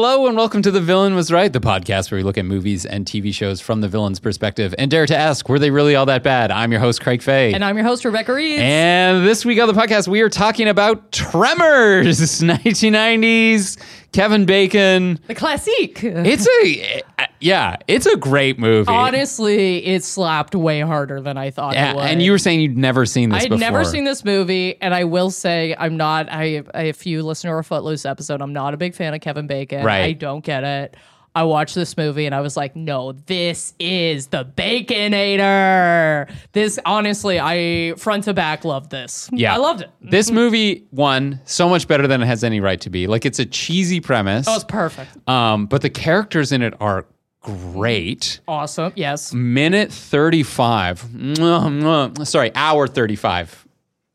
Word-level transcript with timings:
Hello 0.00 0.28
and 0.28 0.36
welcome 0.36 0.62
to 0.62 0.70
The 0.70 0.80
Villain 0.80 1.16
Was 1.16 1.32
Right, 1.32 1.52
the 1.52 1.58
podcast 1.58 2.12
where 2.12 2.18
we 2.18 2.22
look 2.22 2.38
at 2.38 2.44
movies 2.44 2.86
and 2.86 3.04
TV 3.04 3.34
shows 3.34 3.60
from 3.60 3.80
the 3.80 3.88
villain's 3.88 4.20
perspective 4.20 4.72
and 4.78 4.88
dare 4.88 5.06
to 5.06 5.16
ask, 5.16 5.48
were 5.48 5.58
they 5.58 5.72
really 5.72 5.96
all 5.96 6.06
that 6.06 6.22
bad? 6.22 6.52
I'm 6.52 6.70
your 6.70 6.80
host, 6.80 7.00
Craig 7.00 7.20
Faye. 7.20 7.52
And 7.52 7.64
I'm 7.64 7.76
your 7.76 7.84
host, 7.84 8.04
Rebecca 8.04 8.32
Reed. 8.32 8.60
And 8.60 9.26
this 9.26 9.44
week 9.44 9.60
on 9.60 9.66
the 9.66 9.74
podcast, 9.74 10.06
we 10.06 10.20
are 10.20 10.28
talking 10.28 10.68
about 10.68 11.10
Tremors, 11.10 12.20
1990s, 12.20 13.76
Kevin 14.12 14.46
Bacon. 14.46 15.18
the 15.26 15.34
classique. 15.34 16.04
It's 16.04 16.46
a, 16.46 17.02
yeah, 17.40 17.76
it's 17.86 18.06
a 18.06 18.16
great 18.16 18.58
movie. 18.58 18.90
Honestly, 18.90 19.84
it 19.86 20.04
slapped 20.04 20.54
way 20.54 20.80
harder 20.80 21.20
than 21.20 21.36
I 21.36 21.50
thought 21.50 21.74
Yeah, 21.74 21.92
it 21.92 21.96
would. 21.96 22.04
and 22.04 22.22
you 22.22 22.32
were 22.32 22.38
saying 22.38 22.60
you'd 22.60 22.76
never 22.76 23.06
seen 23.06 23.30
this 23.30 23.44
movie. 23.44 23.44
I'd 23.46 23.58
before. 23.58 23.72
never 23.72 23.84
seen 23.84 24.04
this 24.04 24.24
movie, 24.24 24.80
and 24.80 24.94
I 24.94 25.04
will 25.04 25.30
say 25.30 25.74
I'm 25.78 25.96
not. 25.96 26.28
I, 26.30 26.62
I 26.74 26.82
if 26.84 27.06
you 27.06 27.22
listen 27.22 27.48
to 27.48 27.54
our 27.54 27.62
Footloose 27.62 28.04
episode, 28.06 28.42
I'm 28.42 28.52
not 28.52 28.74
a 28.74 28.76
big 28.76 28.94
fan 28.94 29.14
of 29.14 29.20
Kevin 29.20 29.46
Bacon. 29.46 29.84
Right. 29.84 30.02
I 30.04 30.12
don't 30.12 30.44
get 30.44 30.64
it. 30.64 30.96
I 31.34 31.44
watched 31.44 31.76
this 31.76 31.96
movie 31.96 32.26
and 32.26 32.34
I 32.34 32.40
was 32.40 32.56
like, 32.56 32.74
no, 32.74 33.12
this 33.12 33.72
is 33.78 34.26
the 34.28 34.44
Baconator. 34.44 36.32
This 36.52 36.78
honestly, 36.84 37.38
I 37.38 37.94
front 37.96 38.24
to 38.24 38.34
back 38.34 38.64
loved 38.64 38.90
this. 38.90 39.28
Yeah. 39.32 39.54
I 39.54 39.58
loved 39.58 39.82
it. 39.82 39.90
This 40.00 40.30
movie, 40.30 40.86
one, 40.90 41.40
so 41.44 41.68
much 41.68 41.86
better 41.86 42.06
than 42.06 42.22
it 42.22 42.26
has 42.26 42.42
any 42.42 42.60
right 42.60 42.80
to 42.80 42.90
be. 42.90 43.06
Like, 43.06 43.24
it's 43.24 43.38
a 43.38 43.46
cheesy 43.46 44.00
premise. 44.00 44.46
Oh, 44.48 44.54
it's 44.56 44.64
perfect. 44.64 45.28
Um, 45.28 45.66
but 45.66 45.82
the 45.82 45.90
characters 45.90 46.50
in 46.50 46.62
it 46.62 46.74
are 46.80 47.06
great. 47.40 48.40
Awesome. 48.48 48.92
Yes. 48.96 49.32
Minute 49.32 49.92
35. 49.92 51.02
Mwah, 51.02 52.14
mwah. 52.14 52.26
Sorry, 52.26 52.50
hour 52.54 52.86
35. 52.86 53.64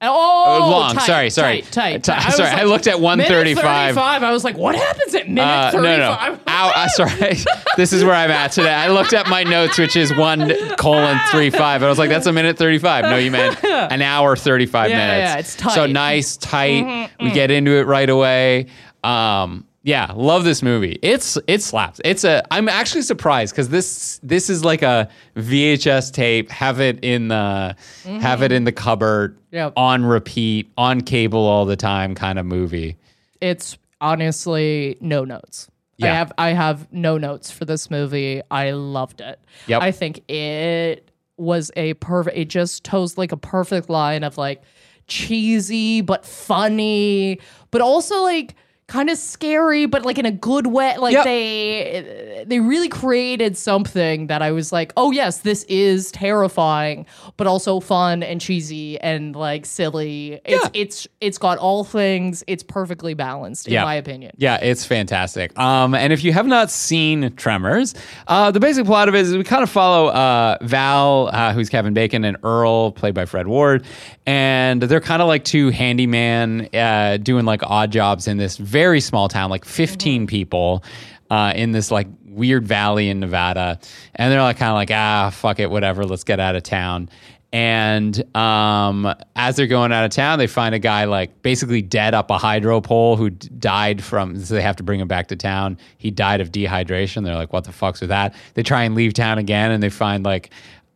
Oh, 0.06 0.58
long. 0.70 0.96
tight, 0.96 1.06
sorry, 1.06 1.30
sorry. 1.30 1.62
tight, 1.62 1.72
tight, 1.72 2.04
Ti- 2.04 2.12
tight. 2.12 2.26
was 2.26 2.36
sorry, 2.36 2.50
I 2.50 2.64
looked 2.64 2.88
at 2.88 3.00
135. 3.00 3.96
35. 3.96 4.24
I 4.24 4.32
was 4.34 4.44
like, 4.44 4.58
what 4.58 4.76
happens 4.76 5.16
at 5.16 5.30
minute 5.30 5.48
Uh, 5.48 5.72
no, 5.76 5.82
no. 5.82 6.40
Ow, 6.46 6.72
uh, 6.76 6.88
sorry. 6.90 7.36
this 7.78 7.94
is 7.94 8.04
where 8.04 8.14
I'm 8.14 8.30
at 8.30 8.52
today. 8.52 8.74
I 8.74 8.90
looked 8.90 9.14
at 9.14 9.28
my 9.30 9.44
notes, 9.44 9.78
which 9.78 9.96
is 9.96 10.14
one 10.14 10.52
colon 10.76 11.18
three 11.32 11.50
five. 11.52 11.84
I 11.84 11.88
was 11.88 11.98
like, 11.98 12.10
that's 12.10 12.26
a 12.26 12.34
minute 12.34 12.58
35. 12.58 13.06
No, 13.06 13.16
you 13.16 13.32
meant 13.32 13.64
an 13.64 14.02
hour 14.02 14.36
35 14.36 14.90
Yeah, 14.90 14.98
minutes. 14.98 15.32
yeah, 15.32 15.38
it's 15.40 15.56
tight. 15.56 15.70
Mm-hmm, 15.70 15.76
So 15.76 15.86
nice, 15.86 16.36
tight. 16.36 17.10
We 17.22 17.32
get 17.32 17.50
into 17.50 17.72
it 17.72 17.84
right 17.88 18.10
away. 18.10 18.66
Um, 19.06 19.66
yeah, 19.86 20.14
love 20.16 20.46
this 20.46 20.64
movie. 20.64 20.98
It's 21.02 21.38
it 21.46 21.62
slaps. 21.62 22.00
It's 22.06 22.24
a. 22.24 22.42
I'm 22.52 22.70
actually 22.70 23.02
surprised 23.02 23.54
because 23.54 23.68
this 23.68 24.20
this 24.24 24.50
is 24.50 24.64
like 24.64 24.82
a 24.82 25.10
VHS 25.36 26.14
tape. 26.14 26.50
Have 26.50 26.80
it 26.80 27.04
in 27.04 27.28
the 27.28 27.76
have 28.06 28.42
it 28.42 28.46
mm-hmm. 28.46 28.54
in 28.54 28.64
the 28.64 28.72
cupboard 28.72 29.38
Yep. 29.52 29.74
on 29.78 30.04
repeat 30.04 30.72
on 30.78 31.02
cable 31.02 31.46
all 31.46 31.66
the 31.66 31.76
time 31.76 32.16
kind 32.16 32.40
of 32.40 32.46
movie. 32.46 32.98
it's 33.40 33.78
honestly 34.02 34.98
no 35.00 35.24
notes. 35.26 35.70
Yeah. 35.98 36.08
I 36.08 36.16
have 36.16 36.34
I 36.38 36.50
have 36.50 36.92
no 36.92 37.18
notes 37.18 37.52
for 37.52 37.66
this 37.66 37.92
movie. 37.92 38.42
I 38.50 38.72
loved 38.72 39.22
it. 39.22 39.40
Yep. 39.68 39.82
I 39.82 39.92
think 39.92 40.28
it 40.30 41.12
was 41.38 41.72
a 41.76 41.94
perfect 41.96 42.38
it 42.38 42.48
just 42.48 42.84
toes 42.84 43.18
like 43.18 43.32
a 43.32 43.38
perfect 43.38 43.90
line 43.90 44.24
of 44.24 44.38
like 44.38 44.64
cheesy 45.08 46.02
but 46.02 46.26
funny, 46.26 47.40
but 47.70 47.82
also 47.82 48.24
like 48.24 48.56
kind 48.94 49.10
of 49.10 49.18
scary 49.18 49.88
but 49.88 50.06
like 50.06 50.20
in 50.20 50.26
a 50.28 50.32
good 50.32 50.68
way. 50.68 50.96
Like 50.98 51.14
Yep. 51.14 51.24
they 51.26 52.44
they 52.48 52.60
really 52.60 52.90
created 52.90 53.58
something 53.58 54.28
that 54.28 54.42
I 54.44 54.52
was 54.52 54.72
like, 54.72 54.94
"Oh 54.96 55.10
yes, 55.12 55.40
this 55.40 55.64
is 55.64 56.12
terrifying, 56.12 57.06
but 57.38 57.48
also 57.48 57.80
fun 57.80 58.22
and 58.22 58.40
cheesy 58.40 59.00
and 59.00 59.36
like 59.36 59.66
silly." 59.66 60.40
It's 60.46 60.64
Yeah. 60.64 60.70
it's 60.82 61.08
it's 61.22 61.38
got 61.40 61.58
all 61.58 61.84
things. 61.84 62.44
It's 62.48 62.62
perfectly 62.64 63.14
balanced 63.16 63.68
in 63.68 63.74
Yeah. 63.74 63.84
my 63.84 63.96
opinion. 63.96 64.34
Yeah, 64.38 64.58
it's 64.62 64.86
fantastic. 64.86 65.58
Um, 65.58 65.96
and 65.96 66.14
if 66.14 66.24
you 66.24 66.32
have 66.34 66.46
not 66.48 66.70
seen 66.70 67.34
Tremors, 67.36 67.96
uh, 68.28 68.52
the 68.52 68.60
basic 68.60 68.86
plot 68.86 69.10
of 69.10 69.16
it 69.16 69.22
is 69.22 69.36
we 69.36 69.44
kind 69.44 69.64
of 69.64 69.70
follow 69.70 70.08
uh, 70.10 70.58
Val, 70.62 71.30
uh, 71.34 71.52
who's 71.54 71.70
Kevin 71.70 71.94
Bacon, 71.96 72.24
and 72.24 72.38
Earl, 72.44 72.92
played 72.92 73.16
by 73.16 73.26
Fred 73.26 73.48
Ward, 73.48 73.86
and 74.26 74.82
they're 74.82 75.02
kind 75.02 75.22
of 75.22 75.28
like 75.28 75.44
two 75.44 75.70
handyman 75.70 76.70
uh, 76.74 77.18
doing 77.18 77.46
like 77.46 77.62
odd 77.64 77.92
jobs 77.92 78.28
in 78.28 78.38
this 78.38 78.58
very 78.58 79.00
small 79.00 79.28
town, 79.28 79.50
like 79.50 79.66
15 79.66 80.28
people. 80.28 80.84
Uh, 81.30 81.52
in 81.56 81.72
this 81.72 81.90
like 81.90 82.06
weird 82.28 82.68
valley 82.68 83.10
in 83.10 83.20
Nevada, 83.20 83.80
and 84.14 84.32
they're 84.32 84.44
like 84.44 84.58
kind 84.58 84.70
of 84.70 84.76
like 84.76 84.92
ah 84.92 85.32
fuck 85.32 85.60
it 85.60 85.72
whatever 85.72 86.06
let's 86.06 86.24
get 86.24 86.40
out 86.40 86.56
of 86.56 86.62
town. 86.62 87.10
And 87.54 88.36
um, 88.36 89.14
as 89.36 89.56
they're 89.56 89.68
going 89.68 89.92
out 89.92 90.06
of 90.06 90.12
town, 90.12 90.40
they 90.40 90.48
find 90.48 90.74
a 90.74 90.80
guy 90.80 91.06
like 91.06 91.44
basically 91.44 91.84
dead 91.84 92.16
up 92.16 92.32
a 92.32 92.38
hydro 92.38 92.82
pole 92.82 93.16
who 93.16 93.30
died 93.30 94.04
from. 94.04 94.40
So 94.44 94.56
they 94.56 94.62
have 94.62 94.76
to 94.76 94.84
bring 94.84 95.00
him 95.00 95.08
back 95.08 95.28
to 95.28 95.36
town. 95.36 95.78
He 96.00 96.12
died 96.12 96.42
of 96.42 96.52
dehydration. 96.52 97.24
They're 97.24 97.36
like, 97.36 97.54
"What 97.54 97.64
the 97.64 97.72
fuck's 97.72 98.02
with 98.02 98.10
that?" 98.10 98.36
They 98.56 98.64
try 98.64 98.84
and 98.84 98.94
leave 98.96 99.14
town 99.14 99.38
again, 99.38 99.72
and 99.72 99.82
they 99.84 99.90
find 99.90 100.26
like 100.26 100.50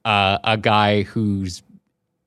uh, 0.03 0.39
a 0.43 0.57
guy 0.57 1.03
who's 1.03 1.61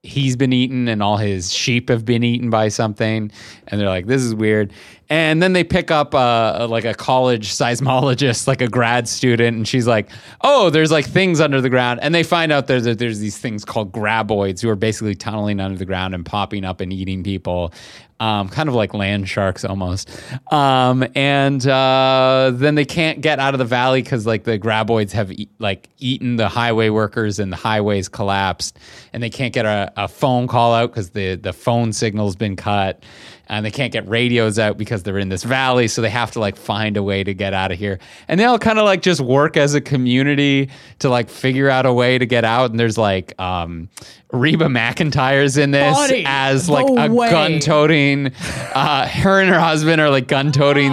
he's 0.03 0.35
been 0.35 0.53
eaten 0.53 0.89
and 0.89 1.03
all 1.03 1.19
his 1.19 1.53
sheep 1.53 1.91
have 1.91 2.05
been 2.05 2.25
eaten 2.25 2.49
by 2.49 2.69
something. 2.69 3.31
And 3.67 3.81
they're 3.81 3.89
like 3.89 4.07
this 4.07 4.23
is 4.23 4.35
weird. 4.35 4.73
And 5.11 5.43
then 5.43 5.53
they 5.53 5.65
pick 5.65 5.91
up 5.91 6.15
uh, 6.15 6.67
like 6.71 6.85
a 6.85 6.95
college 6.95 7.49
seismologist 7.51 8.47
like 8.47 8.63
a 8.63 8.69
grad 8.69 9.09
student. 9.09 9.57
And 9.57 9.69
she's 9.69 9.87
like 9.87 10.11
oh 10.41 10.71
there's 10.71 10.91
like 10.91 11.07
things 11.07 11.41
under 11.41 11.61
the 11.61 11.71
ground. 11.71 12.01
And 12.03 12.15
they 12.15 12.23
find 12.23 12.51
out 12.51 12.67
there's 12.67 12.85
there's 12.97 13.19
these 13.19 13.37
things 13.37 13.65
called 13.65 13.93
graboids 13.93 14.61
who 14.61 14.71
are 14.71 14.77
basically 14.77 15.15
tunneling 15.15 15.61
under 15.61 15.77
the 15.77 15.87
ground 15.87 16.15
and 16.15 16.25
popping 16.25 16.65
up 16.65 16.81
and 16.81 16.93
eating 16.93 17.23
people 17.23 17.73
um, 18.21 18.51
kind 18.51 18.69
of 18.69 18.75
like 18.75 18.93
land 18.93 19.29
sharks 19.29 19.65
almost. 19.65 20.11
Um, 20.53 21.05
and 21.15 21.67
uh, 21.67 22.53
then 22.55 22.75
they 22.75 22.85
can't 22.85 23.23
get 23.23 23.39
out 23.39 23.55
of 23.55 23.59
the 23.59 23.65
valley 23.65 24.03
because 24.03 24.27
like 24.27 24.45
the 24.45 24.59
graboids 24.59 25.13
have 25.13 25.33
e- 25.33 25.49
like 25.59 25.89
eaten 25.99 26.37
the 26.37 26.49
highway 26.49 26.91
workers 26.91 27.39
and 27.39 27.51
the 27.51 27.57
highways 27.57 28.09
collapsed. 28.09 28.79
And 29.15 29.23
they 29.23 29.31
can't 29.31 29.55
get 29.55 29.65
a, 29.65 29.91
a 29.97 30.07
phone 30.07 30.47
call 30.47 30.75
out 30.75 30.91
because 30.91 31.11
the, 31.11 31.35
the 31.35 31.55
phone 31.55 31.95
signal's 31.95 32.37
been 32.37 32.57
cut 32.57 33.03
and 33.51 33.67
they 33.67 33.71
can't 33.71 33.93
get 33.93 34.09
radios 34.09 34.61
out 34.61 34.79
because 34.79 35.03
they're 35.03 35.19
in 35.19 35.29
this 35.29 35.43
valley 35.43 35.89
so 35.89 36.01
they 36.01 36.09
have 36.09 36.31
to 36.31 36.39
like 36.39 36.57
find 36.57 36.97
a 36.97 37.03
way 37.03 37.25
to 37.25 37.35
get 37.35 37.53
out 37.53 37.73
of 37.73 37.79
here. 37.79 37.99
And 38.29 38.39
they 38.39 38.45
all 38.45 38.61
kind 38.61 38.79
of 38.79 38.85
like 38.85 39.03
just 39.03 39.21
work 39.21 39.57
as 39.57 39.75
a 39.75 39.81
community 39.81 40.71
to 41.01 41.09
like 41.09 41.29
figure 41.29 41.69
out 41.69 41.85
a 41.85 41.93
way 41.93 42.17
to 42.17 42.27
get 42.27 42.45
out 42.45 42.71
and 42.71 42.79
there's 42.79 42.97
like 42.97 43.39
um 43.41 43.89
reba 44.33 44.67
McEntire's 44.67 45.57
in 45.57 45.73
this 45.73 45.97
Buddy, 45.97 46.23
as 46.25 46.71
like 46.71 46.87
no 46.87 47.03
a 47.03 47.09
gun-toting 47.09 48.33
uh 48.73 49.09
her 49.09 49.41
and 49.41 49.51
her 49.51 49.59
husband 49.59 50.01
are 50.01 50.11
like 50.11 50.29
gun-toting 50.29 50.93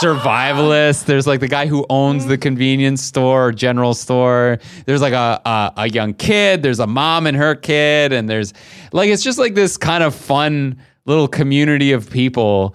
survivalists. 0.00 1.06
There's 1.06 1.26
like 1.26 1.40
the 1.40 1.48
guy 1.48 1.66
who 1.66 1.84
owns 1.90 2.26
the 2.26 2.38
convenience 2.38 3.02
store 3.02 3.48
or 3.48 3.52
general 3.52 3.94
store. 3.94 4.60
There's 4.84 5.02
like 5.02 5.12
a, 5.12 5.40
a 5.44 5.72
a 5.76 5.88
young 5.88 6.14
kid 6.14 6.62
there's 6.62 6.78
a 6.78 6.86
mom 6.86 7.26
and 7.26 7.36
her 7.36 7.56
kid 7.56 8.12
and 8.12 8.28
there's 8.28 8.52
like 8.92 9.10
it's 9.10 9.24
just 9.24 9.40
like 9.40 9.56
this 9.56 9.76
kind 9.76 10.04
of 10.04 10.14
fun 10.14 10.78
little 11.06 11.28
community 11.28 11.92
of 11.92 12.10
people 12.10 12.74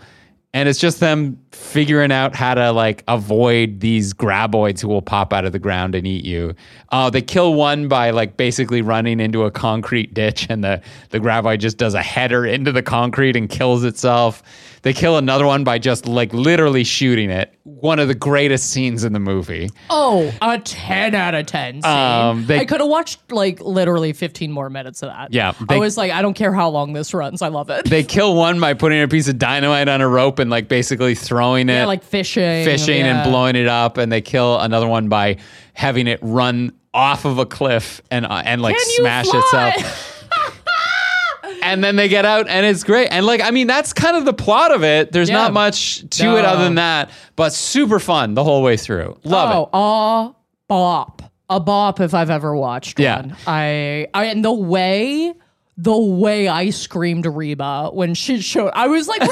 and 0.53 0.67
it's 0.67 0.79
just 0.79 0.99
them 0.99 1.40
figuring 1.51 2.11
out 2.11 2.35
how 2.35 2.53
to 2.53 2.71
like 2.71 3.03
avoid 3.07 3.79
these 3.79 4.13
graboids 4.13 4.81
who 4.81 4.87
will 4.87 5.01
pop 5.01 5.33
out 5.33 5.45
of 5.45 5.51
the 5.51 5.59
ground 5.59 5.95
and 5.95 6.07
eat 6.07 6.23
you. 6.25 6.53
Uh, 6.89 7.09
they 7.09 7.21
kill 7.21 7.53
one 7.53 7.87
by 7.87 8.11
like 8.11 8.37
basically 8.37 8.81
running 8.81 9.19
into 9.19 9.43
a 9.43 9.51
concrete 9.51 10.13
ditch, 10.13 10.47
and 10.49 10.63
the 10.63 10.81
the 11.09 11.19
graboid 11.19 11.59
just 11.59 11.77
does 11.77 11.93
a 11.93 12.01
header 12.01 12.45
into 12.45 12.71
the 12.71 12.83
concrete 12.83 13.35
and 13.35 13.49
kills 13.49 13.83
itself. 13.83 14.41
They 14.83 14.93
kill 14.93 15.17
another 15.17 15.45
one 15.45 15.63
by 15.63 15.77
just 15.77 16.07
like 16.07 16.33
literally 16.33 16.83
shooting 16.83 17.29
it. 17.29 17.53
One 17.65 17.99
of 17.99 18.07
the 18.07 18.15
greatest 18.15 18.71
scenes 18.71 19.03
in 19.03 19.13
the 19.13 19.19
movie. 19.19 19.69
Oh, 19.91 20.33
a 20.41 20.57
10 20.57 21.13
out 21.13 21.35
of 21.35 21.45
10 21.45 21.83
scene. 21.83 21.85
Um, 21.91 22.47
they- 22.47 22.57
I 22.61 22.65
could 22.65 22.79
have 22.79 22.89
watched 22.89 23.31
like 23.31 23.61
literally 23.61 24.11
15 24.11 24.51
more 24.51 24.71
minutes 24.71 25.03
of 25.03 25.09
that. 25.09 25.31
Yeah, 25.31 25.53
I 25.69 25.77
was 25.77 25.97
like, 25.97 26.11
I 26.11 26.23
don't 26.23 26.33
care 26.33 26.51
how 26.51 26.69
long 26.69 26.93
this 26.93 27.13
runs. 27.13 27.43
I 27.43 27.49
love 27.49 27.69
it. 27.69 27.85
They 27.91 28.03
kill 28.17 28.33
one 28.35 28.59
by 28.59 28.73
putting 28.73 29.03
a 29.03 29.07
piece 29.07 29.27
of 29.27 29.37
dynamite 29.37 29.87
on 29.87 30.01
a 30.01 30.07
rope 30.07 30.39
and 30.39 30.49
like 30.49 30.67
basically 30.67 31.13
throwing 31.13 31.41
it. 31.69 31.73
yeah, 31.73 31.85
like 31.85 32.03
fishing. 32.03 32.65
fishing 32.65 32.99
yeah. 32.99 33.21
and 33.23 33.29
blowing 33.29 33.55
it 33.55 33.67
up, 33.67 33.97
and 33.97 34.11
they 34.11 34.21
kill 34.21 34.59
another 34.59 34.87
one 34.87 35.09
by 35.09 35.37
having 35.73 36.07
it 36.07 36.19
run 36.21 36.73
off 36.93 37.25
of 37.25 37.37
a 37.37 37.45
cliff 37.45 38.01
and 38.11 38.25
uh, 38.25 38.41
and 38.45 38.61
like 38.61 38.77
smash 38.79 39.27
fly? 39.27 39.69
itself. 39.69 40.17
and 41.63 41.83
then 41.83 41.95
they 41.95 42.07
get 42.09 42.25
out, 42.25 42.47
and 42.47 42.65
it's 42.65 42.83
great. 42.83 43.07
And 43.11 43.25
like, 43.25 43.41
I 43.41 43.51
mean, 43.51 43.67
that's 43.67 43.93
kind 43.93 44.17
of 44.17 44.25
the 44.25 44.33
plot 44.33 44.71
of 44.71 44.83
it. 44.83 45.11
There's 45.11 45.29
Yeah. 45.29 45.37
not 45.37 45.53
much 45.53 46.07
to 46.17 46.37
it 46.37 46.45
other 46.45 46.63
than 46.63 46.75
that, 46.75 47.09
but 47.35 47.53
super 47.53 47.99
fun 47.99 48.33
the 48.33 48.43
whole 48.43 48.63
way 48.63 48.77
through. 48.77 49.17
Love 49.23 49.65
it. 49.65 49.69
oh, 49.73 50.25
it. 50.25 50.29
a 50.29 50.35
bop. 50.67 51.21
A 51.49 51.59
bop 51.59 51.99
if 51.99 52.13
I've 52.13 52.29
ever 52.29 52.55
watched 52.55 52.99
Yeah. 52.99 53.17
one. 53.17 53.35
I, 53.45 54.07
I 54.13 54.25
and 54.25 54.43
the 54.43 54.53
way 54.53 55.33
the 55.77 55.97
way 55.97 56.47
I 56.47 56.69
screamed 56.69 57.25
Reba 57.25 57.89
when 57.91 58.13
she 58.13 58.39
showed 58.41 58.71
I 58.73 58.87
was 58.87 59.07
like, 59.07 59.21
Reba! 59.21 59.31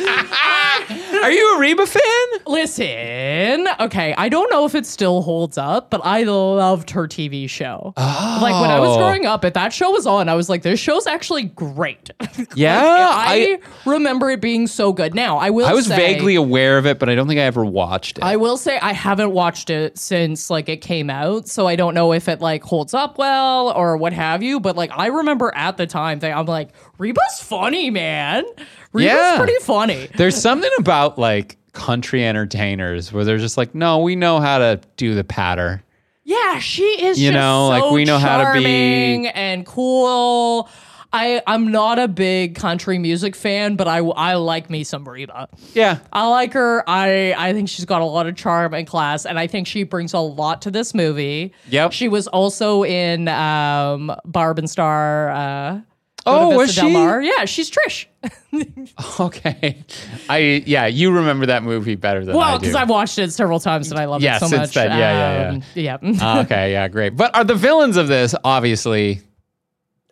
Are 0.00 1.30
you 1.30 1.56
a 1.56 1.58
Reba 1.58 1.86
fan? 1.86 2.02
Listen, 2.46 3.66
okay, 3.80 4.14
I 4.18 4.28
don't 4.28 4.50
know 4.50 4.66
if 4.66 4.74
it 4.74 4.84
still 4.86 5.22
holds 5.22 5.56
up, 5.56 5.88
but 5.90 6.00
I 6.04 6.24
loved 6.24 6.90
her 6.90 7.06
TV 7.06 7.48
show. 7.48 7.92
Like 7.96 8.60
when 8.60 8.70
I 8.70 8.78
was 8.80 8.90
Oh. 8.90 8.98
growing 8.98 9.24
up, 9.26 9.44
if 9.44 9.54
that 9.54 9.72
show 9.72 9.90
was 9.90 10.06
on, 10.06 10.28
I 10.28 10.34
was 10.34 10.48
like, 10.48 10.62
this 10.62 10.78
show's 10.80 11.06
actually 11.06 11.44
great. 11.44 12.10
Yeah, 12.56 12.80
I, 12.84 13.58
remember 13.84 14.30
it 14.30 14.40
being 14.40 14.66
so 14.66 14.92
good. 14.92 15.14
Now, 15.14 15.38
I 15.38 15.50
will 15.50 15.66
I 15.66 15.72
was 15.72 15.86
say, 15.86 15.96
vaguely 15.96 16.34
aware 16.34 16.78
of 16.78 16.86
it, 16.86 16.98
but 16.98 17.08
I 17.08 17.14
don't 17.14 17.26
think 17.26 17.38
I 17.40 17.44
ever 17.44 17.64
watched 17.64 18.18
it. 18.18 18.24
I 18.24 18.36
will 18.36 18.56
say 18.56 18.78
I 18.80 18.92
haven't 18.92 19.32
watched 19.32 19.70
it 19.70 19.98
since 19.98 20.50
like 20.50 20.68
it 20.68 20.78
came 20.80 21.10
out, 21.10 21.48
so 21.48 21.66
I 21.66 21.74
don't 21.76 21.94
know 21.94 22.12
if 22.12 22.28
it 22.28 22.40
like 22.40 22.62
holds 22.62 22.92
up 22.94 23.18
well 23.18 23.70
or 23.72 23.96
what 23.96 24.12
have 24.12 24.42
you. 24.42 24.60
But 24.60 24.76
like 24.76 24.90
I 24.96 25.06
remember 25.06 25.52
at 25.54 25.76
the 25.76 25.86
time, 25.86 26.18
that 26.20 26.36
I'm 26.36 26.46
like, 26.46 26.70
Reba's 26.98 27.40
funny, 27.40 27.90
man. 27.90 28.44
Reba's 28.94 29.12
Yeah. 29.12 29.36
pretty 29.36 29.58
funny. 29.60 30.08
There's 30.16 30.40
something 30.40 30.70
about 30.78 31.18
like 31.18 31.58
country 31.72 32.24
entertainers 32.24 33.12
where 33.12 33.24
they're 33.24 33.36
just 33.38 33.58
like, 33.58 33.74
no, 33.74 33.98
we 33.98 34.16
know 34.16 34.40
how 34.40 34.58
to 34.58 34.80
do 34.96 35.14
the 35.14 35.24
patter. 35.24 35.82
Yeah, 36.22 36.58
she 36.60 36.84
is. 36.84 37.20
You 37.20 37.32
just 37.32 37.34
know, 37.34 37.66
so 37.66 37.68
like, 37.86 37.92
we 37.92 38.04
know 38.06 38.16
how 38.18 38.52
to 38.54 38.58
be- 38.58 39.28
and 39.28 39.66
cool. 39.66 40.70
I 41.12 41.42
I'm 41.46 41.70
not 41.70 41.98
a 42.00 42.08
big 42.08 42.56
country 42.56 42.98
music 42.98 43.36
fan, 43.36 43.76
but 43.76 43.86
I 43.86 43.98
I 43.98 44.34
like 44.34 44.68
me 44.70 44.82
some 44.82 45.08
Reba. 45.08 45.48
Yeah. 45.72 45.98
I 46.12 46.26
like 46.28 46.52
her. 46.54 46.82
I 46.88 47.34
I 47.36 47.52
think 47.52 47.68
she's 47.68 47.84
got 47.84 48.00
a 48.02 48.04
lot 48.04 48.26
of 48.26 48.34
charm 48.36 48.74
and 48.74 48.84
class, 48.86 49.24
and 49.26 49.38
I 49.38 49.46
think 49.46 49.66
she 49.68 49.84
brings 49.84 50.12
a 50.12 50.18
lot 50.18 50.62
to 50.62 50.70
this 50.72 50.92
movie. 50.94 51.52
Yep. 51.68 51.92
She 51.92 52.08
was 52.08 52.26
also 52.26 52.82
in 52.84 53.28
um, 53.28 54.10
Barb 54.24 54.58
and 54.58 54.68
Star. 54.68 55.30
Uh, 55.30 55.80
Oh, 56.26 56.56
was 56.56 56.74
Del 56.74 56.86
she? 56.86 56.92
Mar. 56.92 57.22
Yeah, 57.22 57.44
she's 57.44 57.70
Trish. 57.70 58.06
Okay. 59.20 59.84
I 60.28 60.62
yeah, 60.66 60.86
you 60.86 61.10
remember 61.12 61.46
that 61.46 61.62
movie 61.62 61.96
better 61.96 62.24
than 62.24 62.34
I 62.34 62.38
Well, 62.38 62.58
do. 62.58 62.62
because 62.62 62.74
I've 62.76 62.88
watched 62.88 63.18
it 63.18 63.32
several 63.32 63.60
times 63.60 63.90
and 63.90 63.98
I 64.00 64.04
love 64.06 64.22
Yeah, 64.22 64.36
it 64.36 64.40
so 64.40 64.46
since 64.46 64.60
much. 64.60 64.74
then. 64.74 64.98
Yeah, 64.98 65.50
Um, 65.50 65.62
yeah. 66.14 66.40
okay, 66.40 66.72
yeah, 66.72 66.88
great. 66.88 67.16
But 67.16 67.34
are 67.36 67.44
the 67.44 67.54
villains 67.54 67.96
of 67.96 68.08
this 68.08 68.34
obviously? 68.44 69.20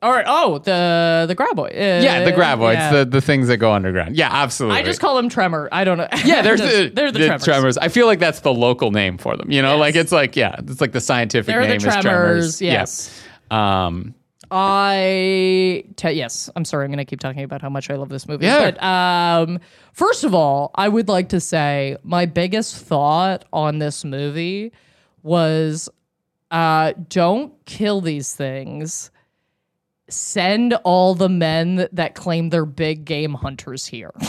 All 0.02 0.10
right. 0.10 0.24
Oh, 0.26 0.58
the 0.58 1.26
the 1.28 1.36
Graboid. 1.36 1.70
Uh, 1.74 2.02
Yeah, 2.02 2.24
the 2.24 2.32
graboids, 2.32 2.74
yeah. 2.74 2.90
the 2.92 3.04
the 3.04 3.20
things 3.20 3.46
that 3.48 3.58
go 3.58 3.72
underground. 3.72 4.16
Yeah, 4.16 4.28
absolutely. 4.32 4.80
I 4.80 4.82
just 4.82 5.00
call 5.00 5.14
them 5.14 5.28
Tremor. 5.28 5.68
I 5.70 5.84
don't 5.84 5.96
know. 5.96 6.08
yeah, 6.24 6.42
there's 6.42 6.60
Just- 6.60 6.76
the, 6.76 6.88
they're 6.88 7.12
the, 7.12 7.18
the 7.20 7.38
Tremors. 7.38 7.78
I 7.78 7.86
feel 7.88 8.06
like 8.06 8.18
that's 8.18 8.40
the 8.40 8.52
local 8.52 8.90
name 8.90 9.16
for 9.16 9.36
them. 9.36 9.50
You 9.50 9.62
know, 9.62 9.72
Yes. 9.74 9.80
like 9.80 9.94
it's 9.94 10.12
like 10.12 10.34
yeah, 10.36 10.56
it's 10.58 10.80
like 10.80 10.90
the 10.92 11.00
scientific 11.00 11.46
They're 11.46 11.62
the 11.62 11.68
name 11.68 11.76
is 11.76 11.82
Tremors. 11.84 12.02
tremors. 12.02 12.62
Yes. 12.62 13.22
Yeah. 13.50 13.86
Um. 13.86 14.14
I 14.54 15.84
te- 15.96 16.10
yes, 16.10 16.50
I'm 16.54 16.66
sorry. 16.66 16.84
I'm 16.84 16.90
going 16.90 16.98
to 16.98 17.06
keep 17.06 17.20
talking 17.20 17.42
about 17.42 17.62
how 17.62 17.70
much 17.70 17.88
I 17.88 17.94
love 17.94 18.10
this 18.10 18.28
movie. 18.28 18.44
Yeah. 18.44 18.70
But 18.70 18.82
um, 18.82 19.58
first 19.94 20.24
of 20.24 20.34
all, 20.34 20.70
I 20.74 20.88
would 20.88 21.08
like 21.08 21.30
to 21.30 21.40
say 21.40 21.96
my 22.02 22.26
biggest 22.26 22.76
thought 22.76 23.46
on 23.50 23.78
this 23.78 24.04
movie 24.04 24.72
was 25.22 25.88
uh, 26.50 26.92
don't 27.08 27.54
kill 27.64 28.02
these 28.02 28.34
things. 28.34 29.10
Send 30.10 30.74
all 30.84 31.14
the 31.14 31.30
men 31.30 31.88
that 31.90 32.14
claim 32.14 32.50
they're 32.50 32.66
big 32.66 33.06
game 33.06 33.32
hunters 33.32 33.86
here. 33.86 34.12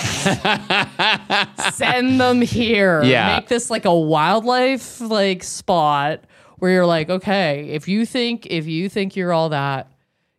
Send 1.73 2.21
them 2.21 2.39
here. 2.41 3.03
Yeah. 3.03 3.35
Make 3.35 3.49
this 3.49 3.69
like 3.69 3.83
a 3.83 3.93
wildlife 3.93 5.01
like 5.01 5.43
spot 5.43 6.23
where 6.59 6.71
you're 6.71 6.85
like, 6.85 7.09
okay, 7.09 7.67
if 7.71 7.89
you 7.89 8.05
think 8.05 8.45
if 8.45 8.67
you 8.67 8.87
think 8.87 9.17
you're 9.17 9.33
all 9.33 9.49
that, 9.49 9.91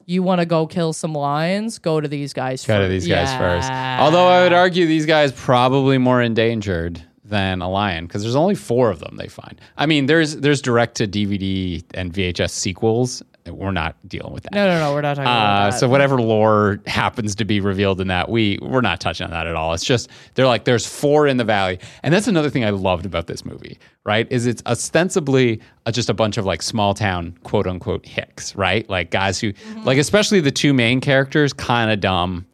you 0.07 0.23
want 0.23 0.41
to 0.41 0.47
go 0.47 0.67
kill 0.67 0.93
some 0.93 1.15
lions, 1.15 1.79
go 1.79 2.01
to 2.01 2.09
these 2.09 2.33
guys 2.33 2.65
Go 2.65 2.75
first. 2.75 2.85
to 2.85 2.89
these 2.89 3.09
guys 3.09 3.31
first. 3.39 3.71
Although 3.71 4.27
I 4.27 4.43
would 4.43 4.53
argue 4.53 4.87
these 4.87 5.07
guys 5.07 5.33
probably 5.33 5.99
more 5.99 6.21
endangered 6.23 7.03
than 7.25 7.63
a 7.63 7.71
lion 7.71 8.07
because 8.07 8.23
there's 8.23 8.37
only 8.37 8.55
four 8.55 8.91
of 8.91 8.99
them 8.99 9.17
they 9.17 9.29
find. 9.29 9.61
I 9.77 9.87
mean, 9.87 10.07
there's 10.07 10.37
there's 10.37 10.61
direct 10.61 10.97
to 10.97 11.07
DVD 11.07 11.83
and 11.95 12.13
VHS 12.13 12.51
sequels. 12.51 13.23
We're 13.47 13.73
not 13.73 13.97
dealing 14.09 14.33
with 14.33 14.45
that. 14.45 14.53
No, 14.53 14.67
no, 14.67 14.79
no, 14.81 14.93
we're 14.95 15.03
not 15.03 15.17
talking 15.17 15.29
Uh, 15.29 15.33
about 15.33 15.71
that. 15.73 15.79
so 15.79 15.89
whatever 15.89 16.19
lore 16.21 16.81
happens 16.87 17.35
to 17.35 17.45
be 17.45 17.61
revealed 17.61 18.01
in 18.01 18.09
that, 18.09 18.29
we 18.31 18.59
we're 18.63 18.81
not 18.81 19.01
touching 19.01 19.25
on 19.27 19.31
that 19.33 19.47
at 19.47 19.55
all. 19.55 19.75
It's 19.75 19.85
just 19.85 20.09
they're 20.35 20.47
like 20.47 20.65
there's 20.65 20.87
four 20.87 21.27
in 21.27 21.37
the 21.37 21.45
valley, 21.45 21.79
and 22.03 22.15
that's 22.15 22.27
another 22.27 22.49
thing 22.49 22.65
I 22.65 22.71
loved 22.71 23.05
about 23.05 23.27
this 23.27 23.45
movie. 23.45 23.79
Right, 24.07 24.27
is 24.31 24.47
it's 24.47 24.63
ostensibly 24.67 25.61
uh, 25.87 25.93
just 25.93 26.09
a 26.11 26.15
bunch 26.15 26.37
of 26.39 26.45
like 26.47 26.63
small 26.63 26.95
town 26.95 27.37
quote 27.43 27.67
unquote 27.67 28.05
hicks, 28.07 28.55
right? 28.57 28.89
Like 28.89 29.11
guys 29.11 29.39
who 29.41 29.53
Mm-hmm. 29.53 29.85
like 29.85 29.99
especially 29.99 30.41
the 30.41 30.51
two 30.51 30.73
main 30.73 31.01
characters, 31.01 31.53
kind 31.53 31.91
of 31.91 32.01
dumb. 32.01 32.47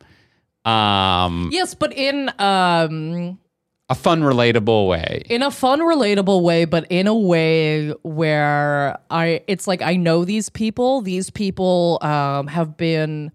Um, 0.65 1.51
yes, 1.53 1.75
but 1.75 1.93
in 1.93 2.31
um 2.39 3.39
a 3.91 3.95
fun, 3.95 4.23
relatable 4.23 4.87
way. 4.87 5.23
in 5.29 5.43
a 5.43 5.51
fun 5.51 5.81
relatable 5.81 6.43
way 6.43 6.65
but 6.65 6.87
in 6.91 7.09
a 7.09 7.15
way 7.15 7.91
where 8.03 8.97
i 9.11 9.43
it's 9.49 9.67
like 9.67 9.83
i 9.83 9.97
know 9.97 10.25
these 10.25 10.49
people 10.49 11.01
these 11.01 11.29
people 11.29 11.99
um, 12.01 12.47
have 12.47 12.77
been 12.77 13.33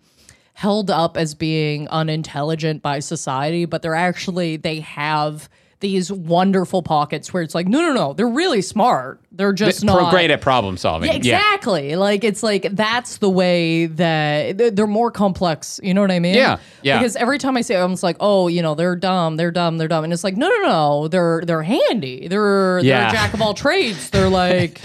held 0.54 0.90
up 0.90 1.18
as 1.18 1.36
being 1.36 1.90
unintelligent 1.90 2.81
by 2.81 3.00
society 3.00 3.66
but 3.66 3.81
they're 3.81 3.94
actually 3.94 4.56
they 4.56 4.80
have 4.80 5.50
these 5.81 6.12
wonderful 6.12 6.81
pockets 6.81 7.33
where 7.33 7.44
it's 7.44 7.54
like 7.54 7.68
no 7.68 7.80
no 7.81 7.94
no 7.94 8.13
they're 8.13 8.27
really 8.27 8.62
smart 8.62 9.19
they're 9.31 9.51
just 9.51 9.86
Pro- 9.86 9.95
not 10.04 10.12
great 10.12 10.31
at 10.31 10.39
problem 10.39 10.77
solving. 10.77 11.10
yeah, 11.10 11.16
exactly. 11.18 11.98
Like 11.98 12.24
it's 12.24 12.42
like 12.42 12.69
that's 12.72 13.18
the 13.18 13.30
way 13.30 13.86
that 13.88 14.57
they're- 14.57 14.72
they're 14.72 14.88
more 14.88 15.12
complex. 15.12 15.77
You 15.83 15.94
know 15.94 16.00
what 16.00 16.10
I 16.12 16.19
mean? 16.19 16.36
Yeah, 16.36 16.60
yeah. 16.83 17.00
Because 17.00 17.18
every 17.18 17.38
time 17.38 17.57
I 17.57 17.62
say, 17.62 17.75
it, 17.75 17.80
I'm 17.83 17.92
just 17.92 18.01
like, 18.01 18.16
oh, 18.22 18.48
you 18.48 18.62
know, 18.62 18.75
they're 18.75 18.95
dumb, 18.95 19.36
they're 19.36 19.51
dumb, 19.51 19.77
they're 19.77 19.89
dumb, 19.89 20.06
and 20.06 20.13
it's 20.13 20.24
like, 20.24 20.38
no, 20.38 20.48
no, 20.48 20.62
no, 20.62 21.07
they're 21.10 21.44
they're 21.45 21.63
handy. 21.63 22.30
They're 22.30 22.80
Yeah. 22.80 23.00
they're 23.00 23.10
a 23.10 23.12
jack 23.12 23.33
of 23.33 23.42
all 23.42 23.54
trades. 23.54 24.10
They're 24.10 24.30
like, 24.30 24.80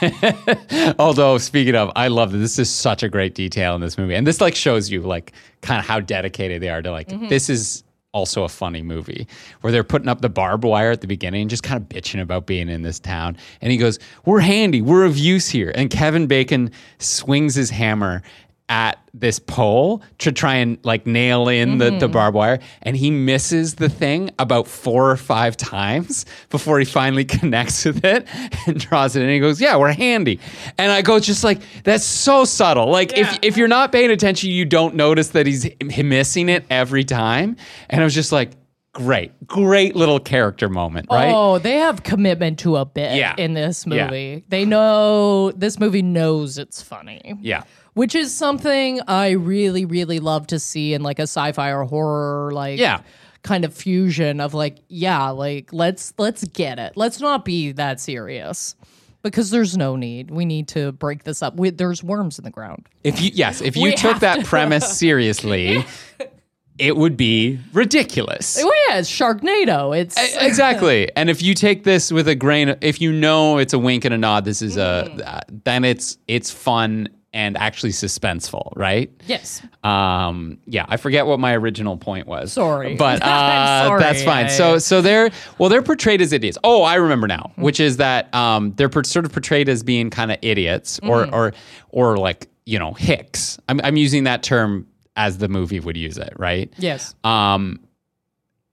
Although 0.98 1.38
speaking 1.38 1.74
of, 1.74 1.90
I 1.96 2.08
love 2.08 2.32
that 2.32 2.38
this 2.38 2.58
is 2.58 2.70
such 2.70 3.02
a 3.02 3.08
great 3.10 3.34
detail 3.34 3.74
in 3.74 3.80
this 3.80 3.98
movie, 3.98 4.14
and 4.14 4.26
this 4.26 4.40
like 4.40 4.54
shows 4.54 4.90
you 4.90 5.02
like 5.02 5.32
kind 5.60 5.78
of 5.78 5.86
how 5.86 6.00
dedicated 6.00 6.62
they 6.62 6.68
are 6.70 6.80
to 6.82 6.90
like 6.90 7.08
Mm-hmm. 7.08 7.28
this 7.28 7.50
is 7.50 7.84
also 8.12 8.44
a 8.44 8.48
funny 8.48 8.82
movie 8.82 9.26
where 9.62 9.72
they're 9.72 9.82
putting 9.82 10.08
up 10.08 10.20
the 10.20 10.28
barbed 10.28 10.64
wire 10.64 10.90
at 10.90 11.00
the 11.00 11.06
beginning 11.06 11.48
just 11.48 11.62
kind 11.62 11.80
of 11.80 11.88
bitching 11.88 12.20
about 12.20 12.46
being 12.46 12.68
in 12.68 12.82
this 12.82 13.00
town. 13.00 13.36
And 13.62 13.72
he 13.72 13.78
goes, 13.78 13.98
"We're 14.26 14.40
handy, 14.40 14.82
we're 14.82 15.04
of 15.04 15.16
use 15.16 15.48
here." 15.48 15.72
And 15.74 15.88
Kevin 15.88 16.26
Bacon 16.26 16.70
swings 16.98 17.54
his 17.54 17.70
hammer 17.70 18.22
at 18.68 18.98
this 19.12 19.38
pole 19.38 20.02
to 20.18 20.32
try 20.32 20.54
and 20.54 20.78
like 20.82 21.06
nail 21.06 21.48
in 21.48 21.76
the, 21.78 21.86
Mm-hmm. 21.86 21.98
the 21.98 22.08
barbed 22.08 22.34
wire 22.34 22.58
and 22.82 22.96
he 22.96 23.10
misses 23.10 23.74
the 23.74 23.88
thing 23.90 24.30
about 24.38 24.66
four 24.66 25.10
or 25.10 25.16
five 25.16 25.56
times 25.56 26.24
before 26.48 26.78
he 26.78 26.84
finally 26.86 27.24
connects 27.36 27.84
with 27.84 28.02
it 28.04 28.26
and 28.66 28.78
draws 28.80 29.14
it 29.14 29.20
in 29.20 29.24
and 29.26 29.34
he 29.34 29.40
goes 29.40 29.60
yeah 29.60 29.76
we're 29.76 29.92
handy 29.92 30.40
and 30.78 30.90
i 30.90 31.02
go 31.02 31.20
just 31.20 31.44
like 31.44 31.60
that's 31.84 32.04
so 32.04 32.44
subtle 32.46 32.86
like 32.88 33.12
Yeah. 33.12 33.32
if, 33.32 33.38
if 33.42 33.56
you're 33.58 33.68
not 33.68 33.92
paying 33.92 34.10
attention 34.10 34.48
you 34.50 34.64
don't 34.64 34.94
notice 34.94 35.30
that 35.30 35.46
he's 35.46 35.68
missing 36.02 36.48
it 36.48 36.64
every 36.70 37.04
time 37.04 37.56
and 37.90 38.00
i 38.00 38.04
was 38.04 38.14
just 38.14 38.32
like 38.32 38.52
great 38.94 39.32
great 39.46 39.96
little 39.96 40.20
character 40.20 40.68
moment 40.68 41.08
right 41.10 41.32
oh, 41.34 41.58
they 41.58 41.78
have 41.78 42.02
commitment 42.02 42.58
to 42.60 42.76
a 42.76 42.84
bit 42.86 43.16
Yeah. 43.16 43.34
in 43.38 43.54
this 43.54 43.84
Yeah. 43.86 44.04
movie. 44.04 44.44
They 44.48 44.64
know 44.66 45.50
this 45.52 45.78
movie 45.80 46.02
knows 46.02 46.58
it's 46.58 46.80
funny. 46.82 47.34
yeah 47.40 47.62
Which 47.94 48.14
is 48.14 48.34
something 48.34 49.00
I 49.06 49.30
really, 49.32 49.84
really 49.84 50.18
love 50.18 50.46
to 50.48 50.58
see 50.58 50.94
in 50.94 51.02
like 51.02 51.18
a 51.18 51.22
sci-fi 51.28 51.70
or 51.72 51.84
horror 51.84 52.50
like 52.52 52.78
Yeah. 52.78 53.00
kind 53.42 53.64
of 53.64 53.74
fusion 53.74 54.40
of 54.40 54.54
like, 54.54 54.78
yeah, 54.88 55.28
like 55.30 55.72
let's 55.72 56.14
let's 56.18 56.44
get 56.44 56.78
it. 56.78 56.92
Let's 56.96 57.20
not 57.20 57.44
be 57.44 57.72
that 57.72 58.00
serious. 58.00 58.74
Because 59.22 59.50
there's 59.50 59.76
no 59.76 59.94
need. 59.94 60.32
We 60.32 60.44
need 60.44 60.66
to 60.68 60.90
break 60.92 61.22
this 61.22 61.42
up. 61.42 61.54
We, 61.56 61.70
there's 61.70 62.02
worms 62.02 62.38
in 62.40 62.44
the 62.44 62.50
ground. 62.50 62.88
If 63.04 63.20
you 63.20 63.30
yes, 63.32 63.60
if 63.60 63.76
you 63.76 63.84
We 63.84 63.94
took 63.94 64.18
that 64.20 64.44
premise 64.44 64.98
seriously, 64.98 65.84
it 66.78 66.96
would 66.96 67.16
be 67.16 67.60
ridiculous. 67.72 68.56
Well, 68.60 68.72
yeah, 68.88 68.98
it's 68.98 69.08
Sharknado. 69.10 69.96
It's 69.96 70.16
exactly. 70.36 71.08
And 71.14 71.30
if 71.30 71.40
you 71.42 71.54
take 71.54 71.84
this 71.84 72.10
with 72.10 72.26
a 72.26 72.34
grain, 72.34 72.70
of, 72.70 72.78
if 72.80 73.00
you 73.00 73.12
know 73.12 73.58
it's 73.58 73.72
a 73.74 73.78
wink 73.78 74.04
and 74.04 74.12
a 74.12 74.18
nod, 74.18 74.44
this 74.44 74.60
is 74.62 74.76
Mm. 74.76 75.18
a, 75.20 75.28
uh, 75.36 75.40
then 75.64 75.84
it's 75.84 76.18
it's 76.26 76.50
fun 76.50 77.08
and 77.34 77.56
actually 77.56 77.92
suspenseful, 77.92 78.72
right? 78.76 79.10
yes. 79.26 79.62
Um, 79.82 80.58
yeah, 80.66 80.84
I 80.88 80.96
forget 80.98 81.26
what 81.26 81.40
my 81.40 81.54
original 81.56 81.96
point 81.96 82.26
was. 82.26 82.52
Sorry. 82.52 82.94
but 82.96 83.22
uh, 83.24 83.86
sorry. 83.88 84.00
that's 84.00 84.22
fine. 84.22 84.46
I- 84.46 84.48
So 84.48 84.78
so 84.78 85.00
they're 85.00 85.30
well, 85.58 85.68
they're 85.68 85.82
portrayed 85.82 86.20
as 86.20 86.32
idiots. 86.32 86.58
Oh, 86.62 86.82
I 86.82 86.96
remember 86.96 87.26
now, 87.26 87.50
Mm-hmm. 87.52 87.62
which 87.62 87.80
is 87.80 87.96
that 87.96 88.32
um, 88.34 88.72
they're 88.76 88.88
per- 88.90 89.04
sort 89.04 89.24
of 89.24 89.32
portrayed 89.32 89.68
as 89.68 89.82
being 89.82 90.10
kind 90.10 90.30
of 90.30 90.38
idiots 90.42 91.00
or 91.02 91.24
Mm-hmm. 91.24 91.34
or 91.34 91.52
or 91.90 92.16
like 92.18 92.48
you 92.66 92.78
know 92.78 92.92
hicks. 92.92 93.58
I'm 93.68 93.80
I'm 93.82 93.96
using 93.96 94.24
that 94.24 94.42
term 94.42 94.86
as 95.16 95.38
the 95.38 95.48
movie 95.48 95.80
would 95.80 95.96
use 95.96 96.16
it, 96.18 96.32
right? 96.38 96.72
Yes. 96.78 97.14
Um, 97.24 97.80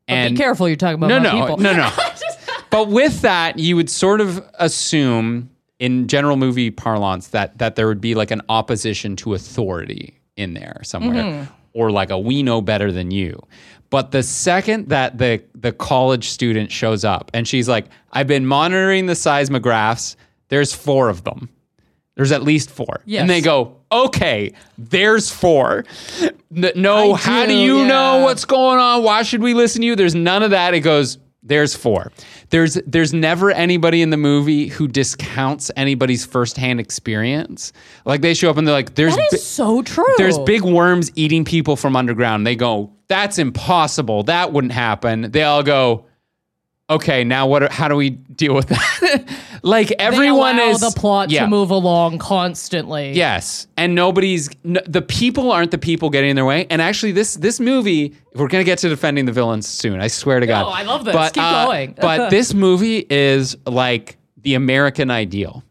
But 0.08 0.14
and 0.14 0.36
be 0.36 0.38
careful. 0.42 0.68
You're 0.68 0.76
talking 0.78 0.96
about 0.96 1.08
no, 1.08 1.20
no, 1.20 1.32
people. 1.32 1.58
no, 1.58 1.74
no. 1.74 1.90
but 2.70 2.88
with 2.90 3.22
that, 3.22 3.58
you 3.60 3.76
would 3.76 3.90
sort 3.90 4.22
of 4.22 4.42
assume, 4.58 5.50
in 5.80 6.08
general 6.08 6.38
movie 6.38 6.72
parlance, 6.72 7.30
that 7.30 7.58
that 7.58 7.76
there 7.76 7.88
would 7.88 8.02
be 8.02 8.16
like 8.16 8.32
an 8.32 8.42
opposition 8.50 9.16
to 9.18 9.34
authority 9.34 10.20
in 10.36 10.54
there 10.54 10.80
somewhere. 10.84 11.24
Mm-hmm. 11.24 11.54
or 11.74 11.92
like 11.92 12.10
a 12.10 12.20
we 12.20 12.44
know 12.44 12.62
better 12.62 12.92
than 12.92 13.12
you. 13.12 13.42
But 13.90 14.12
the 14.12 14.22
second 14.24 14.90
that 14.90 15.18
the 15.18 15.42
the 15.56 15.72
college 15.72 16.30
student 16.30 16.72
shows 16.72 17.04
up 17.04 17.32
and 17.34 17.48
she's 17.48 17.68
like, 17.68 17.88
I've 18.12 18.28
been 18.28 18.46
monitoring 18.46 19.08
the 19.08 19.14
seismographs, 19.14 20.16
there's 20.50 20.74
four 20.74 21.10
of 21.10 21.24
them. 21.24 21.50
There's 22.16 22.32
at 22.34 22.44
least 22.44 22.70
four. 22.70 23.02
Yes. 23.06 23.22
And 23.22 23.30
they 23.30 23.40
go, 23.40 23.78
okay, 23.92 24.54
there's 24.78 25.32
four. 25.32 25.86
No, 26.52 27.14
I 27.14 27.18
how 27.18 27.46
do 27.46 27.54
do, 27.54 27.58
you 27.58 27.86
know 27.86 28.20
what's 28.24 28.44
going 28.44 28.78
on? 28.78 29.04
Why 29.04 29.24
should 29.24 29.42
we 29.42 29.54
listen 29.54 29.82
to 29.82 29.88
you? 29.88 29.96
There's 29.96 30.16
none 30.16 30.44
of 30.44 30.52
that. 30.52 30.74
It 30.74 30.82
goes, 30.82 31.18
there's 31.42 31.76
four. 31.76 32.12
There's 32.50 32.76
there's 32.86 33.14
never 33.14 33.52
anybody 33.52 34.02
in 34.02 34.10
the 34.10 34.18
movie 34.18 34.68
who 34.68 34.88
discounts 34.88 35.72
anybody's 35.78 36.26
firsthand 36.26 36.80
experience. 36.80 37.72
Like 38.06 38.22
they 38.22 38.34
show 38.34 38.50
up 38.50 38.58
and 38.58 38.68
they're 38.68 38.76
like, 38.76 38.96
there's 38.96 39.16
That 39.16 39.28
bi- 39.32 39.38
so 39.38 39.82
true. 39.82 40.04
there's 40.18 40.38
big 40.40 40.64
worms 40.64 41.12
eating 41.16 41.46
people 41.46 41.76
from 41.76 41.96
underground. 41.96 42.46
They 42.46 42.56
go, 42.56 42.92
that's 43.08 43.38
impossible. 43.40 44.24
That 44.24 44.52
wouldn't 44.54 44.74
happen. 44.74 45.32
They 45.32 45.44
all 45.44 45.64
go, 45.64 46.06
okay, 46.90 47.24
now 47.24 47.48
what? 47.48 47.72
How 47.72 47.88
do 47.88 47.96
we 47.96 48.10
deal 48.12 48.54
with 48.56 48.68
that? 48.70 49.26
like 49.64 49.90
They 49.90 49.96
everyone 49.96 50.58
allow 50.58 50.70
is 50.70 50.80
the 50.80 50.92
plot 50.96 51.30
yeah. 51.30 51.42
to 51.44 51.48
move 51.48 51.70
along 51.72 52.18
constantly. 52.20 53.12
Yes, 53.14 53.68
and 53.78 53.96
nobody's 53.96 54.50
the 54.64 55.02
people 55.02 55.52
aren't 55.52 55.72
the 55.72 55.78
people 55.78 56.10
getting 56.10 56.32
in 56.32 56.36
their 56.36 56.46
way. 56.46 56.66
And 56.70 56.82
actually, 56.82 57.12
this 57.12 57.36
this 57.36 57.60
movie, 57.60 58.16
we're 58.36 58.48
gonna 58.48 58.64
get 58.64 58.80
to 58.80 58.90
defending 58.90 59.26
the 59.26 59.32
villains 59.32 59.68
soon. 59.68 60.02
I 60.02 60.08
swear 60.08 60.40
to 60.40 60.46
God. 60.48 60.66
I 60.72 60.84
love 60.84 61.06
this. 61.06 61.14
But, 61.14 61.34
Keep 61.34 61.44
uh, 61.44 61.66
going. 61.66 61.96
but 62.00 62.30
this 62.32 62.54
movie 62.54 63.06
is 63.10 63.56
like 63.66 64.18
the 64.42 64.56
American 64.56 65.12
ideal, 65.12 65.64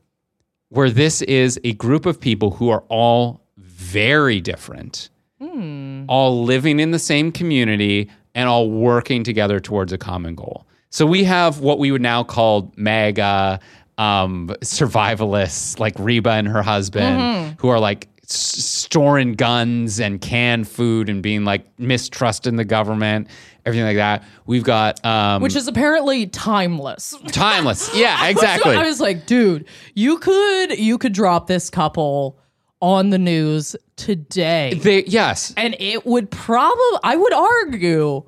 where 0.69 0.91
this 0.91 1.23
is 1.23 1.59
a 1.65 1.73
group 1.75 2.07
of 2.07 2.21
people 2.21 2.51
who 2.53 2.69
are 2.71 2.85
all 2.89 3.41
very 3.57 4.41
different, 4.41 5.11
Hmm. 5.41 6.05
all 6.09 6.45
living 6.45 6.81
in 6.81 6.91
the 6.91 6.99
same 6.99 7.33
community, 7.33 8.11
and 8.35 8.49
all 8.49 8.71
working 8.71 9.25
together 9.25 9.61
towards 9.61 9.93
a 9.93 9.99
common 9.99 10.35
goal. 10.35 10.67
So 10.91 11.05
we 11.07 11.25
have 11.25 11.61
what 11.61 11.79
we 11.79 11.91
would 11.93 12.03
now 12.03 12.25
call 12.25 12.73
MAGA 12.77 13.61
um, 13.99 14.49
survivalists, 14.63 15.79
like 15.79 15.95
Reba 15.99 16.31
and 16.31 16.49
her 16.49 16.63
husband, 16.63 17.21
Mm-hmm. 17.21 17.55
who 17.61 17.69
are 17.69 17.81
like 17.81 18.09
s- 18.25 18.31
storing 18.65 19.33
guns 19.35 20.01
and 20.01 20.21
canned 20.21 20.69
food 20.69 21.09
and 21.09 21.23
being 21.23 21.45
like 21.45 21.67
mistrusting 21.79 22.57
the 22.57 22.65
government, 22.65 23.29
everything 23.67 23.87
like 23.87 23.97
that. 23.97 24.25
We've 24.47 24.63
got 24.65 25.05
um, 25.05 25.43
Which 25.43 25.57
is 25.57 25.69
apparently 25.69 26.27
timeless. 26.27 27.15
timeless. 27.33 27.95
Yeah, 27.97 28.29
exactly. 28.29 28.77
I 28.77 28.85
was 28.85 29.01
like, 29.01 29.27
dude, 29.27 29.67
you 29.95 30.19
could 30.19 30.79
you 30.79 30.97
could 30.99 31.13
drop 31.13 31.47
this 31.49 31.69
couple 31.71 32.39
on 32.81 33.11
the 33.11 33.19
news 33.19 33.75
today. 33.97 34.75
they, 34.81 35.05
yes, 35.05 35.53
and 35.57 35.75
it 35.81 36.07
would 36.07 36.31
probably 36.31 36.99
I 37.03 37.17
would 37.17 37.33
argue 37.33 38.23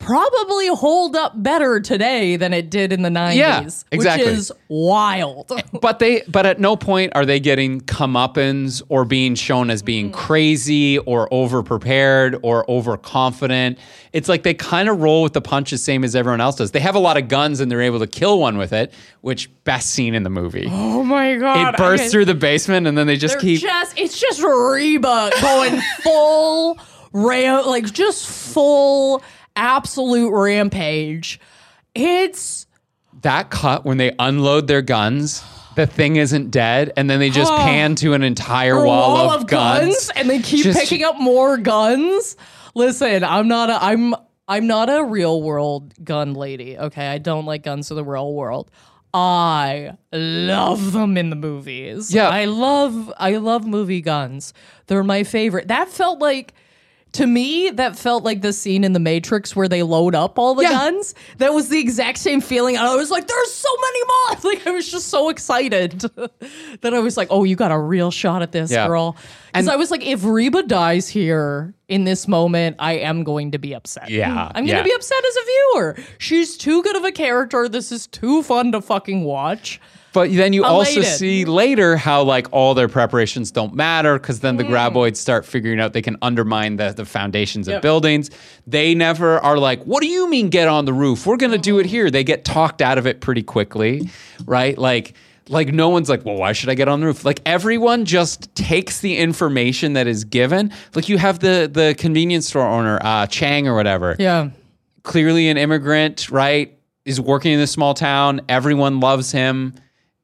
probably 0.00 0.66
hold 0.68 1.14
up 1.14 1.40
better 1.40 1.78
today 1.78 2.34
than 2.36 2.52
it 2.52 2.70
did 2.70 2.92
in 2.92 3.02
the 3.02 3.10
90s. 3.10 3.36
Yeah, 3.36 3.68
exactly. 3.92 4.26
Which 4.26 4.38
is 4.38 4.52
wild. 4.68 5.52
but 5.80 6.00
they 6.00 6.22
but 6.26 6.46
at 6.46 6.58
no 6.58 6.74
point 6.74 7.12
are 7.14 7.24
they 7.24 7.38
getting 7.38 7.82
comeuppance 7.82 8.82
or 8.88 9.04
being 9.04 9.34
shown 9.36 9.70
as 9.70 9.82
being 9.82 10.10
mm. 10.10 10.14
crazy 10.14 10.98
or 10.98 11.32
over 11.32 11.62
prepared 11.62 12.38
or 12.42 12.68
overconfident. 12.68 13.78
It's 14.12 14.28
like 14.28 14.42
they 14.42 14.54
kind 14.54 14.88
of 14.88 15.00
roll 15.00 15.22
with 15.22 15.34
the 15.34 15.42
punches 15.42 15.84
same 15.84 16.02
as 16.02 16.16
everyone 16.16 16.40
else 16.40 16.56
does. 16.56 16.72
They 16.72 16.80
have 16.80 16.96
a 16.96 17.00
lot 17.00 17.16
of 17.16 17.28
guns 17.28 17.60
and 17.60 17.70
they're 17.70 17.82
able 17.82 18.00
to 18.00 18.08
kill 18.08 18.40
one 18.40 18.56
with 18.56 18.72
it, 18.72 18.92
which 19.20 19.50
best 19.64 19.90
scene 19.90 20.14
in 20.14 20.24
the 20.24 20.30
movie. 20.30 20.66
oh 20.70 21.04
my 21.04 21.36
god. 21.36 21.74
it 21.74 21.76
bursts 21.76 22.10
through 22.10 22.24
the 22.24 22.34
basement 22.34 22.86
and 22.86 22.96
then 22.96 23.06
they 23.06 23.16
just 23.16 23.34
They're 23.34 23.42
keep 23.42 23.60
just 23.60 23.98
it's 23.98 24.18
just 24.18 24.42
Reba 24.42 25.30
going 25.42 25.80
full 26.02 26.78
ram 27.12 27.66
like 27.66 27.92
just 27.92 28.26
full 28.26 29.22
absolute 29.60 30.30
rampage. 30.32 31.38
It's 31.94 32.66
that 33.22 33.50
cut 33.50 33.84
when 33.84 33.98
they 33.98 34.12
unload 34.18 34.66
their 34.66 34.82
guns. 34.82 35.44
The 35.76 35.86
thing 35.86 36.16
isn't 36.16 36.50
dead, 36.50 36.92
and 36.96 37.08
then 37.08 37.20
they 37.20 37.30
just 37.30 37.52
pan 37.52 37.94
to 37.96 38.14
an 38.14 38.22
entire 38.24 38.74
a 38.76 38.84
wall, 38.84 39.30
of, 39.30 39.46
guns. 39.46 40.10
and 40.16 40.28
they 40.28 40.40
keep 40.40 40.64
Just- 40.64 40.80
picking 40.80 41.04
up 41.04 41.18
more 41.20 41.56
guns. 41.56 42.36
Listen, 42.74 43.22
I'm 43.22 43.46
not 43.46 43.70
a 43.70 43.82
I'm 43.82 44.14
I'm 44.48 44.66
not 44.66 44.90
a 44.90 45.04
real 45.04 45.40
world 45.42 45.94
gun 46.04 46.34
lady. 46.34 46.76
Okay, 46.76 47.06
I 47.06 47.18
don't 47.18 47.46
like 47.46 47.62
guns 47.62 47.90
in 47.90 47.96
the 47.96 48.04
real 48.04 48.34
world. 48.34 48.70
I 49.14 49.96
love 50.12 50.92
them 50.92 51.16
in 51.16 51.30
the 51.30 51.36
movies. 51.36 52.12
Yeah. 52.12 52.28
I 52.28 52.44
love 52.46 53.12
I 53.16 53.36
love 53.36 53.66
movie 53.66 54.00
guns. 54.00 54.52
They're 54.86 55.04
my 55.04 55.24
favorite. 55.24 55.68
That 55.68 55.88
felt 55.88 56.20
like 56.20 56.54
to 57.12 57.26
me, 57.26 57.70
that 57.70 57.96
felt 57.96 58.22
like 58.24 58.40
the 58.42 58.52
scene 58.52 58.84
in 58.84 58.92
The 58.92 59.00
Matrix 59.00 59.56
where 59.56 59.68
they 59.68 59.82
load 59.82 60.14
up 60.14 60.38
all 60.38 60.54
the 60.54 60.62
Yeah. 60.62 60.70
guns. 60.70 61.14
That 61.38 61.52
was 61.52 61.68
the 61.68 61.78
exact 61.80 62.18
same 62.18 62.40
feeling. 62.40 62.76
And 62.76 62.86
I 62.86 62.94
was 62.94 63.10
like, 63.10 63.26
there's 63.26 63.52
so 63.52 63.68
many 63.80 64.00
more. 64.04 64.10
Like, 64.50 64.66
I 64.66 64.70
was 64.70 64.90
just 64.90 65.08
so 65.08 65.28
excited 65.28 66.00
that 66.80 66.94
I 66.94 66.98
was 67.00 67.16
like, 67.16 67.28
oh, 67.30 67.44
you 67.44 67.56
got 67.56 67.70
a 67.72 67.78
real 67.78 68.10
shot 68.10 68.42
at 68.42 68.52
this, 68.52 68.70
Yeah. 68.70 68.86
girl. 68.86 69.16
Because 69.52 69.68
I 69.68 69.76
was 69.76 69.90
like, 69.90 70.04
if 70.06 70.24
Reba 70.24 70.62
dies 70.62 71.08
here 71.08 71.74
in 71.88 72.04
this 72.04 72.28
moment, 72.28 72.76
I 72.78 72.92
am 72.94 73.24
going 73.24 73.50
to 73.52 73.58
be 73.58 73.74
upset. 73.74 74.08
Yeah, 74.08 74.30
hmm. 74.32 74.38
I'm 74.56 74.64
going 74.64 74.68
to 74.68 74.72
yeah. 74.76 74.82
be 74.82 74.92
upset 74.92 75.18
as 75.28 75.36
a 75.36 75.44
viewer. 75.44 75.96
She's 76.18 76.56
too 76.56 76.82
good 76.82 76.96
of 76.96 77.04
a 77.04 77.12
character. 77.12 77.68
This 77.68 77.90
is 77.92 78.06
too 78.06 78.42
fun 78.44 78.72
to 78.72 78.80
fucking 78.80 79.24
watch. 79.24 79.80
But 80.12 80.32
then 80.32 80.52
you 80.52 80.64
also 80.64 81.02
see 81.02 81.44
later 81.44 81.96
how 81.96 82.22
like 82.24 82.48
all 82.50 82.74
their 82.74 82.88
preparations 82.88 83.50
don't 83.52 83.74
matter 83.74 84.18
because 84.18 84.40
then 84.40 84.56
the 84.56 84.64
graboids 84.64 85.16
start 85.16 85.44
figuring 85.46 85.78
out 85.78 85.92
they 85.92 86.02
can 86.02 86.16
undermine 86.20 86.76
the, 86.76 86.92
the 86.92 87.04
foundations 87.04 87.68
of 87.68 87.80
buildings. 87.80 88.30
They 88.66 88.94
never 88.94 89.38
are 89.38 89.56
like, 89.58 89.82
what 89.84 90.00
do 90.02 90.08
you 90.08 90.28
mean 90.28 90.48
get 90.48 90.66
on 90.66 90.84
the 90.84 90.92
roof? 90.92 91.26
We're 91.26 91.36
gonna 91.36 91.58
do 91.58 91.78
it 91.78 91.86
here. 91.86 92.10
They 92.10 92.24
get 92.24 92.44
talked 92.44 92.82
out 92.82 92.98
of 92.98 93.06
it 93.06 93.20
pretty 93.20 93.42
quickly, 93.44 94.10
right? 94.46 94.76
Like 94.76 95.14
like 95.48 95.68
no 95.74 95.88
one's 95.88 96.08
like, 96.08 96.24
well, 96.24 96.36
why 96.36 96.52
should 96.52 96.68
I 96.70 96.74
get 96.74 96.86
on 96.88 97.00
the 97.00 97.06
roof? 97.06 97.24
Like 97.24 97.40
everyone 97.46 98.04
just 98.04 98.54
takes 98.54 99.00
the 99.00 99.16
information 99.16 99.92
that 99.94 100.06
is 100.06 100.24
given. 100.24 100.72
Like 100.94 101.08
you 101.08 101.18
have 101.18 101.38
the 101.38 101.68
the 101.72 101.94
convenience 101.98 102.48
store 102.48 102.66
owner, 102.66 102.98
uh, 103.02 103.26
Chang 103.26 103.68
or 103.68 103.74
whatever 103.76 104.16
Yeah. 104.18 104.50
clearly 105.04 105.48
an 105.48 105.56
immigrant, 105.56 106.30
right? 106.30 106.76
Is 107.04 107.20
working 107.20 107.52
in 107.52 107.58
this 107.60 107.70
small 107.70 107.94
town. 107.94 108.40
Everyone 108.48 109.00
loves 109.00 109.32
him. 109.32 109.74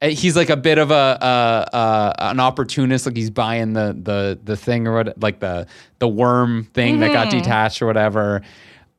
Uh, 0.03 0.09
He's 0.09 0.37
like 0.37 0.50
a 0.50 0.57
bit 0.57 0.79
of 0.79 0.91
a, 0.91 0.95
uh 0.95 1.76
uh 1.76 2.12
an 2.19 2.41
opportunist. 2.41 3.07
Like 3.07 3.17
he's 3.17 3.31
buying 3.31 3.73
the 3.73 3.97
the 4.00 4.38
the 4.45 4.57
thing 4.57 4.87
or 4.87 4.93
what, 4.95 5.23
like 5.23 5.41
the 5.41 5.67
the 6.00 6.09
worm 6.09 6.65
thing 6.75 7.00
that 7.00 7.12
got 7.12 7.31
detached 7.31 7.81
or 7.81 7.87
whatever. 7.87 8.43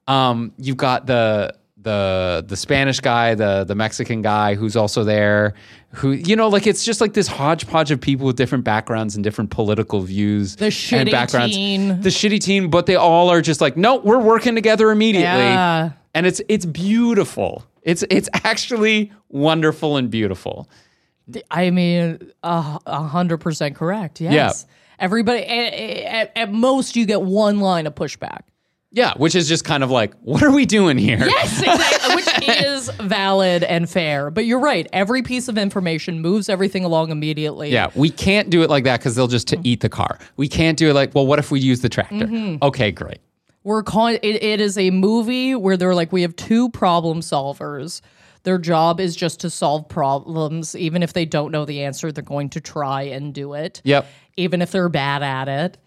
Um, 0.08 0.54
you've 0.58 0.77
got 0.77 1.06
the 1.06 1.54
the 1.80 2.44
the 2.48 2.58
Spanish 2.58 3.00
guy, 3.00 3.36
the 3.36 3.63
the 3.63 3.75
Mexican 3.75 4.22
guy 4.22 4.56
who's 4.56 4.75
also 4.75 5.04
there. 5.04 5.54
Who 5.92 6.12
you 6.12 6.36
know, 6.36 6.48
like 6.48 6.66
it's 6.68 6.84
just 6.84 7.00
like 7.00 7.13
this 7.13 7.27
hodgepodge 7.27 7.92
of 7.92 8.01
people 8.01 8.25
with 8.25 8.36
different 8.36 8.63
backgrounds 8.63 9.16
and 9.16 9.24
different 9.24 9.51
political 9.51 10.01
views 10.01 10.56
The 10.58 10.66
and 10.66 10.74
shitty 10.74 11.12
backgrounds. 11.12 11.56
teen. 11.56 12.01
The 12.01 12.10
shitty 12.10 12.39
team, 12.42 12.70
but 12.70 12.88
they 12.88 12.96
all 12.96 13.30
are 13.30 13.42
just 13.42 13.62
like, 13.62 13.77
no, 13.77 13.98
we're 13.98 14.20
working 14.20 14.56
together 14.56 14.89
immediately 14.92 15.25
Yeah. 15.46 15.92
and 16.16 16.25
it's 16.25 16.42
it's 16.50 16.66
beautiful. 16.66 17.63
It's 17.84 18.04
it's 18.10 18.27
actually 18.44 19.12
wonderful 19.30 19.96
and 19.98 20.10
beautiful. 20.10 20.68
I 21.51 21.72
mean, 21.72 22.31
a 22.43 23.03
hundred 23.03 23.39
percent 23.39 23.75
correct. 23.75 24.22
Yes. 24.22 24.65
Everybody, 25.00 25.43
at, 25.43 25.74
at, 25.74 26.31
at 26.36 26.51
most, 26.51 26.96
you 26.96 27.05
get 27.05 27.22
one 27.22 27.60
line 27.60 27.86
of 27.86 27.93
pushback. 27.96 28.41
Yeah, 28.89 29.13
which 29.17 29.36
is 29.36 29.50
just 29.50 29.65
kind 29.65 29.84
of 29.84 29.91
like, 29.91 30.13
what 30.22 30.41
are 30.41 30.50
we 30.50 30.65
doing 30.65 30.98
here? 30.98 31.19
Yes, 31.19 31.62
exactly, 31.62 32.15
which 32.15 32.65
is 32.65 32.89
valid 33.01 33.63
and 33.63 33.88
fair. 33.88 34.31
But 34.31 34.46
you're 34.46 34.62
right. 34.62 34.88
Every 34.93 35.22
piece 35.22 35.50
of 35.50 35.57
information 35.57 36.22
moves 36.22 36.48
everything 36.48 36.86
along 36.86 37.12
immediately. 37.12 37.69
Yeah, 37.69 37.91
we 37.96 38.10
can't 38.10 38.50
do 38.50 38.63
it 38.63 38.69
like 38.69 38.86
that 38.86 39.01
because 39.01 39.15
they'll 39.15 39.27
just 39.27 39.50
to 39.50 39.60
eat 39.63 39.81
the 39.81 39.89
car. 39.89 40.17
We 40.38 40.48
can't 40.48 40.77
do 40.77 40.89
it 40.89 40.93
like, 40.93 41.13
well, 41.13 41.27
what 41.27 41.38
if 41.38 41.51
we 41.51 41.60
use 41.60 41.81
the 41.81 41.89
tractor? 41.89 42.25
Mm-hmm. 42.25 42.63
Okay, 42.63 42.91
great. 42.91 43.19
We're 43.63 43.84
calling 43.84 44.19
it, 44.24 44.41
it 44.41 44.62
is 44.62 44.77
a 44.77 44.89
movie 44.89 45.53
where 45.53 45.75
they're 45.75 45.93
like, 45.93 46.13
we 46.13 46.22
have 46.22 46.36
two 46.38 46.69
problem 46.69 47.19
solvers. 47.19 48.01
Their 48.48 48.58
job 48.58 49.01
is 49.01 49.13
just 49.13 49.42
to 49.42 49.50
solve 49.50 49.89
problems. 49.89 50.74
Even 50.74 51.04
if 51.04 51.12
they 51.12 51.25
don't 51.25 51.51
know 51.51 51.66
the 51.66 51.84
answer, 51.84 52.13
they're 52.13 52.24
going 52.24 52.48
to 52.51 52.62
try 52.62 53.01
and 53.01 53.34
do 53.34 53.56
it. 53.56 53.82
Yep. 53.84 54.08
even 54.38 54.62
if 54.62 54.72
they're 54.72 54.88
bad 54.88 55.22
at 55.22 55.50
it. 55.50 55.77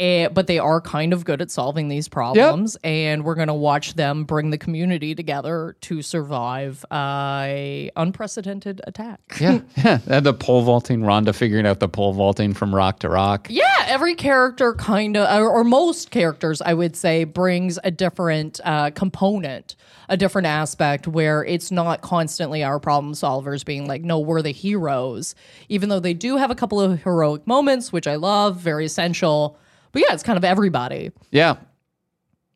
Eh, 0.00 0.28
but 0.28 0.46
they 0.46 0.58
are 0.58 0.80
kind 0.80 1.12
of 1.12 1.26
good 1.26 1.42
at 1.42 1.50
solving 1.50 1.88
these 1.88 2.08
problems, 2.08 2.74
and 2.82 3.22
we're 3.22 3.34
going 3.34 3.48
to 3.48 3.54
watch 3.54 3.94
them 3.96 4.24
bring 4.24 4.48
the 4.48 4.56
community 4.56 5.14
together 5.14 5.76
to 5.82 6.00
survive 6.00 6.82
uh, 6.90 7.42
a 7.44 7.90
unprecedented 7.96 8.80
attack. 8.86 9.20
Yeah, 9.38 9.60
yeah. 9.76 9.98
And 10.06 10.24
the 10.24 10.32
pole 10.32 10.62
vaulting, 10.62 11.02
Rhonda 11.02 11.34
figuring 11.34 11.66
out 11.66 11.80
the 11.80 11.88
pole 11.88 12.14
vaulting 12.14 12.54
from 12.54 12.74
rock 12.74 13.00
to 13.00 13.10
rock. 13.10 13.48
Yeah, 13.50 13.84
every 13.88 14.14
character 14.14 14.72
kind 14.72 15.18
of, 15.18 15.38
or, 15.38 15.50
or 15.50 15.64
most 15.64 16.10
characters, 16.10 16.62
I 16.62 16.72
would 16.72 16.96
say, 16.96 17.24
brings 17.24 17.78
a 17.84 17.90
different 17.90 18.58
uh, 18.64 18.92
component, 18.92 19.76
a 20.08 20.16
different 20.16 20.46
aspect 20.46 21.08
where 21.08 21.44
it's 21.44 21.70
not 21.70 22.00
constantly 22.00 22.64
our 22.64 22.80
problem 22.80 23.12
solvers 23.12 23.66
being 23.66 23.86
like, 23.86 24.00
no, 24.00 24.18
we're 24.18 24.40
the 24.40 24.50
heroes. 24.50 25.34
Even 25.68 25.90
though 25.90 26.00
they 26.00 26.14
do 26.14 26.38
have 26.38 26.50
a 26.50 26.54
couple 26.54 26.80
of 26.80 27.02
heroic 27.02 27.46
moments, 27.46 27.92
which 27.92 28.06
I 28.06 28.16
love, 28.16 28.56
very 28.56 28.86
essential. 28.86 29.58
But 29.92 30.02
yeah, 30.02 30.12
it's 30.12 30.22
kind 30.22 30.36
of 30.36 30.44
everybody 30.44 31.10
Yeah. 31.30 31.56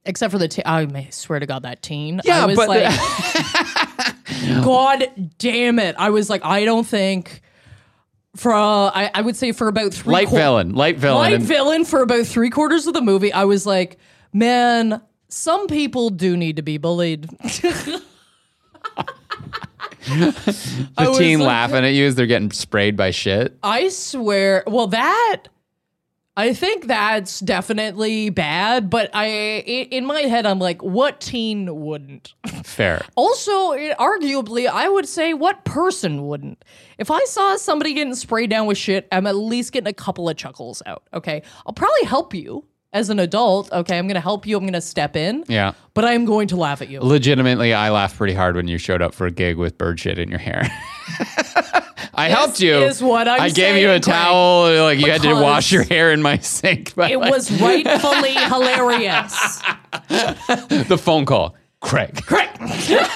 except 0.05 0.31
for 0.33 0.39
the 0.39 0.49
teen. 0.49 0.65
I 0.67 1.09
swear 1.11 1.41
to 1.41 1.47
God, 1.47 1.63
that 1.63 1.83
teen. 1.83 2.21
Yeah, 2.25 2.43
I 2.43 2.47
was 2.47 2.57
but 2.57 2.69
like, 2.69 4.65
God 4.65 5.05
damn 5.39 5.79
it! 5.79 5.97
I 5.99 6.11
was 6.11 6.29
like, 6.31 6.45
I 6.45 6.65
don't 6.65 6.87
think 6.87 7.41
for 8.37 8.53
uh, 8.53 8.59
I, 8.91 9.11
I 9.15 9.21
would 9.23 9.37
say 9.37 9.53
for 9.53 9.69
about 9.69 9.93
three 9.95 10.13
Light 10.13 10.29
villain. 10.31 10.75
Light 10.75 10.99
villain. 10.99 11.19
light 11.19 11.35
And- 11.35 11.45
villain 11.45 11.85
for 11.85 12.03
about 12.03 12.27
three 12.27 12.51
quarters 12.51 12.87
of 12.87 12.95
the 12.95 13.01
movie. 13.03 13.33
I 13.33 13.45
was 13.45 13.65
like, 13.67 13.99
man, 14.33 15.01
some 15.29 15.67
people 15.67 16.11
do 16.11 16.37
need 16.37 16.57
to 16.57 16.63
be 16.63 16.77
bullied. 16.79 17.23
the 20.07 20.85
was 20.99 21.19
teen 21.19 21.39
like- 21.41 21.47
laughing 21.47 21.85
at 21.85 21.95
you 21.95 22.07
as 22.07 22.15
they're 22.15 22.27
getting 22.27 22.51
sprayed 22.51 22.97
by 22.97 23.11
shit. 23.11 23.57
I 23.63 23.89
swear. 23.89 24.65
Well, 24.67 24.89
that 24.89 25.45
I 26.37 26.53
think 26.53 26.87
that's 26.89 27.39
definitely 27.39 28.29
bad. 28.31 28.91
But 28.91 29.11
I, 29.15 29.27
in 29.29 30.05
my 30.05 30.23
head, 30.23 30.47
I'm 30.47 30.59
like, 30.59 30.83
what 30.83 31.21
teen 31.21 31.83
wouldn't? 31.83 32.35
Fair. 32.65 33.03
Also, 33.17 33.73
it- 33.73 33.97
arguably, 33.99 34.67
I 34.69 34.89
would 34.89 35.07
say 35.07 35.33
what 35.35 35.65
person 35.65 36.27
wouldn't? 36.27 36.65
If 36.99 37.11
I 37.11 37.25
saw 37.27 37.57
somebody 37.57 37.95
getting 37.95 38.15
sprayed 38.17 38.51
down 38.51 38.67
with 38.67 38.79
shit, 38.79 39.07
I'm 39.13 39.27
at 39.29 39.37
least 39.37 39.73
getting 39.73 39.87
a 39.89 39.93
couple 39.93 40.29
of 40.29 40.37
chuckles 40.37 40.83
out. 40.87 41.05
Okay. 41.13 41.43
I'll 41.67 41.73
probably 41.73 42.05
help 42.05 42.35
you 42.35 42.65
as 42.93 43.11
an 43.11 43.21
adult. 43.21 43.71
Okay. 43.73 43.97
I'm 43.99 44.07
going 44.07 44.15
to 44.17 44.21
help 44.21 44.47
you. 44.47 44.57
I'm 44.57 44.65
going 44.65 44.73
to 44.73 44.81
step 44.81 45.15
in. 45.17 45.45
Yeah. 45.49 45.73
But 45.95 46.05
I'm 46.05 46.25
going 46.25 46.49
to 46.49 46.57
laugh 46.57 46.83
at 46.83 46.89
you. 46.89 47.01
Legitimately, 47.01 47.73
I 47.75 47.91
laughed 47.91 48.17
pretty 48.17 48.35
hard 48.35 48.57
when 48.57 48.67
you 48.67 48.79
showed 48.79 49.03
up 49.03 49.15
for 49.15 49.27
a 49.27 49.31
gig 49.31 49.57
with 49.57 49.79
bird 49.79 50.01
shit 50.01 50.19
in 50.19 50.29
your 50.31 50.39
hair. 50.41 50.69
I 52.17 52.29
helped 52.29 52.61
you. 52.61 52.75
is 52.77 53.03
what 53.03 53.29
I'm 53.29 53.41
I 53.41 53.49
gave 53.51 53.77
you 53.77 53.89
a 53.89 53.93
saying, 53.93 54.03
towel. 54.03 54.83
Like 54.83 54.99
you 54.99 55.11
had 55.11 55.23
to 55.23 55.35
wash 55.35 55.73
your 55.73 55.83
hair 55.83 56.13
in 56.13 56.23
my 56.23 56.39
sink. 56.39 56.95
But 56.95 57.11
It 57.11 57.19
was 57.21 57.51
rightfully 57.61 58.35
hilarious. 58.35 59.61
the 60.89 60.99
phone 61.01 61.25
call. 61.27 61.55
Craig. 61.81 62.21
Craig. 62.27 62.49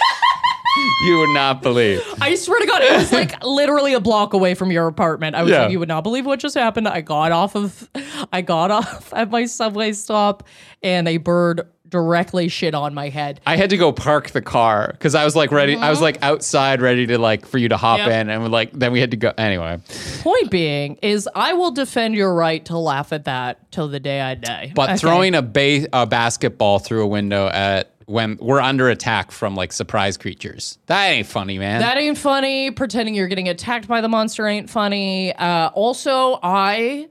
You 1.05 1.19
would 1.19 1.35
not 1.35 1.63
believe. 1.63 2.03
I 2.21 2.35
swear 2.37 2.61
to 2.61 2.67
God, 2.67 2.83
it 2.83 2.93
was 2.93 3.13
like 3.13 3.43
literally 3.45 3.95
a 3.95 4.01
block 4.01 4.33
away 4.33 4.55
from 4.55 4.71
your 4.71 4.87
apartment. 4.87 5.35
I 5.35 5.43
was 5.43 5.51
Yeah. 5.51 5.63
like, 5.63 5.71
you 5.73 5.79
would 5.81 5.89
not 5.89 6.03
believe 6.03 6.25
what 6.27 6.39
just 6.39 6.55
happened. 6.57 6.87
I 6.89 7.01
got 7.01 7.33
off 7.33 7.57
of, 7.57 7.89
I 8.33 8.43
got 8.43 8.71
off 8.73 9.13
at 9.15 9.31
my 9.31 9.47
subway 9.47 9.93
stop, 9.93 10.45
and 10.83 11.09
a 11.09 11.17
bird 11.17 11.63
directly 11.89 12.49
shit 12.49 12.75
on 12.75 12.95
my 12.95 13.09
head. 13.09 13.41
I 13.47 13.57
had 13.57 13.71
to 13.71 13.77
go 13.77 13.93
park 13.93 14.31
the 14.31 14.43
car 14.43 14.89
because 14.93 15.15
I 15.15 15.25
was 15.25 15.35
like 15.35 15.51
ready. 15.53 15.77
I 15.77 15.91
was 15.91 16.01
like 16.01 16.23
outside, 16.23 16.81
ready 16.81 17.07
to 17.07 17.19
like 17.19 17.47
for 17.47 17.59
you 17.59 17.69
to 17.71 17.77
hop 17.77 17.99
Yep. 17.99 18.09
in, 18.11 18.31
and 18.31 18.51
like 18.51 18.73
then 18.73 18.93
we 18.93 19.01
had 19.01 19.11
to 19.13 19.17
go 19.17 19.33
anyway. 19.39 19.79
Point 20.21 20.51
being 20.51 20.97
is, 21.03 21.29
I 21.35 21.55
will 21.55 21.71
defend 21.71 22.15
your 22.15 22.35
right 22.35 22.65
to 22.67 22.77
laugh 22.79 23.13
at 23.13 23.25
that 23.25 23.71
till 23.73 23.89
the 23.89 24.01
day 24.01 24.21
I 24.21 24.35
die. 24.35 24.73
But 24.75 24.99
throwing 25.01 25.35
a, 25.35 25.43
ba- 25.43 25.87
a 25.93 26.07
basketball 26.07 26.79
through 26.79 27.03
a 27.03 27.07
window 27.07 27.49
at 27.49 27.91
when 28.07 28.39
we're 28.41 28.61
under 28.61 28.89
attack 28.89 29.31
from 29.31 29.55
like 29.55 29.71
surprise 29.71 30.17
creatures 30.17 30.79
that 30.87 31.09
ain't 31.09 31.27
funny, 31.27 31.59
man. 31.59 31.81
that 31.81 31.99
ain't 31.99 32.17
funny. 32.17 32.71
Pretending 32.71 33.15
you're 33.15 33.29
getting 33.29 33.49
attacked 33.51 33.87
by 33.87 34.01
the 34.01 34.09
monster 34.09 34.47
ain't 34.47 34.71
funny. 34.71 35.35
Uh, 35.35 35.69
also, 35.75 36.39
I. 36.43 37.09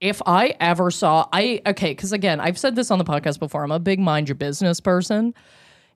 If 0.00 0.20
I 0.26 0.54
ever 0.60 0.90
saw, 0.90 1.26
I 1.32 1.60
okay, 1.66 1.90
because 1.92 2.12
again, 2.12 2.40
I've 2.40 2.58
said 2.58 2.76
this 2.76 2.90
on 2.90 2.98
the 2.98 3.04
podcast 3.04 3.38
before. 3.38 3.64
I'm 3.64 3.70
a 3.72 3.78
big 3.78 3.98
mind 3.98 4.28
your 4.28 4.34
business 4.34 4.80
person. 4.80 5.34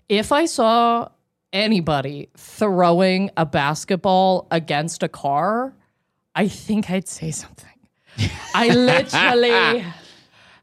if 0.09 0.33
I 0.33 0.47
saw 0.47 1.09
anybody 1.53 2.29
throwing 2.37 3.31
a 3.37 3.45
basketball 3.45 4.47
against 4.51 5.03
a 5.03 5.09
car, 5.09 5.75
I 6.35 6.49
think 6.49 6.91
I'd 6.91 7.09
say 7.09 7.31
something. 7.31 7.69
I 8.55 8.69
literally. 8.69 9.85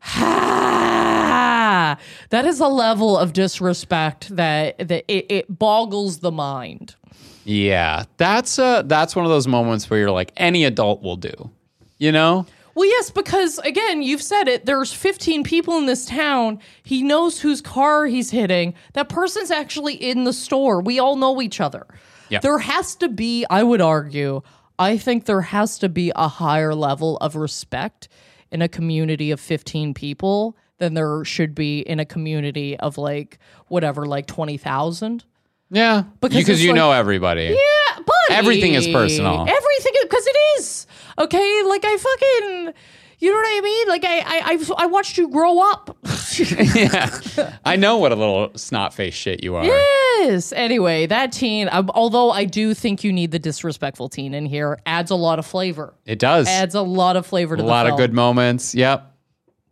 Ha! 0.08 1.98
That 2.30 2.46
is 2.46 2.60
a 2.60 2.68
level 2.68 3.18
of 3.18 3.34
disrespect 3.34 4.36
that, 4.36 4.77
that 4.77 5.04
it, 5.08 5.25
it 5.30 5.46
boggles 5.60 6.20
the 6.20 6.32
mind. 6.32 6.96
yeah, 7.44 8.06
that's 8.18 8.58
uh 8.60 8.82
that's 8.84 9.15
one 9.15 9.25
of 9.25 9.32
those 9.32 9.48
moments 9.48 9.89
where 9.89 10.00
you're 10.00 10.12
like 10.12 10.32
any 10.38 10.63
adult 10.65 11.01
will 11.01 11.15
do, 11.15 11.50
you 11.98 12.12
know. 12.12 12.46
Well, 12.75 12.86
yes, 12.86 13.10
because 13.10 13.58
again, 13.60 14.01
you've 14.01 14.22
said 14.22 14.48
it. 14.50 14.65
There's 14.65 14.91
15 14.94 15.44
people 15.44 15.77
in 15.77 15.86
this 15.86 16.05
town. 16.05 16.60
He 16.84 17.01
knows 17.03 17.39
whose 17.39 17.62
car 17.62 18.05
he's 18.05 18.31
hitting. 18.31 18.74
That 18.94 19.07
person's 19.09 19.50
actually 19.50 19.96
in 19.96 20.25
the 20.25 20.33
store. 20.33 20.81
We 20.81 21.00
all 21.00 21.16
know 21.16 21.42
each 21.42 21.61
other. 21.61 21.88
Yeah. 22.29 22.40
There 22.40 22.57
has 22.59 22.96
to 22.98 23.07
be, 23.07 23.46
I 23.50 23.64
would 23.64 23.81
argue, 23.81 24.42
I 24.77 24.98
think 24.98 25.24
there 25.25 25.42
has 25.42 25.79
to 25.79 25.90
be 25.90 26.11
a 26.16 26.27
higher 26.27 26.75
level 26.75 27.16
of 27.18 27.35
respect 27.38 28.09
in 28.51 28.61
a 28.61 28.68
community 28.68 29.31
of 29.31 29.40
15 29.40 29.94
people 29.94 30.57
than 30.77 30.96
there 30.96 31.24
should 31.24 31.55
be 31.55 31.79
in 31.79 32.01
a 32.01 32.05
community 32.05 32.77
of 32.79 32.98
like 32.98 33.40
whatever, 33.68 34.05
like 34.05 34.25
20,000. 34.27 35.24
Yeah, 35.72 36.03
Because 36.20 36.38
because 36.38 36.61
you 36.64 36.72
like- 36.72 36.75
know 36.75 36.92
everybody. 36.92 37.46
Yeah, 37.57 38.00
Everything 38.29 38.74
is 38.74 38.88
personal. 38.88 39.42
Everything 39.42 39.94
because 40.03 40.27
it 40.27 40.38
is. 40.59 40.88
Okay, 41.18 41.64
like 41.66 41.85
I 41.85 41.98
fucking 41.98 42.74
you 43.20 43.29
know 43.29 43.38
what 43.38 43.48
I 43.48 43.61
mean? 43.61 43.88
Like 43.88 44.03
I 44.05 44.20
I 44.20 44.42
I've, 44.51 44.72
I 44.77 44.85
watched 44.88 45.18
you 45.18 45.29
grow 45.29 45.59
up. 45.72 45.98
yeah, 46.75 47.57
I 47.64 47.75
know 47.77 47.98
what 47.98 48.11
a 48.11 48.16
little 48.16 48.51
snot 48.55 48.94
face 48.94 49.14
shit 49.14 49.44
you 49.44 49.55
are. 49.55 49.64
yes. 49.64 50.51
Anyway, 50.51 51.05
that 51.05 51.31
teen, 51.31 51.70
um, 51.72 51.90
although 51.94 52.31
I 52.31 52.46
do 52.46 52.74
think 52.74 53.03
you 53.03 53.14
need 53.14 53.31
the 53.31 53.40
disrespectful 53.40 54.09
teen 54.09 54.33
in 54.33 54.46
here, 54.46 54.79
adds 54.85 55.11
a 55.11 55.16
lot 55.16 55.40
of 55.40 55.46
flavor. 55.46 55.94
It 56.05 56.20
does. 56.20 56.48
Adds 56.48 56.75
a 56.75 56.81
lot 56.81 57.16
of 57.16 57.25
flavor 57.25 57.55
to 57.55 57.61
a 57.61 57.66
the 57.66 57.70
A 57.70 57.72
lot 57.72 57.88
of 57.88 57.98
good 57.98 58.14
moments. 58.14 58.75
Yep, 58.75 59.15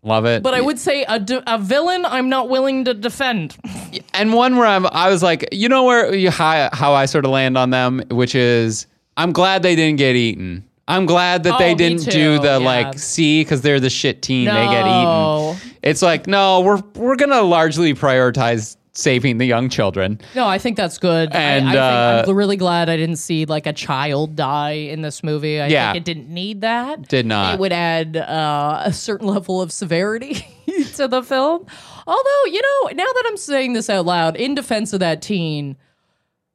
love 0.04 0.26
it. 0.26 0.44
But 0.44 0.54
I 0.54 0.62
would 0.62 0.78
say 0.80 1.04
a, 1.08 1.20
d- 1.20 1.42
a 1.48 1.58
villain 1.58 2.06
I'm 2.06 2.30
not 2.30 2.50
willing 2.50 2.86
to 2.86 2.94
defend. 2.94 3.56
and 4.14 4.34
one 4.34 4.58
where 4.58 4.68
I'm, 4.68 4.86
I 4.88 5.10
was 5.10 5.24
like, 5.24 5.48
you 5.52 5.70
know 5.70 5.84
where 5.84 6.14
you, 6.14 6.30
how, 6.30 6.70
how 6.74 6.94
I 6.94 7.06
sort 7.06 7.26
of 7.26 7.32
land 7.32 7.58
on 7.58 7.70
them, 7.70 8.04
which 8.12 8.36
is 8.36 8.88
I'm 9.18 9.32
glad 9.32 9.64
they 9.64 9.76
didn't 9.76 9.98
get 9.98 10.16
eaten. 10.16 10.66
I'm 10.88 11.06
glad 11.06 11.44
that 11.44 11.54
Oh, 11.56 11.58
they 11.60 11.76
didn't 11.76 12.10
do 12.12 12.40
the 12.40 12.48
yeah. 12.48 12.58
like 12.58 13.00
see 13.00 13.42
because 13.42 13.62
they're 13.62 13.80
the 13.80 13.90
shit 13.90 14.22
team 14.22 14.46
they 14.46 14.52
get 14.68 14.86
eaten. 14.86 15.74
It's 15.82 16.02
like 16.02 16.28
no, 16.28 16.60
we're 16.60 16.82
we're 16.96 17.16
gonna 17.16 17.42
largely 17.42 17.94
prioritize 17.94 18.76
saving 18.96 19.40
the 19.40 19.46
young 19.46 19.70
children. 19.70 20.20
No, 20.36 20.48
I 20.48 20.58
think 20.60 20.78
that's 20.78 20.98
good. 21.00 21.32
And, 21.34 21.68
I, 21.68 21.72
think 21.72 22.28
uh, 22.28 22.30
I'm 22.32 22.36
really 22.38 22.58
glad 22.58 22.90
I 22.90 22.98
didn't 22.98 23.16
see 23.16 23.46
like 23.46 23.66
a 23.66 23.74
child 23.74 24.36
die 24.36 24.72
in 24.72 25.02
this 25.02 25.24
movie. 25.24 25.60
I 25.60 25.68
Yeah. 25.68 25.92
think 25.94 26.02
it 26.02 26.06
didn't 26.06 26.30
need 26.30 26.62
that. 26.62 27.08
Did 27.08 27.26
not. 27.26 27.56
It 27.56 27.60
would 27.60 27.74
add 27.74 28.16
uh, 28.18 28.82
a 28.86 28.94
certain 28.94 29.28
level 29.28 29.62
of 29.62 29.72
severity 29.72 30.46
to 30.96 31.08
the 31.08 31.24
film. 31.24 31.66
Although, 32.06 32.46
you 32.46 32.62
know, 32.62 32.90
now 32.94 33.06
that 33.12 33.24
I'm 33.28 33.38
saying 33.38 33.74
this 33.74 33.90
out 33.90 34.06
loud, 34.06 34.36
in 34.36 34.54
defense 34.56 34.94
of 34.94 35.00
that 35.00 35.22
teen, 35.22 35.76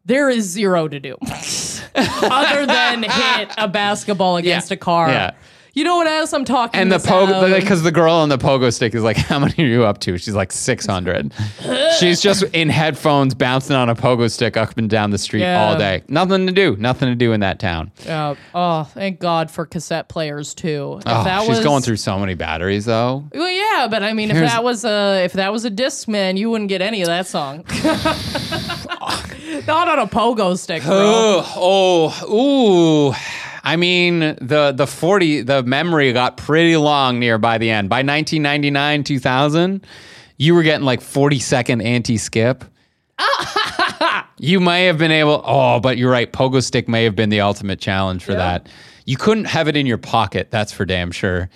there 0.05 0.31
is 0.31 0.45
zero 0.45 0.87
to 0.89 1.01
do 1.01 1.17
other 1.95 2.67
than 2.67 3.03
hit 3.03 3.51
a 3.59 3.67
basketball 3.69 4.37
against 4.39 4.71
Yeah. 4.71 4.75
a 4.75 4.79
car. 4.79 5.09
Yeah. 5.11 5.31
You 5.79 5.85
know 5.85 5.95
what 5.95 6.09
else 6.09 6.33
I'm 6.33 6.45
talking 6.45 6.71
about? 6.71 6.83
And 6.83 6.91
the 6.91 6.97
pogo, 6.99 7.55
because 7.55 7.85
the 7.85 7.93
girl 7.93 8.13
on 8.13 8.31
the 8.31 8.37
pogo 8.37 8.75
stick 8.75 8.97
is 8.97 9.05
like, 9.05 9.17
how 9.29 9.39
many 9.39 9.55
are 9.63 9.67
you 9.69 9.85
up 9.85 10.01
to? 10.01 10.19
She's 10.19 10.35
like 10.35 10.51
600. 10.51 11.33
She's 12.01 12.21
just 12.21 12.43
in 12.53 12.69
headphones 12.69 13.33
bouncing 13.35 13.77
on 13.77 13.89
a 13.89 13.95
pogo 13.95 14.29
stick 14.29 14.57
up 14.57 14.77
and 14.77 14.91
down 14.91 15.11
the 15.11 15.19
street 15.19 15.43
Yeah. 15.43 15.65
all 15.65 15.79
day. 15.79 16.03
Nothing 16.09 16.49
to 16.49 16.53
do. 16.53 16.75
Nothing 16.81 17.11
to 17.11 17.15
do 17.15 17.33
in 17.33 17.39
that 17.41 17.61
town. 17.61 17.93
Uh, 18.09 18.35
oh, 18.57 18.83
thank 18.93 19.21
God 19.21 19.53
for 19.53 19.67
cassette 19.67 20.09
players 20.09 20.53
too. 20.53 20.97
If 20.99 21.05
Oh, 21.07 21.23
that 21.23 21.43
she's 21.43 21.49
was, 21.51 21.61
going 21.61 21.83
through 21.85 21.99
so 21.99 22.19
many 22.19 22.35
batteries 22.35 22.85
though. 22.85 23.29
Well, 23.33 23.49
yeah, 23.49 23.87
but 23.89 24.03
I 24.03 24.15
mean, 24.15 24.31
if 24.33 24.37
Here's- 24.37 24.51
that 24.51 24.65
was 24.65 24.85
a 24.85 25.23
if 25.25 25.35
that 25.35 25.53
was 25.53 25.65
a 25.65 25.71
Discman, 25.71 26.37
you 26.39 26.51
wouldn't 26.51 26.71
get 26.71 26.83
any 26.83 27.03
of 27.03 27.07
that 27.07 27.29
song. 27.29 27.65
Not 29.67 29.89
on 29.89 29.99
a 30.01 30.07
pogo 30.09 30.59
stick, 30.59 30.83
bro. 30.83 31.43
Oh, 31.55 32.13
oh, 32.27 33.11
ooh. 33.13 33.15
I 33.69 33.77
mean, 33.77 34.21
the 34.21 34.73
the 34.75 34.87
40 34.87 35.43
the 35.43 35.63
memory 35.63 36.11
got 36.15 36.39
pretty 36.39 36.79
long 36.79 37.19
near 37.19 37.37
by 37.37 37.59
the 37.59 37.69
end. 37.69 37.91
By 37.91 37.99
1999, 37.99 39.05
2000, 39.05 39.87
you 40.39 40.55
were 40.55 40.63
getting 40.63 40.87
like 40.87 41.03
40 41.03 41.39
second 41.39 41.83
anti-skip. 41.83 42.65
you 44.39 44.59
may 44.59 44.87
have 44.87 44.97
been 44.97 45.11
able 45.11 45.43
Oh, 45.45 45.81
but 45.81 45.99
you're 45.99 46.11
right. 46.11 46.33
Pogo 46.33 46.65
stick 46.65 46.89
may 46.89 47.05
have 47.05 47.15
been 47.15 47.29
the 47.29 47.43
ultimate 47.43 47.79
challenge 47.79 48.25
for 48.25 48.33
that. 48.33 48.71
You 49.05 49.19
couldn't 49.19 49.45
have 49.45 49.69
it 49.69 49.77
in 49.77 49.85
your 49.85 49.99
pocket, 49.99 50.51
that's 50.51 50.73
for 50.73 50.87
damn 50.87 51.11
sure. 51.11 51.51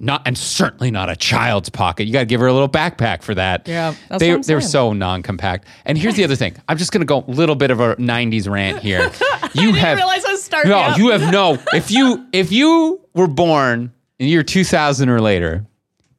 Not 0.00 0.22
and 0.26 0.38
certainly 0.38 0.90
not 0.90 1.10
a 1.10 1.16
child's 1.16 1.68
pocket. 1.70 2.06
You 2.06 2.12
got 2.12 2.20
to 2.20 2.26
give 2.26 2.40
her 2.40 2.46
a 2.46 2.52
little 2.52 2.68
backpack 2.68 3.22
for 3.22 3.34
that. 3.34 3.66
Yeah, 3.66 3.94
they 4.18 4.36
they're 4.36 4.60
so 4.60 4.92
non-compact. 4.92 5.66
And 5.84 5.98
here's 5.98 6.14
the 6.14 6.22
other 6.24 6.36
thing. 6.36 6.56
I'm 6.68 6.76
just 6.78 6.92
gonna 6.92 7.04
go 7.04 7.24
a 7.26 7.30
little 7.30 7.56
bit 7.56 7.70
of 7.70 7.80
a 7.80 7.96
'90s 7.96 8.48
rant 8.48 8.80
here. 8.80 9.10
You 9.54 9.70
I 9.70 9.72
didn't 9.72 9.76
have 9.78 9.96
realize 9.96 10.24
I 10.26 10.32
was 10.32 10.42
starting. 10.44 10.70
no, 10.70 10.78
up. 10.78 10.98
you 10.98 11.08
have 11.08 11.32
no. 11.32 11.58
If 11.72 11.90
you 11.90 12.26
if 12.32 12.52
you 12.52 13.00
were 13.14 13.26
born 13.26 13.92
in 14.18 14.26
the 14.26 14.30
year 14.30 14.42
2000 14.42 15.08
or 15.08 15.20
later, 15.22 15.64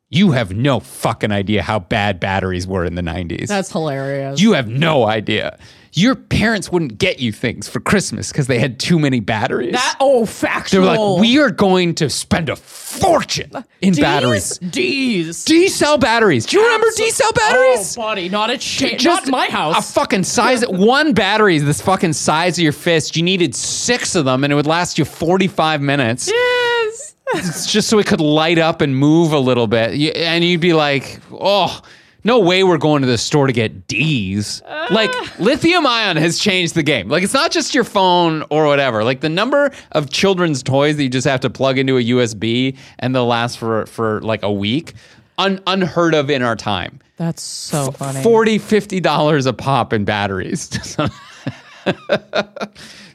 You 0.09 0.31
have 0.31 0.51
no 0.51 0.79
fucking 0.79 1.31
idea 1.31 1.61
how 1.61 1.77
bad 1.79 2.19
batteries 2.19 2.65
were 2.65 2.83
in 2.85 2.95
the 2.95 3.03
90s. 3.03 3.45
That's 3.47 3.71
hilarious. 3.71 4.41
you 4.41 4.53
have 4.53 4.67
no 4.67 5.05
idea. 5.05 5.59
Your 5.93 6.15
parents 6.15 6.71
wouldn't 6.71 6.97
get 6.99 7.19
you 7.19 7.31
things 7.31 7.67
for 7.67 7.79
Christmas 7.79 8.31
because 8.31 8.47
they 8.47 8.59
had 8.59 8.79
too 8.79 8.99
many 8.99 9.19
batteries. 9.19 9.73
that 9.73 9.97
oh 9.99 10.21
they 10.21 10.25
factual. 10.31 10.81
were 10.81 10.87
like, 11.15 11.21
we 11.21 11.39
are 11.39 11.49
going 11.49 11.95
to 11.95 12.09
spend 12.09 12.49
a 12.49 12.55
fortune 12.55 13.51
in 13.81 13.93
D's? 13.93 13.99
batteries. 13.99 14.57
D's. 14.59 15.43
D 15.45 15.67
cell 15.67 15.97
batteries. 15.97 16.45
Do 16.45 16.57
you 16.57 16.63
remember 16.63 16.87
D 16.95 17.09
cell 17.11 17.31
batteries? 17.33 17.97
Oh, 17.97 18.01
buddy, 18.01 18.29
not 18.29 18.49
a 18.49 18.57
chance. 18.57 19.01
Just 19.01 19.27
Not 19.27 19.51
my 19.51 19.71
A 19.77 19.81
fucking 19.81 20.23
size. 20.23 20.61
one 20.67 21.13
battery 21.13 21.55
is 21.55 21.65
this 21.65 21.81
fucking 21.81 22.13
size 22.13 22.57
of 22.57 22.63
your 22.63 22.71
fist. 22.73 23.15
You 23.17 23.23
needed 23.23 23.55
six 23.55 24.13
of 24.15 24.25
them, 24.25 24.43
and 24.43 24.53
it 24.53 24.55
would 24.55 24.67
last 24.67 24.97
you 24.99 25.05
forty-five 25.05 25.81
minutes. 25.81 26.27
yes. 26.31 27.15
Just 27.67 27.89
so 27.89 27.99
it 27.99 28.07
could 28.07 28.21
light 28.21 28.57
up 28.57 28.81
and 28.81 28.95
move 28.95 29.33
a 29.33 29.39
little 29.39 29.67
bit. 29.67 29.93
You- 29.93 30.09
And 30.11 30.43
you'd 30.43 30.61
be 30.61 30.73
like, 30.73 31.19
oh, 31.31 31.79
no 32.29 32.39
way 32.39 32.63
we're 32.63 32.77
going 32.77 33.01
to 33.01 33.07
the 33.07 33.17
store 33.17 33.47
to 33.47 33.53
get 33.53 33.87
D's. 33.87 34.61
Like, 34.91 35.09
lithium 35.39 35.85
ion 35.87 36.15
has 36.17 36.37
changed 36.37 36.75
the 36.75 36.83
game. 36.83 37.09
Like, 37.09 37.23
it's 37.23 37.33
not 37.33 37.49
just 37.51 37.73
your 37.73 37.83
phone 37.83 38.43
or 38.51 38.67
whatever. 38.67 39.03
Like, 39.03 39.21
the 39.21 39.29
number 39.29 39.71
of 39.93 40.11
children's 40.11 40.61
toys 40.61 40.97
that 40.97 41.03
you 41.03 41.09
just 41.09 41.25
have 41.27 41.39
to 41.41 41.49
plug 41.49 41.79
into 41.79 41.97
a 41.97 42.03
USB 42.03 42.77
and 42.99 43.15
they'll 43.15 43.25
last 43.25 43.57
for, 43.57 43.87
for 43.87 44.21
like 44.21 44.43
a 44.43 44.51
week, 44.51 44.93
un- 45.39 45.59
unheard 45.65 46.13
of 46.13 46.29
in 46.29 46.43
our 46.43 46.55
time. 46.55 46.99
That's 47.17 47.41
so 47.41 47.91
funny. 47.91 48.21
40 48.21 48.59
50 48.59 48.99
dollars 49.01 49.45
a 49.47 49.51
pop 49.53 49.91
in 49.91 50.05
batteries 50.05 50.69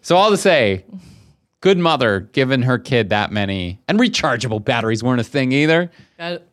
so 0.03 0.16
all 0.16 0.31
to 0.31 0.37
say 0.37 0.85
good 1.61 1.79
mother 1.79 2.20
giving 2.33 2.61
her 2.62 2.79
kid 2.79 3.09
that 3.09 3.33
many 3.33 3.81
and 3.88 3.98
rechargeable 3.98 4.62
batteries 4.62 5.03
weren't 5.03 5.20
a 5.20 5.24
thing 5.24 5.53
either 5.53 5.90
Uh, 6.18 6.33
what? 6.33 6.48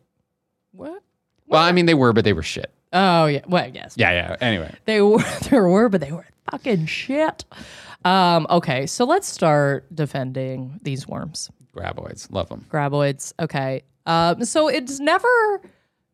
Well 1.52 1.62
i 1.62 1.70
mean 1.72 1.86
they 1.86 1.94
were 1.94 2.12
but 2.12 2.24
they 2.24 2.32
were 2.32 2.42
shit 2.42 2.72
Oh 2.94 3.24
yeah. 3.24 3.40
Well, 3.48 3.70
yes. 3.72 3.94
yeah 3.96 4.10
yeah 4.10 4.36
anyway 4.42 4.74
They 4.84 5.00
were. 5.00 5.22
There 5.48 5.66
were, 5.66 5.88
but 5.88 6.02
they 6.02 6.12
were 6.12 6.26
fucking 6.50 6.84
shit. 6.84 7.44
Um. 8.04 8.46
Okay. 8.50 8.86
So 8.86 9.06
let's 9.06 9.26
start 9.26 9.86
defending 9.94 10.78
these 10.82 11.08
worms. 11.08 11.50
graboids 11.74 12.30
love 12.30 12.50
them 12.50 12.66
graboids. 12.70 13.32
Okay. 13.40 13.82
Um, 14.04 14.44
so 14.44 14.68
it's 14.68 15.00
never, 15.00 15.62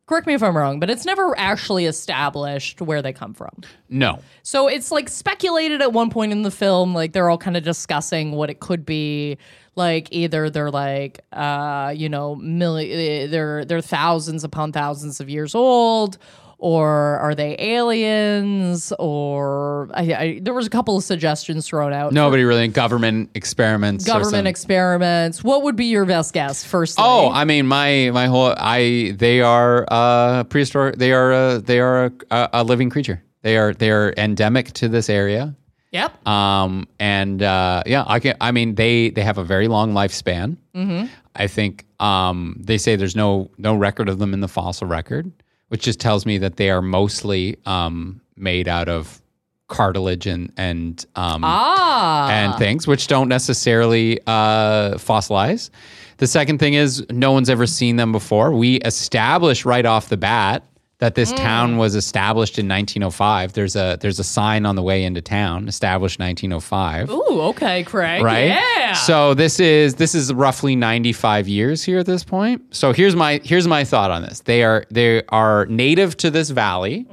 correct 0.06 0.26
me 0.28 0.34
if 0.34 0.42
I'm 0.42 0.56
wrong, 0.56 0.78
but 0.78 0.88
it's 0.88 1.04
never 1.04 1.34
actually 1.38 1.86
established 1.86 2.80
where 2.80 3.02
they 3.02 3.12
come 3.12 3.34
from. 3.34 3.50
no 3.88 4.20
So 4.44 4.68
it's 4.68 4.92
like 4.92 5.08
speculated 5.08 5.82
at 5.82 5.92
one 5.92 6.10
point 6.10 6.30
in 6.30 6.42
the 6.42 6.50
film, 6.52 6.94
like 6.94 7.12
they're 7.12 7.28
all 7.30 7.38
kind 7.38 7.56
of 7.56 7.64
discussing 7.64 8.32
what 8.32 8.50
it 8.50 8.60
could 8.60 8.86
be. 8.86 9.36
Like 9.78 10.08
either 10.10 10.50
they're 10.50 10.70
like, 10.72 11.20
uh, 11.32 11.94
you 11.96 12.08
know, 12.08 12.34
milli- 12.36 13.30
they're 13.30 13.64
they're 13.64 13.80
thousands 13.80 14.42
upon 14.44 14.72
thousands 14.72 15.20
of 15.20 15.30
years 15.30 15.54
old, 15.54 16.18
or 16.58 16.88
are 17.20 17.34
they 17.36 17.54
aliens? 17.58 18.92
Or 18.98 19.88
I, 19.94 20.02
I, 20.14 20.38
there 20.42 20.52
was 20.52 20.66
a 20.66 20.70
couple 20.70 20.96
of 20.96 21.04
suggestions 21.04 21.68
thrown 21.68 21.92
out. 21.92 22.12
nobody 22.12 22.42
really 22.42 22.66
government 22.68 23.30
experiments 23.34 24.04
government 24.04 24.48
experiments. 24.48 25.44
What 25.44 25.62
would 25.62 25.76
be 25.76 25.86
your 25.86 26.04
best 26.04 26.32
guess? 26.34 26.64
Firstly, 26.64 27.04
Oh, 27.06 27.30
I 27.30 27.44
mean, 27.44 27.66
my 27.66 28.10
my 28.12 28.26
whole 28.26 28.54
I 28.58 29.14
they 29.16 29.40
are 29.42 29.86
uh 29.88 30.42
prehistoric. 30.44 30.96
They 30.96 31.12
are 31.12 31.32
uh, 31.32 31.58
they 31.58 31.78
are 31.80 32.06
a, 32.06 32.12
a, 32.30 32.48
a 32.54 32.64
living 32.64 32.90
creature. 32.90 33.22
They 33.42 33.56
are 33.56 33.72
they 33.72 33.90
are 33.90 34.12
endemic 34.16 34.72
to 34.74 34.88
this 34.88 35.08
area. 35.08 35.54
Yep. 35.90 36.26
Um, 36.26 36.88
and 36.98 37.42
uh, 37.42 37.82
yeah, 37.86 38.04
I 38.06 38.20
can. 38.20 38.36
I 38.40 38.52
mean, 38.52 38.74
they 38.74 39.10
they 39.10 39.22
have 39.22 39.38
a 39.38 39.44
very 39.44 39.68
long 39.68 39.92
lifespan. 39.92 40.56
Mm-hmm. 40.74 41.06
I 41.36 41.46
think 41.46 41.84
um, 42.00 42.56
they 42.58 42.78
say 42.78 42.96
there's 42.96 43.16
no 43.16 43.50
no 43.58 43.74
record 43.74 44.08
of 44.08 44.18
them 44.18 44.34
in 44.34 44.40
the 44.40 44.48
fossil 44.48 44.86
record, 44.86 45.30
which 45.68 45.82
just 45.82 46.00
tells 46.00 46.26
me 46.26 46.38
that 46.38 46.56
they 46.56 46.70
are 46.70 46.82
mostly 46.82 47.56
um, 47.66 48.20
made 48.36 48.68
out 48.68 48.88
of 48.88 49.20
cartilage 49.68 50.26
and 50.26 50.52
and 50.56 51.04
um, 51.14 51.42
ah, 51.44 52.30
and 52.30 52.56
things, 52.56 52.86
which 52.86 53.06
don't 53.06 53.28
necessarily 53.28 54.18
uh, 54.26 54.94
fossilize. 54.94 55.70
The 56.16 56.26
second 56.26 56.58
thing 56.58 56.74
is 56.74 57.06
no 57.10 57.30
one's 57.30 57.48
ever 57.48 57.66
seen 57.66 57.96
them 57.96 58.10
before. 58.10 58.52
We 58.52 58.76
establish 58.78 59.64
right 59.64 59.86
off 59.86 60.08
the 60.08 60.16
bat 60.16 60.64
that 60.98 61.14
this 61.14 61.32
town 61.32 61.76
was 61.76 61.94
established 61.94 62.58
in 62.58 62.66
1905. 62.66 63.52
There's 63.52 63.76
a 63.76 63.96
there's 64.00 64.18
a 64.18 64.24
sign 64.24 64.66
on 64.66 64.74
the 64.74 64.82
way 64.82 65.04
into 65.04 65.20
town, 65.20 65.68
established 65.68 66.18
1905. 66.18 67.10
Ooh, 67.10 67.40
okay, 67.42 67.84
Craig. 67.84 68.24
Right. 68.24 68.48
Yeah. 68.48 68.94
So 68.94 69.34
this 69.34 69.60
is 69.60 69.94
this 69.94 70.14
is 70.14 70.32
roughly 70.32 70.74
95 70.74 71.46
years 71.46 71.84
here 71.84 72.00
at 72.00 72.06
this 72.06 72.24
point. 72.24 72.74
So 72.74 72.92
here's 72.92 73.14
my 73.14 73.40
here's 73.44 73.68
my 73.68 73.84
thought 73.84 74.10
on 74.10 74.22
this. 74.22 74.40
They 74.40 74.64
are 74.64 74.84
they 74.90 75.24
are 75.26 75.66
native 75.66 76.16
to 76.18 76.30
this 76.30 76.50
valley. 76.50 77.06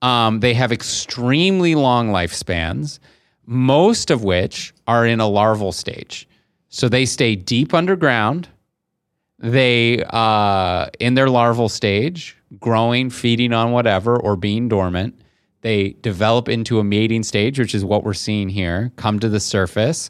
Um, 0.00 0.38
they 0.38 0.54
have 0.54 0.70
extremely 0.70 1.74
long 1.74 2.10
lifespans, 2.10 3.00
most 3.46 4.12
of 4.12 4.22
which 4.22 4.72
are 4.86 5.04
in 5.04 5.18
a 5.18 5.26
larval 5.26 5.72
stage. 5.72 6.28
So 6.68 6.88
they 6.88 7.04
stay 7.04 7.34
deep 7.34 7.74
underground. 7.74 8.48
They 9.38 10.02
uh, 10.08 10.86
in 10.98 11.14
their 11.14 11.28
larval 11.28 11.68
stage, 11.68 12.36
growing, 12.58 13.10
feeding 13.10 13.52
on 13.52 13.70
whatever, 13.72 14.16
or 14.18 14.36
being 14.36 14.68
dormant. 14.68 15.20
They 15.60 15.90
develop 16.02 16.48
into 16.48 16.78
a 16.78 16.84
mating 16.84 17.22
stage, 17.24 17.58
which 17.58 17.74
is 17.74 17.84
what 17.84 18.04
we're 18.04 18.14
seeing 18.14 18.48
here. 18.48 18.92
Come 18.96 19.18
to 19.20 19.28
the 19.28 19.40
surface, 19.40 20.08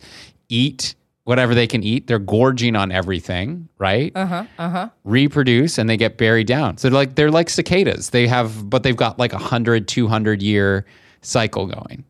eat 0.48 0.94
whatever 1.24 1.54
they 1.54 1.66
can 1.66 1.82
eat. 1.82 2.06
They're 2.06 2.18
gorging 2.18 2.74
on 2.74 2.90
everything, 2.90 3.68
right? 3.76 4.12
uh 4.14 4.26
huh. 4.26 4.44
Uh 4.58 4.70
huh. 4.70 4.88
reproduce 5.04 5.76
and 5.76 5.88
they 5.88 5.98
get 5.98 6.16
buried 6.16 6.46
down. 6.46 6.78
So 6.78 6.88
they're 6.88 6.94
like 6.98 7.14
they're 7.14 7.30
like 7.30 7.50
cicadas. 7.50 8.10
They 8.10 8.26
have 8.26 8.70
but 8.70 8.82
they've 8.82 8.96
got 8.96 9.18
like 9.18 9.32
a 9.32 9.36
100 9.36 9.86
200 9.88 10.42
year 10.42 10.86
cycle 11.20 11.66
going. 11.66 12.04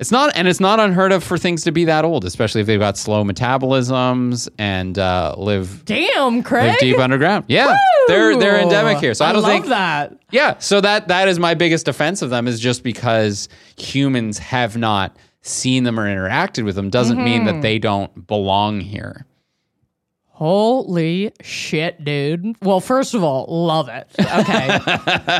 It's 0.00 0.10
not 0.10 0.32
and 0.34 0.48
it's 0.48 0.60
not 0.60 0.80
unheard 0.80 1.12
of 1.12 1.22
for 1.22 1.36
things 1.38 1.62
to 1.64 1.72
be 1.72 1.84
that 1.84 2.04
old, 2.06 2.24
especially 2.24 2.62
if 2.62 2.66
they've 2.66 2.80
got 2.80 2.96
slow 2.96 3.22
metabolisms 3.22 4.48
and 4.58 4.98
uh, 4.98 5.34
live 5.36 5.84
Damn, 5.84 6.42
Craig. 6.42 6.70
live 6.70 6.78
deep 6.78 6.98
underground. 6.98 7.44
Yeah. 7.48 7.76
They're 8.08 8.36
they're 8.38 8.58
endemic 8.60 8.98
here. 8.98 9.12
So 9.14 9.24
I, 9.24 9.32
don't 9.32 9.42
love 9.42 9.50
think 9.52 9.66
that. 9.66 10.18
yeah, 10.30 10.58
so 10.58 10.80
that 10.80 11.08
that 11.08 11.28
is 11.28 11.38
my 11.38 11.54
biggest 11.54 11.84
defense 11.86 12.22
of 12.22 12.30
them 12.30 12.48
is 12.48 12.58
just 12.58 12.82
because 12.82 13.48
humans 13.76 14.38
have 14.38 14.76
not 14.76 15.16
seen 15.42 15.84
them 15.84 15.98
or 16.00 16.04
interacted 16.06 16.64
with 16.64 16.74
them 16.76 16.90
doesn't 16.90 17.22
mean 17.22 17.42
Mm-hmm. 17.42 17.46
that 17.56 17.62
they 17.62 17.78
don't 17.78 18.26
belong 18.26 18.80
here. 18.80 19.26
Holy 20.40 21.32
shit, 21.42 22.02
dude. 22.02 22.56
Well, 22.62 22.80
first 22.80 23.12
of 23.12 23.22
all, 23.22 23.44
love 23.66 23.90
it. 23.90 24.08
Okay. 24.18 24.78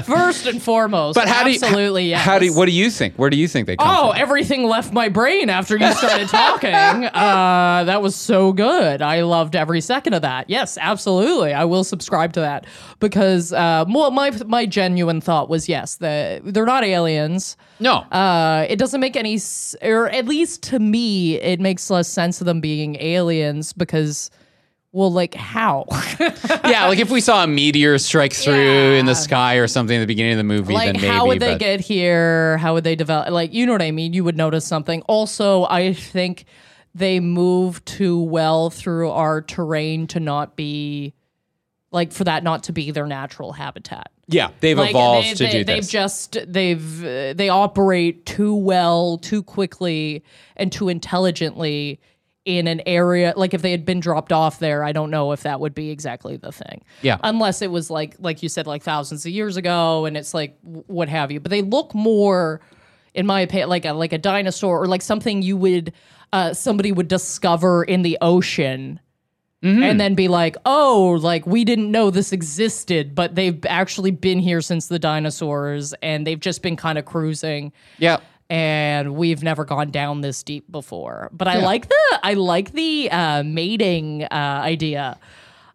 first 0.07 0.45
and 0.45 0.63
foremost. 0.63 1.15
But 1.15 1.27
how 1.27 1.43
do 1.43 1.49
you 1.51 1.55
absolutely 1.63 2.11
yes. 2.11 2.23
How 2.23 2.39
do 2.39 2.45
you, 2.45 2.55
what 2.55 2.67
do 2.67 2.73
you 2.73 2.91
think? 2.91 3.15
Where 3.17 3.31
do 3.31 3.39
you 3.39 3.49
think 3.49 3.67
they 3.67 3.77
come 3.77 3.87
from? 3.89 3.97
Oh, 3.97 4.13
from? 4.13 4.21
everything 4.21 4.65
left 4.65 4.93
my 4.93 5.09
brain 5.09 5.49
after 5.49 5.79
you 5.79 5.91
started 5.95 6.29
talking. 6.29 6.75
Uh, 6.75 7.85
that 7.87 8.03
was 8.03 8.15
so 8.15 8.53
good. 8.53 9.01
I 9.01 9.23
loved 9.23 9.57
every 9.57 9.81
second 9.81 10.13
of 10.13 10.21
that. 10.21 10.51
Yes, 10.51 10.77
absolutely. 10.79 11.55
I 11.55 11.65
will 11.65 11.83
subscribe 11.83 12.35
to 12.35 12.41
that 12.41 12.67
because 12.99 13.55
uh, 13.55 13.87
well, 13.89 14.11
my 14.11 14.33
my 14.47 14.67
genuine 14.67 15.23
thought 15.23 15.49
was 15.49 15.67
yes, 15.67 15.95
the, 15.97 16.43
they're 16.45 16.67
not 16.67 16.85
aliens. 16.85 17.57
No. 17.79 18.01
Uh, 18.13 18.67
it 18.69 18.77
doesn't 18.79 19.01
make 19.01 19.17
any, 19.17 19.37
s- 19.37 19.75
or 19.81 20.11
at 20.11 20.27
least 20.27 20.63
to 20.65 20.79
me, 20.79 21.37
it 21.41 21.59
makes 21.59 21.89
less 21.89 22.07
sense 22.07 22.43
of 22.43 22.45
them 22.45 22.61
being 22.61 22.97
aliens 23.01 23.73
because, 23.73 24.31
well, 24.93 25.13
like 25.13 25.35
how? 25.35 25.87
yeah, 26.21 26.87
like 26.89 26.99
if 26.99 27.11
we 27.11 27.21
saw 27.21 27.45
a 27.45 27.47
meteor 27.47 27.97
strike 27.99 28.33
through 28.33 28.95
in 28.95 29.07
the 29.07 29.15
sky 29.15 29.57
or 29.57 29.69
something 29.69 29.97
at 29.97 30.01
the 30.01 30.07
beginning 30.07 30.33
of 30.33 30.39
the 30.39 30.45
movie, 30.45 30.75
like 30.75 30.87
then 30.87 30.97
maybe. 30.97 31.07
how 31.07 31.27
would 31.27 31.41
they 31.41 31.53
but- 31.53 31.61
get 31.61 31.81
here? 31.81 32.59
How 32.59 32.75
would 32.75 32.85
they 32.85 32.97
develop? 32.97 33.31
Like 33.31 33.53
you 33.55 33.67
know 33.67 33.73
what 33.73 33.83
I 33.83 33.93
mean? 33.93 34.13
You 34.13 34.25
would 34.25 34.37
notice 34.37 34.67
something. 34.67 35.03
Also, 35.03 35.65
I 35.65 35.93
think 35.93 36.45
they 36.95 37.21
move 37.21 37.85
too 37.85 38.21
well 38.21 38.69
through 38.71 39.11
our 39.11 39.43
terrain 39.43 40.09
to 40.09 40.19
not 40.19 40.57
be 40.57 41.15
like 41.93 42.13
for 42.13 42.25
that 42.25 42.43
not 42.43 42.65
to 42.65 42.73
be 42.73 42.91
their 42.91 43.07
natural 43.07 43.53
habitat. 43.53 44.11
Yeah, 44.27 44.51
they've 44.61 44.79
Like 44.79 44.91
evolved 44.91 45.27
they, 45.27 45.35
to 45.35 45.45
they, 45.45 45.51
do 45.51 45.65
they've 45.65 45.83
this. 45.83 45.89
just 45.89 46.37
they've 46.47 47.05
uh, 47.05 47.33
they 47.35 47.49
operate 47.49 48.27
too 48.27 48.55
well, 48.55 49.19
too 49.19 49.43
quickly, 49.43 50.25
and 50.57 50.71
too 50.73 50.89
intelligently 50.89 52.01
in 52.47 52.67
an 52.67 52.81
area 52.87 53.35
like 53.37 53.53
if 53.53 53.61
they 53.61 53.71
had 53.71 53.85
been 53.85 54.01
dropped 54.01 54.33
off 54.33 54.59
there 54.61 54.83
i 54.83 54.93
don't 54.93 55.11
know 55.11 55.33
if 55.33 55.43
that 55.43 55.61
would 55.61 55.75
be 55.75 55.91
exactly 55.91 56.39
the 56.39 56.51
thing 56.51 56.83
Yeah. 57.03 57.19
unless 57.23 57.61
it 57.61 57.71
was 57.71 57.91
like 57.91 58.17
like 58.19 58.43
you 58.43 58.49
said 58.49 58.67
like 58.67 58.83
thousands 58.83 59.27
of 59.27 59.33
years 59.33 59.59
ago 59.59 60.07
and 60.07 60.17
it's 60.17 60.33
like 60.33 60.57
what 60.63 61.11
have 61.11 61.31
you 61.31 61.39
but 61.39 61.51
they 61.51 61.61
look 61.61 61.95
more 61.95 62.63
in 63.13 63.27
my 63.27 63.41
opinion 63.43 63.69
like 63.69 63.85
a 63.85 63.93
like 63.93 64.15
a 64.15 64.19
dinosaur 64.19 64.83
or 64.83 64.87
like 64.87 65.03
something 65.03 65.43
you 65.43 65.57
would 65.57 65.93
uh 66.33 66.55
somebody 66.55 66.93
would 66.93 67.09
discover 67.09 67.85
in 67.85 68.01
the 68.03 68.17
ocean 68.23 69.01
and 69.63 70.01
then 70.01 70.15
be 70.15 70.27
like, 70.27 70.57
oh, 70.65 71.19
like 71.21 71.47
we 71.47 71.67
didn't 71.67 71.91
know 71.91 72.09
this 72.09 72.33
existed, 72.33 73.15
but 73.15 73.35
they've 73.35 73.63
actually 73.67 74.11
been 74.11 74.39
here 74.39 74.63
since 74.63 74.87
the 74.89 74.99
dinosaurs 74.99 75.93
and 76.03 76.27
they've 76.27 76.41
just 76.41 76.63
been 76.63 76.77
kind 76.77 76.97
of 76.97 77.05
cruising 77.05 77.71
yeah. 77.99 78.21
And 78.51 79.15
we've 79.15 79.43
never 79.43 79.65
gone 79.65 79.91
down 79.91 80.21
this 80.21 80.43
deep 80.43 80.71
before. 80.71 81.31
But 81.33 81.49
I 81.49 81.59
like 81.59 81.89
the 81.89 82.21
I 82.23 82.35
like 82.35 82.73
the 82.73 83.11
uh, 83.11 83.43
mating 83.45 84.25
uh, 84.25 84.29
idea. 84.63 85.19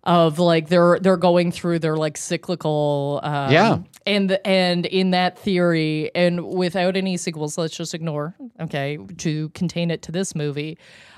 of 0.03 0.37
like 0.37 0.69
they're 0.69 0.99
they're 1.01 1.17
going 1.17 1.51
through 1.51 1.79
their 1.79 1.95
like 1.97 2.15
cyclical 2.15 3.19
um, 3.23 3.51
Yeah. 3.51 3.77
and 4.05 4.37
and 4.45 4.85
in 4.85 5.09
that 5.11 5.39
theory 5.39 6.11
and 6.13 6.45
without 6.45 6.95
any 6.95 7.17
sequels 7.17 7.57
let's 7.57 7.75
just 7.75 7.95
ignore 7.95 8.35
okay 8.61 8.99
to 9.17 9.49
contain 9.55 9.89
it 9.89 10.03
to 10.03 10.11
this 10.11 10.35
movie 10.35 10.77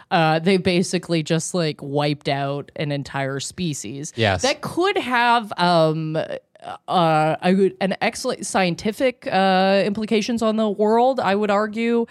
uh, 0.10 0.40
they 0.40 0.56
basically 0.56 1.22
just 1.22 1.54
like 1.54 1.82
wiped 1.82 2.30
out 2.30 2.72
an 2.78 2.94
entire 2.94 3.42
species 3.42 4.14
Yes. 4.16 4.42
that 4.44 4.62
could 4.62 4.96
have 4.98 5.52
um 5.58 6.18
uh, 6.64 7.36
I 7.42 7.54
would, 7.54 7.78
an 7.82 7.96
excellent 8.02 8.46
scientific 8.46 9.28
uh, 9.32 9.84
implications 9.86 10.42
on 10.42 10.58
the 10.58 10.70
world. 10.70 11.20
I 11.20 11.36
would 11.36 11.52
argue. 11.52 12.06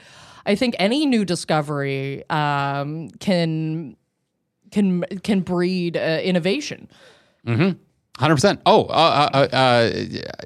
I 0.44 0.54
think 0.54 0.76
any 0.78 1.06
new 1.06 1.24
discovery 1.24 2.28
um, 2.30 3.09
can 3.18 3.96
can 4.70 5.02
can 5.22 5.40
breed 5.40 5.96
uh, 5.96 6.20
innovation. 6.22 6.88
Hundred 8.18 8.37
percent. 8.37 8.61
Oh, 8.64 8.85
uh, 8.85 9.28
uh, 9.35 9.38
uh, 9.54 9.90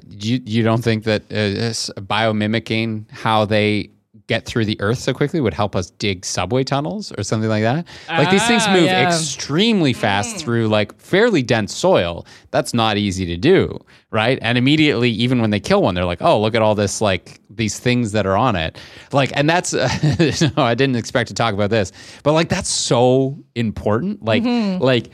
you 0.09 0.41
you 0.45 0.63
don't 0.63 0.83
think 0.83 1.05
that 1.05 1.21
uh, 1.31 1.71
biomimicking 2.01 3.09
how 3.11 3.45
they 3.45 3.91
get 4.31 4.45
through 4.45 4.65
the 4.65 4.79
Earth 4.79 4.97
so 4.99 5.13
quickly 5.13 5.39
would 5.41 5.53
help 5.53 5.75
us 5.75 5.91
dig 5.91 6.23
subway 6.25 6.63
tunnels 6.63 7.11
or 7.17 7.23
something 7.23 7.49
like 7.49 7.63
that? 7.63 7.85
Like 8.07 8.31
these 8.31 8.45
things 8.47 8.63
Ah, 8.65 8.73
move 8.73 8.85
yeah. 8.85 9.05
extremely 9.07 9.93
fast 9.93 10.37
through 10.37 10.67
like 10.69 10.89
fairly 10.99 11.43
dense 11.43 11.75
soil. 11.75 12.25
That's 12.51 12.73
not 12.73 12.97
easy 12.97 13.25
to 13.25 13.37
do, 13.37 13.77
right? 14.11 14.39
And 14.41 14.57
immediately, 14.57 15.09
even 15.11 15.41
when 15.41 15.49
they 15.51 15.59
kill 15.59 15.81
one, 15.81 15.95
they're 15.95 16.05
like, 16.13 16.21
"Oh, 16.21 16.39
look 16.41 16.55
at 16.55 16.61
all 16.61 16.75
this 16.75 17.01
like 17.01 17.39
these 17.49 17.77
things 17.79 18.11
that 18.13 18.25
are 18.25 18.37
on 18.37 18.55
it." 18.55 18.77
Like, 19.11 19.31
and 19.35 19.49
that's 19.49 19.73
no, 20.57 20.63
I 20.63 20.75
didn't 20.75 20.95
expect 20.95 21.27
to 21.27 21.33
talk 21.33 21.53
about 21.53 21.69
this, 21.69 21.91
but 22.23 22.33
like 22.33 22.49
that's 22.49 22.69
so 22.69 23.37
important. 23.55 24.23
Like, 24.23 24.43
like 24.81 25.09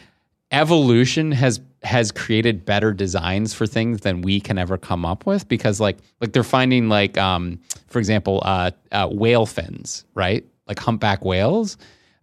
evolution 0.52 1.32
has 1.32 1.60
has 1.88 2.12
created 2.12 2.66
better 2.66 2.94
designs 2.94 3.54
for 3.54 3.66
things 3.66 4.02
than 4.02 4.22
we 4.22 4.40
can 4.40 4.58
ever 4.58 4.78
come 4.78 5.06
up 5.06 5.26
with 5.26 5.48
because 5.48 5.80
like 5.80 5.98
like 6.22 6.34
they're 6.34 6.44
finding 6.44 6.90
like 6.90 7.18
um 7.18 7.60
for 7.88 8.00
example 8.00 8.42
uh, 8.46 8.70
uh 8.92 9.08
whale 9.12 9.46
fins 9.46 10.06
right? 10.14 10.46
Like 10.68 10.80
humpback 10.80 11.24
whales. 11.26 11.78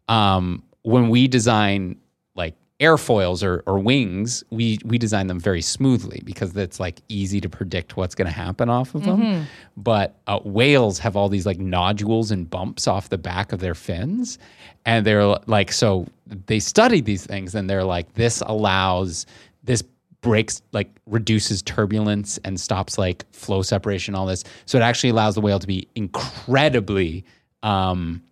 Um 0.08 0.62
when 0.82 1.08
we 1.08 1.26
design 1.26 1.96
like 2.36 2.54
airfoils 2.80 3.42
or, 3.42 3.62
or 3.66 3.78
wings 3.78 4.44
we 4.50 4.78
we 4.84 4.98
design 4.98 5.28
them 5.28 5.40
very 5.40 5.62
smoothly 5.62 6.20
because 6.24 6.54
it's 6.56 6.78
like 6.78 7.00
easy 7.08 7.40
to 7.40 7.48
predict 7.48 7.96
what's 7.96 8.14
going 8.14 8.26
to 8.26 8.32
happen 8.32 8.68
off 8.68 8.94
of 8.94 9.04
them. 9.04 9.20
But 9.76 10.16
uh, 10.26 10.40
whales 10.44 10.98
have 10.98 11.16
all 11.16 11.28
these 11.28 11.46
like 11.46 11.58
nodules 11.58 12.30
and 12.30 12.50
bumps 12.50 12.86
off 12.86 13.08
the 13.08 13.18
back 13.18 13.52
of 13.52 13.60
their 13.60 13.74
fins. 13.74 14.38
And 14.84 15.06
they're 15.06 15.24
like 15.46 15.72
so 15.72 16.06
they 16.46 16.58
studied 16.58 17.04
these 17.06 17.24
things 17.26 17.54
and 17.54 17.70
they're 17.70 17.84
like 17.84 18.12
this 18.14 18.42
allows 18.44 19.24
this 19.64 19.82
breaks 20.20 20.62
like 20.72 20.88
reduces 21.06 21.60
turbulence 21.62 22.38
and 22.44 22.58
stops 22.58 22.96
like 22.96 23.24
flow 23.32 23.60
separation 23.62 24.14
all 24.14 24.24
this. 24.26 24.44
So 24.66 24.78
it 24.78 24.82
actually 24.82 25.10
allows 25.10 25.34
the 25.34 25.40
whale 25.42 25.58
to 25.58 25.66
be 25.66 25.88
incredibly 25.94 27.24
um 27.62 28.22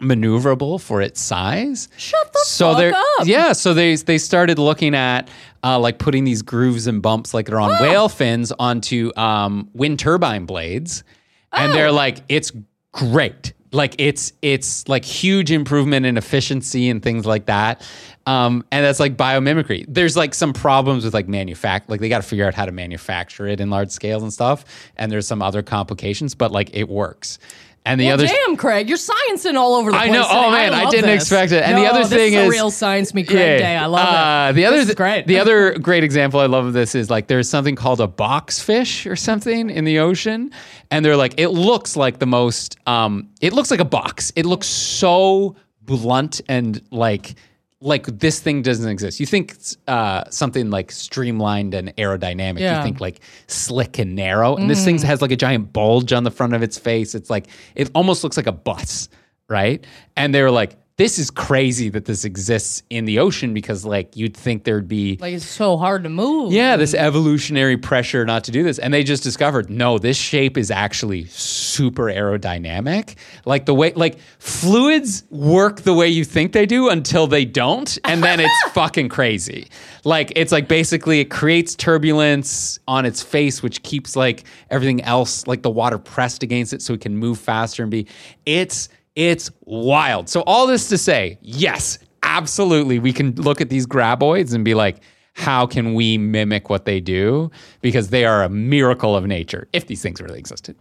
maneuverable 0.00 0.80
for 0.80 1.02
its 1.02 1.20
size. 1.20 1.88
Shut 1.98 2.32
the 2.32 2.38
so 2.44 2.70
fuck 2.70 2.78
they're 2.78 2.94
up. 2.94 3.26
yeah 3.26 3.52
so 3.52 3.74
they 3.74 3.96
they 3.96 4.16
started 4.16 4.58
looking 4.58 4.94
at 4.94 5.28
uh, 5.62 5.78
like 5.78 5.98
putting 5.98 6.24
these 6.24 6.40
grooves 6.40 6.86
and 6.86 7.02
bumps 7.02 7.34
like 7.34 7.44
they're 7.46 7.60
on 7.60 7.70
whale 7.82 8.08
fins 8.08 8.50
onto 8.58 9.12
um, 9.16 9.68
wind 9.74 9.98
turbine 9.98 10.46
blades. 10.46 11.04
And 11.52 11.70
Oh. 11.72 11.74
they're 11.74 11.92
like 11.92 12.18
it's 12.28 12.50
great 12.92 13.52
like 13.72 13.94
it's 13.98 14.32
it's 14.42 14.88
like 14.88 15.04
huge 15.04 15.50
improvement 15.50 16.06
in 16.06 16.16
efficiency 16.16 16.88
and 16.88 17.02
things 17.02 17.26
like 17.26 17.46
that. 17.46 17.86
Um, 18.26 18.64
and 18.70 18.84
that's 18.84 19.00
like 19.00 19.16
biomimicry. 19.16 19.84
There's 19.88 20.16
like 20.16 20.34
some 20.34 20.52
problems 20.52 21.04
with 21.04 21.14
like 21.14 21.26
manufact 21.26 21.82
like 21.88 22.00
they 22.00 22.08
got 22.08 22.22
to 22.22 22.28
figure 22.28 22.46
out 22.46 22.54
how 22.54 22.66
to 22.66 22.72
manufacture 22.72 23.46
it 23.46 23.60
in 23.60 23.70
large 23.70 23.90
scales 23.90 24.22
and 24.22 24.32
stuff 24.32 24.64
and 24.96 25.10
there's 25.10 25.26
some 25.26 25.42
other 25.42 25.62
complications 25.62 26.34
but 26.34 26.52
like 26.52 26.74
it 26.74 26.88
works 26.88 27.38
and 27.86 28.00
the 28.00 28.06
Well, 28.06 28.14
other 28.14 28.26
damn, 28.26 28.56
Craig, 28.56 28.88
you're 28.88 28.98
sciencing 28.98 29.54
all 29.56 29.74
over 29.74 29.90
the 29.90 29.96
place. 29.96 30.10
I 30.10 30.12
know. 30.12 30.26
Oh, 30.28 30.50
man, 30.50 30.74
I 30.74 30.82
love 30.84 30.90
didn't 30.92 31.10
this. 31.10 31.22
expect 31.22 31.52
it. 31.52 31.62
And 31.62 31.78
the 31.78 31.86
other 31.86 32.04
thing 32.04 32.34
is 32.34 32.44
is- 32.44 32.50
real 32.50 32.70
science 32.70 33.14
me 33.14 33.24
Craig 33.24 33.58
day. 33.60 33.76
I 33.76 33.86
love 33.86 34.06
uh, 34.06 34.50
it. 34.50 34.52
The 34.54 34.66
other 34.66 34.76
is 34.76 34.94
great. 34.94 35.26
The 35.26 35.38
other 35.38 35.78
great 35.78 36.04
example 36.04 36.40
I 36.40 36.46
love 36.46 36.66
of 36.66 36.72
this 36.74 36.94
is 36.94 37.08
like 37.08 37.26
there's 37.28 37.48
something 37.48 37.76
called 37.76 38.00
a 38.00 38.06
box 38.06 38.60
fish 38.60 39.06
or 39.06 39.16
something 39.16 39.70
in 39.70 39.84
the 39.84 39.98
ocean, 40.00 40.50
and 40.90 41.04
they're 41.04 41.16
like 41.16 41.34
it 41.38 41.48
looks 41.48 41.96
like 41.96 42.18
the 42.18 42.26
most. 42.26 42.76
Um, 42.86 43.30
it 43.40 43.52
looks 43.54 43.70
like 43.70 43.80
a 43.80 43.84
box. 43.86 44.30
It 44.36 44.44
looks 44.44 44.66
so 44.66 45.56
blunt 45.82 46.40
and 46.48 46.82
like 46.90 47.34
like 47.80 48.06
this 48.06 48.40
thing 48.40 48.62
doesn't 48.62 48.88
exist. 48.88 49.20
You 49.20 49.26
think 49.26 49.56
uh, 49.88 50.24
something 50.30 50.70
like 50.70 50.92
streamlined 50.92 51.74
and 51.74 51.94
aerodynamic. 51.96 52.60
Yeah. 52.60 52.78
You 52.78 52.84
think 52.84 53.00
like 53.00 53.20
slick 53.46 53.98
and 53.98 54.14
narrow, 54.14 54.56
and 54.56 54.68
this 54.68 54.84
thing 54.84 54.98
has 54.98 55.22
like 55.22 55.30
a 55.30 55.36
giant 55.36 55.72
bulge 55.72 56.12
on 56.12 56.24
the 56.24 56.30
front 56.30 56.54
of 56.54 56.62
its 56.62 56.78
face. 56.78 57.14
It's 57.14 57.30
like 57.30 57.46
it 57.74 57.90
almost 57.94 58.22
looks 58.22 58.36
like 58.36 58.46
a 58.46 58.52
bus, 58.52 59.08
right? 59.48 59.84
And 60.16 60.34
they 60.34 60.42
were 60.42 60.50
like, 60.50 60.76
"This 61.00 61.18
is 61.18 61.30
crazy 61.30 61.88
that 61.88 62.04
this 62.04 62.26
exists 62.26 62.82
in 62.90 63.06
the 63.06 63.20
ocean 63.20 63.54
because 63.54 63.86
like 63.86 64.18
you'd 64.18 64.36
think 64.36 64.64
there'd 64.64 64.86
be." 64.86 65.16
like 65.18 65.32
it's 65.32 65.46
so 65.46 65.78
hard 65.78 66.02
to 66.02 66.10
move. 66.10 66.52
yeah, 66.52 66.76
this 66.76 66.92
evolutionary 66.92 67.78
pressure 67.78 68.26
not 68.26 68.44
to 68.44 68.50
do 68.50 68.62
this. 68.62 68.78
And 68.78 68.92
they 68.92 69.02
just 69.02 69.22
discovered 69.22 69.70
no, 69.70 69.98
this 69.98 70.18
shape 70.18 70.58
is 70.58 70.70
actually 70.70 71.24
super 71.24 72.04
aerodynamic. 72.04 73.14
Like 73.46 73.64
the 73.64 73.72
way, 73.72 73.94
like 73.94 74.18
fluids 74.38 75.24
work 75.30 75.80
the 75.80 75.94
way 75.94 76.08
you 76.08 76.22
think 76.22 76.52
they 76.52 76.66
do 76.66 76.90
until 76.90 77.26
they 77.26 77.46
don't. 77.46 77.98
And 78.04 78.22
then 78.22 78.38
it's 78.38 78.62
fucking 78.72 79.08
crazy. 79.08 79.70
Like 80.04 80.34
it's 80.36 80.52
like 80.52 80.68
basically 80.68 81.20
it 81.20 81.30
creates 81.30 81.74
turbulence 81.74 82.78
on 82.86 83.06
its 83.06 83.22
face, 83.22 83.62
which 83.62 83.82
keeps 83.82 84.16
like 84.16 84.44
everything 84.68 85.00
else, 85.02 85.46
like 85.46 85.62
the 85.62 85.70
water 85.70 85.98
pressed 85.98 86.42
against 86.42 86.74
it 86.74 86.82
so 86.82 86.92
it 86.92 87.00
can 87.00 87.16
move 87.16 87.38
faster 87.38 87.82
and 87.82 87.90
be. 87.90 88.06
It's, 88.44 88.90
it's 89.16 89.50
wild. 89.62 90.28
So 90.28 90.42
all 90.42 90.66
this 90.66 90.88
to 90.88 90.98
say, 90.98 91.38
yes, 91.42 91.98
absolutely. 92.22 92.98
We 92.98 93.12
can 93.12 93.34
look 93.34 93.60
at 93.60 93.70
these 93.70 93.86
graboids 93.86 94.54
and 94.54 94.64
be 94.64 94.74
like, 94.74 94.98
how 95.34 95.66
can 95.66 95.94
we 95.94 96.18
mimic 96.18 96.68
what 96.68 96.84
they 96.84 97.00
do? 97.00 97.50
Because 97.80 98.10
they 98.10 98.24
are 98.24 98.42
a 98.42 98.48
miracle 98.48 99.16
of 99.16 99.26
nature, 99.26 99.68
if 99.72 99.86
these 99.86 100.02
things 100.02 100.20
really 100.20 100.38
existed. 100.38 100.76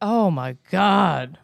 Oh 0.00 0.30
my 0.30 0.56
god. 0.70 1.38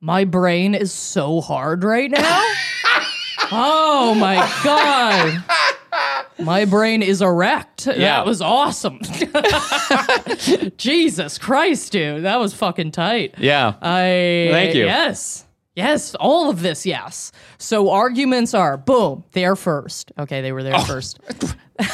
My 0.00 0.24
brain 0.24 0.74
is 0.74 0.92
so 0.92 1.40
hard 1.40 1.82
right 1.82 2.10
now. 2.10 2.20
oh 3.50 4.14
my 4.18 4.36
god. 4.62 5.42
My 6.38 6.66
brain 6.66 7.02
is 7.02 7.22
erect. 7.22 7.86
Yeah. 7.86 7.96
That 7.96 8.26
was 8.26 8.42
awesome. 8.42 9.00
Jesus 10.76 11.38
Christ, 11.38 11.92
dude. 11.92 12.24
That 12.24 12.38
was 12.38 12.52
fucking 12.52 12.90
tight. 12.90 13.34
Yeah. 13.38 13.74
I 13.80 14.48
Thank 14.50 14.74
you. 14.74 14.84
Yes. 14.84 15.45
Yes, 15.76 16.14
all 16.16 16.48
of 16.50 16.62
this, 16.62 16.84
yes. 16.86 17.30
So 17.58 17.90
arguments 17.90 18.54
are 18.54 18.76
boom, 18.78 19.24
they're 19.32 19.54
first. 19.56 20.10
Okay, 20.18 20.40
they 20.40 20.50
were 20.52 20.62
there 20.62 20.74
Oh. 20.74 20.84
first. 20.84 21.20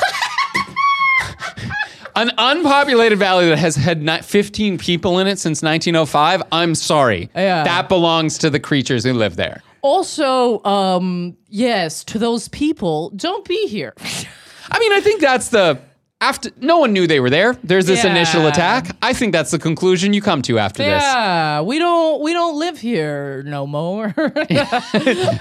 An 2.15 2.31
unpopulated 2.37 3.19
valley 3.19 3.49
that 3.49 3.59
has 3.59 3.75
had 3.75 4.05
15 4.25 4.77
people 4.79 5.19
in 5.19 5.27
it 5.27 5.39
since 5.39 5.63
1905. 5.63 6.43
I'm 6.53 6.75
sorry. 6.75 7.31
Yeah. 7.35 7.65
That 7.65 7.89
belongs 7.89 8.37
to 8.39 8.51
the 8.51 8.61
creatures 8.61 9.03
who 9.05 9.15
live 9.15 9.37
there. 9.37 9.63
Also, 9.81 10.63
um, 10.65 11.35
yes, 11.49 12.05
to 12.05 12.19
those 12.19 12.49
people, 12.49 13.11
don't 13.17 13.47
be 13.49 13.67
here. 13.67 13.95
I 14.71 14.79
mean, 14.79 14.93
I 14.93 15.01
think 15.01 15.21
that's 15.23 15.49
the 15.49 15.81
after 16.23 16.51
no 16.59 16.79
one 16.79 16.93
knew 16.93 17.07
they 17.07 17.21
were 17.21 17.29
there. 17.29 17.55
There's 17.65 17.87
this 17.87 18.05
initial 18.05 18.47
attack. 18.47 18.97
I 19.03 19.13
think 19.13 19.33
that's 19.33 19.51
the 19.51 19.59
conclusion 19.59 20.13
you 20.13 20.23
come 20.23 20.41
to 20.43 20.59
after 20.59 20.83
this. 20.83 21.03
Yeah, 21.03 21.61
we 21.63 21.79
don't 21.79 22.23
we 22.23 22.33
don't 22.33 22.59
live 22.59 22.79
here 22.79 23.43
no 23.45 23.67
more. 23.67 24.15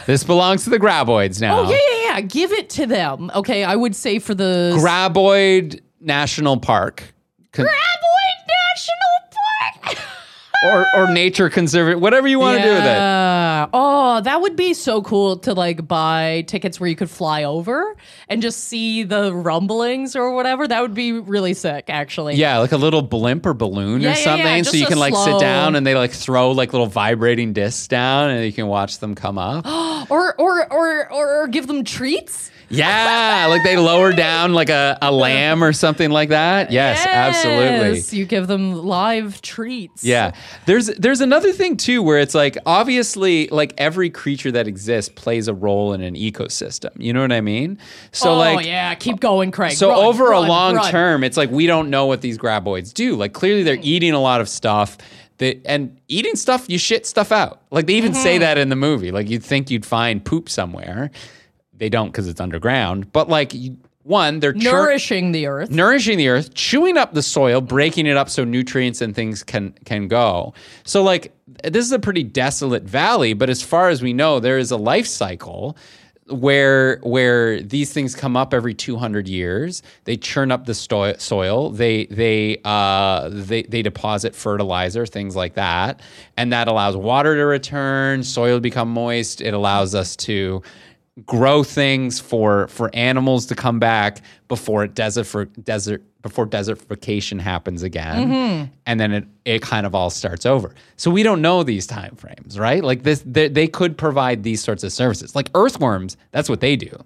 this. 0.08 0.24
Belongs 0.24 0.64
to 0.64 0.70
the 0.70 0.80
graboids 0.80 1.40
now. 1.40 1.60
oh 1.60 1.70
yeah, 1.70 1.78
yeah, 1.92 2.16
yeah. 2.16 2.22
Give 2.22 2.52
it 2.52 2.70
to 2.72 2.86
them. 2.88 3.32
Okay, 3.36 3.64
I 3.64 3.76
would 3.76 3.96
say 3.96 4.20
for 4.20 4.34
the 4.34 4.76
Graboid 4.78 5.80
National 6.00 6.58
Park. 6.58 7.14
Con- 7.52 7.66
Graboid 7.66 7.70
National 7.70 7.70
Park. 7.70 8.11
Or, 10.64 10.86
or 10.96 11.12
nature 11.12 11.50
conservative, 11.50 12.00
whatever 12.00 12.28
you 12.28 12.40
want 12.40 12.58
to 12.60 12.64
do 12.64 12.70
with 12.70 12.84
it. 12.84 12.86
Yeah. 12.86 13.68
Oh, 13.74 14.22
that 14.22 14.42
would 14.42 14.56
be 14.56 14.74
so 14.74 15.02
cool 15.02 15.38
to 15.38 15.54
like 15.54 15.88
buy 15.88 16.44
tickets 16.48 16.80
where 16.80 16.90
you 16.90 16.96
could 16.96 17.10
fly 17.10 17.44
over 17.44 17.96
and 18.30 18.42
just 18.42 18.66
see 18.66 19.04
the 19.04 19.34
rumblings 19.34 20.16
or 20.16 20.34
whatever. 20.36 20.68
That 20.68 20.82
would 20.82 20.94
be 20.94 21.14
really 21.14 21.54
sick, 21.54 21.86
actually. 21.90 22.36
Yeah, 22.36 22.60
like 22.60 22.72
a 22.72 22.78
little 22.78 23.02
blimp 23.02 23.46
or 23.46 23.54
balloon 23.54 24.02
Yeah, 24.02 24.10
or 24.10 24.12
yeah, 24.12 24.18
yeah, 24.18 24.24
something. 24.24 24.58
just 24.64 24.72
so 24.72 24.78
you 24.78 24.86
a 24.86 24.90
can 24.90 25.00
like 25.00 25.14
slow- 25.14 25.26
sit 25.26 25.40
down 25.40 25.76
and 25.76 25.86
they 25.86 25.96
like 25.96 26.12
throw 26.12 26.52
like 26.52 26.74
little 26.74 26.88
vibrating 26.88 27.54
discs 27.54 27.88
down 27.88 28.30
and 28.30 28.46
you 28.46 28.54
can 28.54 28.68
watch 28.68 29.00
them 29.00 29.16
come 29.16 29.38
up. 29.38 29.66
Or 30.10 30.34
or 30.40 30.72
or 30.74 31.14
or, 31.14 31.42
or 31.44 31.48
give 31.48 31.68
them 31.68 31.84
treats. 31.84 32.50
Yeah, 32.72 33.48
like 33.50 33.64
they 33.64 33.78
lower 33.78 34.14
down 34.14 34.54
like 34.54 34.70
a, 34.70 34.98
a 35.02 35.12
lamb 35.12 35.64
or 35.64 35.74
something 35.74 36.10
like 36.10 36.30
that. 36.30 36.72
Yes, 36.72 37.06
absolutely. 37.06 37.98
Yes, 37.98 38.14
You 38.14 38.26
give 38.26 38.48
them 38.48 38.74
live 38.74 39.42
treats. 39.42 40.04
Yeah. 40.04 40.32
There's 40.66 40.88
there's 40.88 41.22
another 41.22 41.52
thing 41.52 41.78
too 41.78 42.02
where 42.02 42.20
it's 42.20 42.34
like 42.36 42.58
obviously 42.66 43.48
like 43.50 43.74
every 43.78 44.10
creature 44.10 44.52
that 44.54 44.68
exists 44.68 45.12
plays 45.14 45.48
a 45.48 45.54
role 45.54 45.94
in 45.94 46.02
an 46.02 46.16
ecosystem. 46.16 46.92
You 46.98 47.14
know 47.14 47.22
what 47.22 47.32
I 47.32 47.42
mean? 47.42 47.78
So 48.12 48.32
oh 48.32 48.36
like 48.38 48.66
yeah, 48.66 48.94
keep 48.96 49.20
going, 49.20 49.52
Craig. 49.52 49.74
so 49.74 49.90
Run, 49.90 50.00
over 50.00 50.32
a 50.32 50.40
long 50.40 50.76
run. 50.76 50.92
term, 50.92 51.24
it's 51.24 51.38
like 51.38 51.52
we 51.52 51.68
don't 51.68 51.90
know 51.90 52.06
what 52.06 52.22
these 52.22 52.38
graboids 52.38 52.94
do. 52.94 53.16
Like 53.16 53.34
clearly 53.34 53.64
they're 53.64 53.80
eating 53.82 54.14
a 54.14 54.22
lot 54.22 54.42
of 54.42 54.48
stuff. 54.50 54.98
They, 55.38 55.60
and 55.66 56.00
eating 56.08 56.36
stuff, 56.36 56.66
you 56.70 56.78
shit 56.78 57.08
stuff 57.08 57.32
out. 57.32 57.64
Like 57.72 57.88
they 57.88 57.96
even 57.96 58.12
Mm-hmm. 58.12 58.22
say 58.22 58.38
that 58.38 58.60
in 58.60 58.70
the 58.70 58.76
movie. 58.76 59.10
Like 59.12 59.28
you'd 59.28 59.44
think 59.44 59.72
you'd 59.72 59.86
find 59.88 60.24
poop 60.24 60.50
somewhere. 60.50 61.10
They 61.82 61.90
don't 61.90 62.10
because 62.10 62.28
it's 62.28 62.40
underground. 62.40 63.12
But 63.12 63.28
like 63.28 63.56
you, 63.56 63.76
one, 64.04 64.40
they're 64.40 64.54
chur- 64.54 64.72
nourishing 64.72 65.32
the 65.32 65.48
earth. 65.48 65.72
nourishing 65.72 66.20
the 66.20 66.28
earth, 66.28 66.54
chewing 66.54 66.96
up 66.96 67.16
the 67.16 67.24
soil, 67.24 67.60
breaking 67.60 68.06
it 68.06 68.16
up 68.16 68.30
so 68.30 68.44
nutrients 68.44 69.02
and 69.02 69.16
things 69.16 69.42
can 69.42 69.74
can 69.84 70.08
go. 70.08 70.54
So 70.84 71.02
like 71.02 71.34
this 71.64 71.84
is 71.84 71.92
a 71.92 71.98
pretty 71.98 72.22
desolate 72.24 72.84
valley, 72.84 73.34
but 73.34 73.50
as 73.50 73.64
far 73.64 73.90
as 73.90 74.04
we 74.04 74.14
know, 74.14 74.40
there 74.40 74.60
is 74.60 74.70
a 74.70 74.78
life 74.78 75.08
cycle 75.08 75.76
where 76.30 77.00
where 77.00 77.62
these 77.64 77.92
things 77.92 78.14
come 78.16 78.38
up 78.38 78.54
every 78.54 78.76
200 78.76 79.28
years. 79.28 79.82
They 80.04 80.18
churn 80.18 80.52
up 80.52 80.68
the 80.68 80.76
sto- 80.76 81.18
soil. 81.18 81.72
They 81.72 82.06
they 82.06 82.62
uh 82.64 83.28
they 83.32 83.64
they 83.64 83.82
deposit 83.82 84.36
fertilizer, 84.36 85.08
things 85.08 85.36
like 85.36 85.56
that, 85.56 86.00
and 86.38 86.54
that 86.54 86.68
allows 86.68 86.96
water 86.96 87.36
to 87.36 87.46
return, 87.46 88.22
soil 88.24 88.58
to 88.58 88.62
become 88.62 88.90
moist. 88.90 89.42
It 89.42 89.56
allows 89.56 89.96
us 89.96 90.16
to 90.18 90.62
grow 91.26 91.62
things 91.64 92.20
for 92.20 92.68
for 92.68 92.90
animals 92.94 93.46
to 93.46 93.56
come 93.56 93.80
back 93.80 94.22
before 94.48 94.84
it 94.84 94.96
desert 94.96 95.26
for 95.26 95.46
desert 95.46 96.02
before 96.22 96.48
desertification 96.48 97.40
happens 97.40 97.84
again. 97.84 98.30
Mm-hmm. 98.30 98.74
And 98.86 99.00
then 99.00 99.12
it 99.12 99.28
it 99.44 99.62
kind 99.62 99.86
of 99.86 99.94
all 99.94 100.10
starts 100.10 100.46
over. 100.46 100.74
So 100.96 101.12
we 101.12 101.24
don't 101.24 101.42
know 101.42 101.64
these 101.64 101.86
time 101.86 102.16
frames 102.16 102.58
right? 102.58 102.84
Like 102.84 103.04
this 103.04 103.24
they, 103.26 103.50
they 103.50 103.68
could 103.68 103.98
provide 103.98 104.44
these 104.44 104.64
sorts 104.64 104.84
of 104.84 104.94
services. 104.94 105.36
Like 105.36 105.50
earthworms 105.54 106.16
that's 106.32 106.48
what 106.48 106.62
they 106.62 106.76
do. 106.78 107.04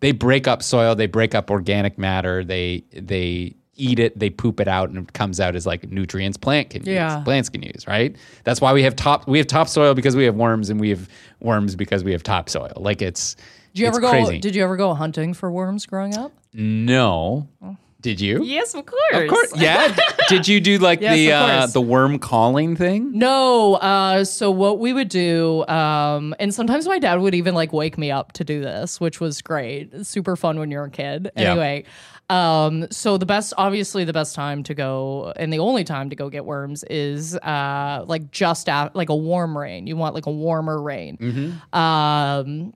They 0.00 0.10
break 0.10 0.48
up 0.48 0.62
soil 0.62 0.96
they 0.96 1.06
break 1.06 1.34
up 1.34 1.50
organic 1.50 1.96
matter 1.96 2.44
they 2.44 2.82
they 2.92 3.54
eat 3.76 3.98
it 3.98 4.18
they 4.18 4.30
poop 4.30 4.60
it 4.60 4.68
out 4.68 4.88
and 4.88 4.98
it 4.98 5.12
comes 5.12 5.40
out 5.40 5.54
as 5.56 5.66
like 5.66 5.90
nutrients 5.90 6.36
plant 6.36 6.70
can 6.70 6.84
Yeah. 6.84 7.16
use 7.18 7.24
plants 7.24 7.48
can 7.48 7.62
use 7.62 7.86
right 7.86 8.14
that's 8.44 8.60
why 8.60 8.72
we 8.72 8.82
have 8.84 8.94
top 8.96 9.26
we 9.26 9.38
have 9.38 9.46
topsoil 9.46 9.94
because 9.94 10.14
we 10.16 10.24
have 10.24 10.34
worms 10.36 10.70
and 10.70 10.80
we 10.80 10.90
have 10.90 11.08
worms 11.40 11.74
because 11.76 12.04
we 12.04 12.12
have 12.12 12.22
topsoil 12.22 12.72
like 12.76 13.02
it's 13.02 13.34
Did 13.74 13.80
you 13.80 13.86
it's 13.88 13.96
ever 13.96 14.00
go? 14.00 14.10
crazy. 14.10 14.38
Did 14.38 14.54
you 14.54 14.62
ever 14.64 14.76
go 14.76 14.94
hunting 14.94 15.34
for 15.34 15.50
worms 15.50 15.86
growing 15.86 16.14
up? 16.16 16.32
no 16.52 17.48
oh. 17.62 17.76
Did 18.04 18.20
you 18.20 18.44
Yes, 18.44 18.74
of 18.74 18.84
course. 18.84 19.00
of 19.14 19.28
course 19.28 19.56
yeah 19.56 19.96
did 20.28 20.46
you 20.46 20.60
do 20.60 20.76
like 20.78 21.00
Yes, 21.00 21.14
the 21.16 21.32
uh, 21.32 21.66
the 21.68 21.80
worm 21.80 22.18
calling 22.18 22.76
thing 22.76 23.18
No, 23.18 23.74
uh, 23.76 24.24
so 24.24 24.50
what 24.50 24.78
we 24.78 24.92
would 24.92 25.08
do, 25.08 25.66
um, 25.66 26.34
and 26.38 26.52
sometimes 26.54 26.86
my 26.86 26.98
dad 26.98 27.20
would 27.20 27.34
even 27.34 27.54
like 27.54 27.72
wake 27.72 27.96
me 27.96 28.10
up 28.10 28.32
to 28.32 28.44
do 28.44 28.60
this, 28.60 29.00
which 29.00 29.20
was 29.20 29.40
great. 29.42 30.06
Super 30.06 30.36
fun 30.36 30.58
when 30.58 30.70
you're 30.70 30.84
a 30.84 30.90
kid. 30.90 31.30
Yeah. 31.36 31.50
Anyway, 31.52 31.84
um, 32.30 32.86
so 32.90 33.16
the 33.18 33.26
best, 33.26 33.54
obviously, 33.56 34.04
the 34.04 34.12
best 34.12 34.34
time 34.34 34.62
to 34.64 34.74
go, 34.74 35.32
and 35.36 35.52
the 35.52 35.58
only 35.58 35.84
time 35.84 36.10
to 36.10 36.16
go 36.16 36.28
get 36.30 36.44
worms 36.44 36.84
is 36.84 37.36
uh, 37.36 38.04
like 38.06 38.30
just 38.30 38.68
after, 38.68 38.96
like 38.96 39.08
a 39.08 39.16
warm 39.16 39.56
rain. 39.56 39.86
You 39.86 39.96
want 39.96 40.14
like 40.14 40.26
a 40.26 40.30
warmer 40.30 40.80
rain. 40.80 41.16
Mm-hmm. 41.18 41.78
Um, 41.78 42.74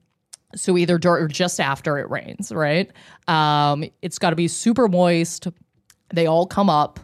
so 0.54 0.76
either 0.78 0.98
dur- 0.98 1.18
or 1.20 1.28
just 1.28 1.60
after 1.60 1.98
it 1.98 2.08
rains, 2.10 2.50
right? 2.52 2.90
Um, 3.26 3.84
it's 4.02 4.18
got 4.18 4.30
to 4.30 4.36
be 4.36 4.48
super 4.48 4.88
moist. 4.88 5.48
They 6.12 6.26
all 6.26 6.46
come 6.46 6.70
up, 6.70 7.00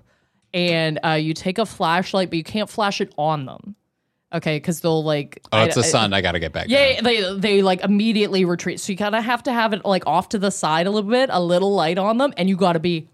and 0.52 0.98
uh, 1.04 1.10
you 1.10 1.34
take 1.34 1.58
a 1.58 1.66
flashlight, 1.66 2.30
but 2.30 2.36
you 2.36 2.44
can't 2.44 2.70
flash 2.70 3.00
it 3.00 3.12
on 3.18 3.44
them, 3.44 3.76
okay? 4.32 4.56
Because 4.56 4.80
they'll 4.80 5.04
like. 5.04 5.40
oh 5.52 5.58
I- 5.58 5.64
it's 5.64 5.74
the 5.74 5.84
sun 5.84 6.12
i 6.14 6.20
gotta 6.22 6.40
get 6.40 6.52
back 6.52 6.66
yeah, 6.68 6.94
down. 6.94 7.04
they 7.04 7.38
they 7.38 7.62
like 7.62 7.82
immediately 7.82 8.44
retreat. 8.44 8.80
So 8.80 8.92
you 8.92 8.96
kind 8.96 9.14
of 9.14 9.22
have 9.24 9.42
to 9.42 9.52
have 9.52 9.72
it 9.74 9.84
like 9.84 10.06
off 10.06 10.30
to 10.30 10.38
the 10.38 10.50
side 10.50 10.86
a 10.86 10.90
little 10.90 11.10
bit, 11.10 11.28
a 11.32 11.42
little 11.42 11.74
light 11.74 11.98
on 11.98 12.16
them, 12.18 12.32
and 12.36 12.48
you 12.48 12.56
got 12.56 12.72
to 12.74 12.80
be 12.80 13.08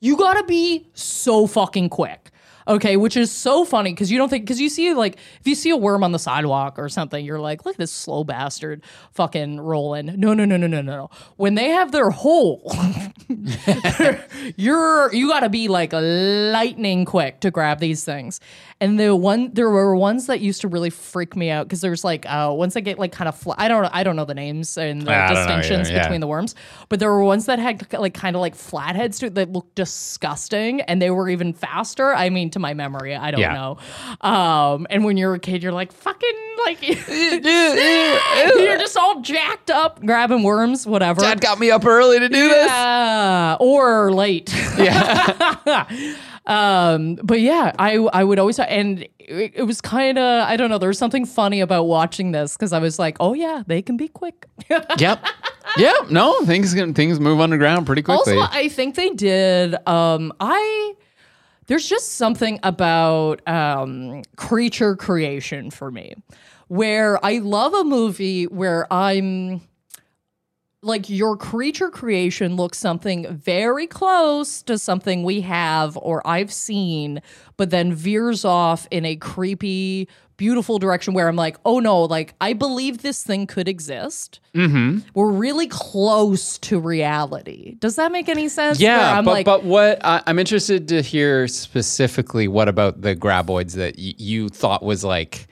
you 0.00 0.16
got 0.16 0.34
to 0.34 0.44
be 0.44 0.88
so 0.94 1.46
fucking 1.46 1.88
quick. 1.90 2.25
Okay, 2.68 2.96
which 2.96 3.16
is 3.16 3.30
so 3.30 3.64
funny 3.64 3.92
because 3.92 4.10
you 4.10 4.18
don't 4.18 4.28
think 4.28 4.44
because 4.44 4.60
you 4.60 4.68
see 4.68 4.92
like 4.92 5.16
if 5.40 5.46
you 5.46 5.54
see 5.54 5.70
a 5.70 5.76
worm 5.76 6.02
on 6.02 6.12
the 6.12 6.18
sidewalk 6.18 6.78
or 6.78 6.88
something, 6.88 7.24
you're 7.24 7.38
like, 7.38 7.64
look 7.64 7.74
at 7.74 7.78
this 7.78 7.92
slow 7.92 8.24
bastard 8.24 8.82
fucking 9.12 9.60
rolling. 9.60 10.06
No, 10.06 10.34
no, 10.34 10.44
no, 10.44 10.56
no, 10.56 10.66
no, 10.66 10.80
no. 10.80 10.96
no. 10.96 11.10
When 11.36 11.54
they 11.54 11.68
have 11.68 11.92
their 11.92 12.10
hole, 12.10 12.74
you're 14.56 15.12
you 15.14 15.28
got 15.28 15.40
to 15.40 15.48
be 15.48 15.68
like 15.68 15.92
lightning 15.92 17.04
quick 17.04 17.40
to 17.40 17.50
grab 17.50 17.78
these 17.78 18.04
things. 18.04 18.40
And 18.78 19.00
the 19.00 19.16
one 19.16 19.50
there 19.54 19.70
were 19.70 19.96
ones 19.96 20.26
that 20.26 20.40
used 20.40 20.60
to 20.60 20.68
really 20.68 20.90
freak 20.90 21.34
me 21.34 21.48
out 21.50 21.66
because 21.66 21.80
there's 21.80 22.04
like 22.04 22.26
uh 22.28 22.52
ones 22.54 22.74
that 22.74 22.82
get 22.82 22.98
like 22.98 23.10
kind 23.10 23.26
of 23.26 23.34
fl- 23.34 23.52
I 23.56 23.68
don't 23.68 23.86
I 23.86 24.02
don't 24.04 24.16
know 24.16 24.26
the 24.26 24.34
names 24.34 24.76
and 24.76 25.00
the 25.02 25.14
I 25.14 25.32
distinctions 25.32 25.88
yeah. 25.90 26.02
between 26.02 26.20
the 26.20 26.26
worms, 26.26 26.54
but 26.90 27.00
there 27.00 27.10
were 27.10 27.24
ones 27.24 27.46
that 27.46 27.58
had 27.58 27.90
like 27.94 28.12
kind 28.12 28.36
of 28.36 28.40
like 28.40 28.54
flatheads 28.54 29.18
to 29.20 29.26
it 29.26 29.34
that 29.36 29.50
looked 29.50 29.74
disgusting 29.76 30.82
and 30.82 31.00
they 31.00 31.10
were 31.10 31.30
even 31.30 31.54
faster. 31.54 32.12
I 32.14 32.28
mean 32.28 32.50
to 32.50 32.58
my 32.58 32.74
memory, 32.74 33.16
I 33.16 33.30
don't 33.30 33.40
Yeah. 33.40 33.54
know. 33.54 33.78
Um 34.20 34.86
and 34.90 35.04
when 35.06 35.16
you're 35.16 35.32
a 35.34 35.38
kid 35.40 35.62
you're 35.62 35.72
like 35.72 35.90
fucking 35.90 36.34
like 36.66 36.82
you're 36.86 38.78
just 38.78 38.96
all 38.96 39.20
jacked 39.22 39.70
up 39.70 40.04
grabbing 40.04 40.42
worms 40.42 40.86
whatever. 40.86 41.20
dad 41.22 41.40
got 41.40 41.58
me 41.58 41.70
up 41.70 41.86
early 41.86 42.18
to 42.18 42.28
do 42.28 42.48
this 42.48 42.70
or 43.60 44.12
late. 44.12 44.52
yeah 44.78 45.86
Um, 46.46 47.16
but 47.16 47.40
yeah, 47.40 47.72
I 47.78 47.96
I 47.96 48.24
would 48.24 48.38
always 48.38 48.58
and 48.58 49.02
it, 49.18 49.52
it 49.56 49.62
was 49.66 49.80
kind 49.80 50.18
of 50.18 50.48
I 50.48 50.56
don't 50.56 50.70
know. 50.70 50.78
There 50.78 50.88
was 50.88 50.98
something 50.98 51.24
funny 51.24 51.60
about 51.60 51.84
watching 51.84 52.32
this 52.32 52.56
because 52.56 52.72
I 52.72 52.78
was 52.78 52.98
like, 52.98 53.16
oh 53.20 53.34
yeah, 53.34 53.62
they 53.66 53.82
can 53.82 53.96
be 53.96 54.08
quick. 54.08 54.46
yep 54.98 55.24
yep 55.76 56.10
no 56.10 56.40
things 56.44 56.72
can 56.72 56.94
things 56.94 57.18
move 57.18 57.40
underground 57.40 57.84
pretty 57.86 58.00
quickly 58.02 58.38
also, 58.38 58.56
I 58.56 58.68
think 58.68 58.94
they 58.94 59.10
did. 59.10 59.74
Um, 59.88 60.32
I 60.40 60.94
there's 61.66 61.88
just 61.88 62.12
something 62.12 62.60
about 62.62 63.46
um, 63.48 64.22
creature 64.36 64.94
creation 64.96 65.70
for 65.70 65.90
me, 65.90 66.14
where 66.68 67.24
I 67.24 67.38
love 67.38 67.74
a 67.74 67.84
movie 67.84 68.44
where 68.44 68.90
I'm 68.92 69.60
like 70.86 71.10
your 71.10 71.36
creature 71.36 71.90
creation 71.90 72.56
looks 72.56 72.78
something 72.78 73.26
very 73.36 73.86
close 73.86 74.62
to 74.62 74.78
something 74.78 75.22
we 75.22 75.42
have 75.42 75.96
or 75.96 76.26
I've 76.26 76.52
seen, 76.52 77.20
but 77.56 77.70
then 77.70 77.92
veers 77.92 78.44
off 78.44 78.86
in 78.90 79.04
a 79.04 79.16
creepy, 79.16 80.08
beautiful 80.36 80.78
direction 80.78 81.14
where 81.14 81.28
I'm 81.28 81.36
like, 81.36 81.56
oh 81.64 81.80
no, 81.80 82.02
like 82.02 82.34
I 82.40 82.52
believe 82.52 83.02
this 83.02 83.22
thing 83.22 83.46
could 83.46 83.68
exist. 83.68 84.40
Mm-hmm. 84.54 85.00
We're 85.14 85.32
really 85.32 85.66
close 85.66 86.58
to 86.58 86.78
reality. 86.78 87.74
Does 87.78 87.96
that 87.96 88.12
make 88.12 88.28
any 88.28 88.48
sense? 88.48 88.80
Yeah 88.80 89.16
but 89.26 89.32
like, 89.32 89.44
but 89.46 89.64
what 89.64 90.04
I, 90.04 90.22
i'm 90.26 90.38
interested 90.38 90.88
to 90.88 91.02
hear 91.02 91.48
specifically 91.48 92.48
what 92.48 92.68
about 92.68 93.02
the 93.02 93.14
graboids 93.14 93.74
that 93.74 93.96
y- 93.96 94.14
you 94.16 94.48
thought 94.48 94.82
was 94.82 95.04
like 95.04 95.46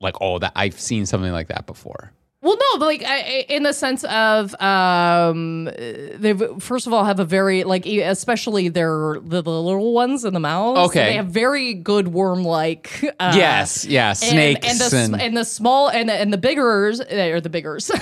like 0.00 0.16
oh 0.20 0.38
that 0.38 0.52
i've 0.56 0.78
seen 0.78 1.06
something 1.06 1.32
like 1.32 1.48
that 1.48 1.66
before 1.66 2.12
Well, 2.42 2.54
no, 2.56 2.78
but 2.78 2.84
like 2.84 3.02
I, 3.04 3.44
in 3.48 3.62
the 3.64 3.72
sense 3.72 4.04
of 4.04 4.54
um, 4.60 5.64
they 5.64 6.34
first 6.60 6.86
of 6.86 6.92
all 6.92 7.04
have 7.04 7.18
a 7.18 7.24
very 7.24 7.64
like 7.64 7.86
especially 7.86 8.68
their 8.68 9.16
the, 9.22 9.42
the 9.42 9.50
little 9.62 9.92
ones 9.94 10.24
in 10.24 10.32
the 10.34 10.38
mouths. 10.40 10.78
Okay. 10.90 11.06
they 11.06 11.12
have 11.14 11.28
very 11.28 11.74
good 11.74 12.08
worm 12.08 12.44
like. 12.44 13.02
Uh, 13.18 13.32
yes 13.36 13.84
yeah 13.84 14.10
and- 14.10 14.18
snakes 14.18 14.68
and, 14.70 14.78
the, 14.78 14.84
s- 15.18 15.22
and 15.24 15.36
the 15.36 15.44
small 15.44 15.88
and 15.88 16.08
the, 16.08 16.12
and 16.12 16.32
the 16.32 16.38
biggers 16.38 17.00
uh, 17.00 17.30
or 17.32 17.40
the 17.40 17.50
biggers. 17.50 17.90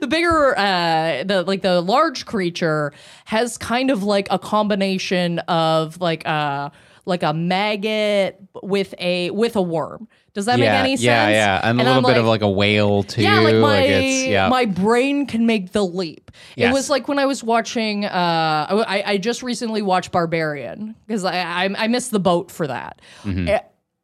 The 0.00 0.06
bigger, 0.06 0.54
uh, 0.58 1.24
the 1.24 1.44
like 1.46 1.62
the 1.62 1.80
large 1.80 2.26
creature 2.26 2.92
has 3.24 3.56
kind 3.56 3.90
of 3.90 4.02
like 4.02 4.26
a 4.30 4.38
combination 4.38 5.38
of 5.40 5.98
like 5.98 6.28
uh 6.28 6.68
like 7.06 7.22
a 7.22 7.32
maggot 7.32 8.38
with 8.62 8.94
a 8.98 9.30
with 9.30 9.56
a 9.56 9.62
worm. 9.62 10.08
Does 10.34 10.46
that 10.46 10.58
yeah, 10.58 10.72
make 10.72 10.80
any 10.80 10.96
sense? 10.96 11.02
Yeah, 11.02 11.28
yeah, 11.28 11.60
and, 11.62 11.78
a 11.78 11.84
I'm 11.84 11.86
little 11.88 12.02
bit 12.08 12.16
of 12.16 12.24
like- 12.24 12.40
like 12.40 12.48
a 12.48 12.50
whale 12.50 13.02
too. 13.02 13.22
yeah, 13.22 13.40
like 13.40 13.56
my 13.56 13.80
it's, 13.82 14.28
yeah. 14.28 14.48
my 14.48 14.64
brain 14.64 15.26
can 15.26 15.44
make 15.44 15.72
the 15.72 15.84
leap. 15.84 16.30
It 16.56 16.62
Yes. 16.62 16.72
was 16.72 16.88
like 16.88 17.06
when 17.06 17.18
I 17.18 17.26
was 17.26 17.44
watching. 17.44 18.06
Uh, 18.06 18.84
I, 18.88 19.02
I 19.06 19.16
just 19.18 19.42
recently 19.42 19.82
watched 19.82 20.10
Barbarian 20.10 20.94
because 21.06 21.24
I, 21.24 21.34
I 21.64 21.74
I 21.76 21.88
missed 21.88 22.10
the 22.12 22.20
boat 22.20 22.50
for 22.50 22.66
that. 22.66 23.00
Mm-hmm. 23.24 23.48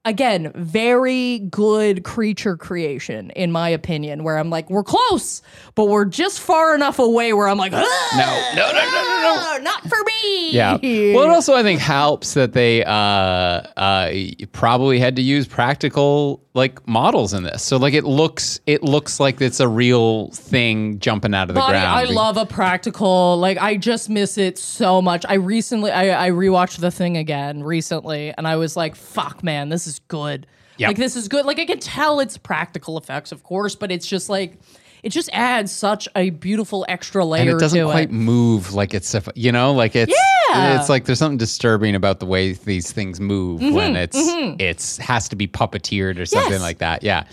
Again, 0.05 0.53
very 0.55 1.41
good 1.51 2.03
creature 2.05 2.57
creation, 2.57 3.31
in 3.31 3.53
my 3.53 3.69
opinion. 3.69 4.25
Where 4.25 4.39
I'm 4.39 4.49
like, 4.49 4.71
we're 4.71 4.85
close, 4.85 5.43
but 5.75 5.87
we're 5.87 6.07
just 6.07 6.41
far 6.41 6.75
enough 6.75 6.99
away 6.99 7.33
where 7.33 7.49
I'm 7.49 7.59
like, 7.59 7.73
"Ah, 7.75 8.53
no, 8.55 8.63
no, 8.63 8.73
no, 8.73 8.85
no, 8.85 9.03
no, 9.03 9.59
no. 9.59 9.63
not 9.63 9.83
for 9.83 9.99
me. 10.07 10.51
Yeah. 10.53 10.79
Well, 11.15 11.25
it 11.25 11.31
also 11.31 11.55
I 11.55 11.63
think 11.63 11.81
helps 11.81 12.35
that 12.35 12.53
they 12.53 12.85
uh, 12.85 12.91
uh, 12.91 14.13
probably 14.53 14.99
had 14.99 15.17
to 15.17 15.23
use 15.23 15.47
practical 15.47 16.43
like 16.59 16.87
models 16.87 17.33
in 17.33 17.45
this. 17.45 17.63
So 17.63 17.79
like 17.79 17.95
it 17.95 18.05
looks 18.05 18.61
it 18.67 18.83
looks 18.83 19.19
like 19.19 19.41
it's 19.41 19.61
a 19.61 19.69
real 19.69 20.29
thing 20.33 20.99
jumping 20.99 21.35
out 21.35 21.49
of 21.49 21.55
the 21.55 21.61
ground. 21.63 21.77
I 21.77 22.05
love 22.05 22.37
a 22.37 22.45
practical. 22.45 23.39
Like 23.39 23.57
I 23.57 23.77
just 23.77 24.11
miss 24.11 24.37
it 24.37 24.59
so 24.59 25.01
much. 25.01 25.25
I 25.27 25.35
recently 25.35 25.91
I, 25.91 26.27
I 26.27 26.31
rewatched 26.31 26.81
the 26.81 26.91
thing 26.91 27.17
again 27.17 27.63
recently, 27.63 28.35
and 28.37 28.47
I 28.47 28.57
was 28.57 28.77
like, 28.77 28.95
"Fuck, 28.95 29.43
man, 29.43 29.71
this 29.71 29.87
is 29.87 30.01
good. 30.09 30.47
Yep. 30.77 30.89
Like 30.89 30.97
this 30.97 31.17
is 31.17 31.29
good. 31.29 31.47
Like 31.47 31.59
I 31.59 31.65
can 31.65 31.81
tell 31.81 32.21
it's 32.21 32.37
practical 32.37 32.99
effects, 32.99 33.33
of 33.33 33.43
course, 33.43 33.75
but 33.75 33.91
it's 33.91 34.07
just 34.07 34.29
like 34.29 34.59
it 35.03 35.11
just 35.11 35.31
adds 35.33 35.71
such 35.73 36.09
a 36.17 36.31
beautiful 36.31 36.85
extra 36.89 37.25
layer 37.25 37.43
and 37.43 37.51
it 37.51 37.59
doesn't 37.59 37.85
quite 37.85 38.09
it. 38.09 38.13
move 38.13 38.75
like 38.75 38.95
it's 38.95 39.15
you 39.35 39.53
know 39.53 39.73
like 39.73 39.95
it's 39.97 40.13
Yeah. 40.51 40.79
it's 40.81 40.89
like 40.89 41.05
there's 41.05 41.19
something 41.19 41.39
disturbing 41.39 41.95
about 41.95 42.21
the 42.21 42.27
way 42.27 42.53
these 42.53 42.91
things 42.93 43.21
move 43.21 43.61
Mm-hmm, 43.61 43.75
when 43.75 43.97
it's 43.97 44.17
it's 44.59 44.97
has 44.99 45.29
to 45.29 45.37
be 45.37 45.47
puppeteered 45.49 46.19
or 46.19 46.27
something 46.27 46.53
Yes. 46.53 46.61
like 46.63 46.79
that 46.79 47.03
yeah 47.03 47.25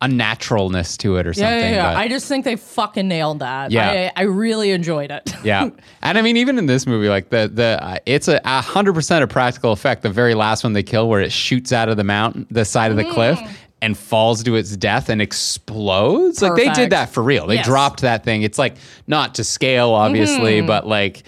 unnaturalness 0.00 0.96
to 0.98 1.16
it 1.16 1.26
or 1.28 1.32
something 1.32 1.48
yeah, 1.60 1.70
yeah. 1.70 1.92
but- 1.92 1.96
I 1.96 2.08
just 2.08 2.26
think 2.26 2.44
they 2.44 2.56
fucking 2.56 3.06
nailed 3.06 3.38
that. 3.38 3.70
Yeah. 3.70 4.10
I, 4.16 4.22
I 4.22 4.24
really 4.24 4.72
enjoyed 4.72 5.12
it. 5.12 5.32
yeah 5.44 5.70
and 6.02 6.18
i 6.18 6.22
mean 6.22 6.36
even 6.36 6.58
in 6.58 6.66
this 6.66 6.86
movie 6.86 7.08
like 7.08 7.30
the 7.30 7.50
the 7.52 7.78
uh, 7.82 7.98
it's 8.06 8.26
a, 8.28 8.40
hundred 8.62 8.94
percent 8.94 9.22
a 9.24 9.26
practical 9.26 9.72
effect 9.72 10.02
the 10.02 10.10
very 10.10 10.34
last 10.34 10.62
one 10.64 10.72
they 10.72 10.82
kill 10.82 11.08
where 11.08 11.20
it 11.20 11.32
shoots 11.32 11.72
out 11.72 11.88
of 11.88 11.96
the 11.96 12.04
mountain 12.04 12.46
the 12.50 12.64
side 12.64 12.90
of 12.90 12.96
the 12.96 13.04
cliff 13.04 13.38
Mm. 13.38 13.50
And 13.82 13.98
falls 13.98 14.42
to 14.44 14.54
its 14.56 14.74
death 14.78 15.10
and 15.10 15.20
explodes 15.20 16.40
like 16.40 16.54
they 16.54 16.70
did 16.70 16.88
that 16.90 17.10
for 17.10 17.22
real 17.22 17.46
they 17.46 17.56
Yes. 17.56 17.64
Mm-hmm. 17.64 17.72
dropped 17.72 18.00
that 18.00 18.24
thing 18.24 18.42
it's 18.42 18.58
like 18.58 18.76
not 19.06 19.34
to 19.34 19.44
scale 19.44 19.90
obviously 19.90 20.62
but 20.62 20.86
like 20.86 21.24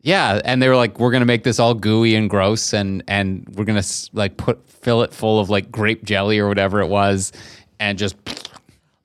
yeah 0.00 0.40
and 0.44 0.62
they 0.62 0.68
were 0.68 0.76
like 0.76 0.98
we're 0.98 1.10
gonna 1.10 1.24
make 1.26 1.42
this 1.44 1.58
all 1.58 1.74
gooey 1.74 2.14
and 2.14 2.30
gross 2.30 2.72
and 2.72 3.02
and 3.08 3.46
we're 3.56 3.64
gonna 3.64 3.82
like 4.14 4.36
put 4.38 4.66
fill 4.68 5.02
it 5.02 5.12
full 5.12 5.38
of 5.40 5.50
like 5.50 5.70
grape 5.70 6.04
jelly 6.04 6.38
or 6.38 6.48
whatever 6.48 6.80
it 6.80 6.86
was 6.88 7.32
and 7.80 7.98
just 7.98 8.16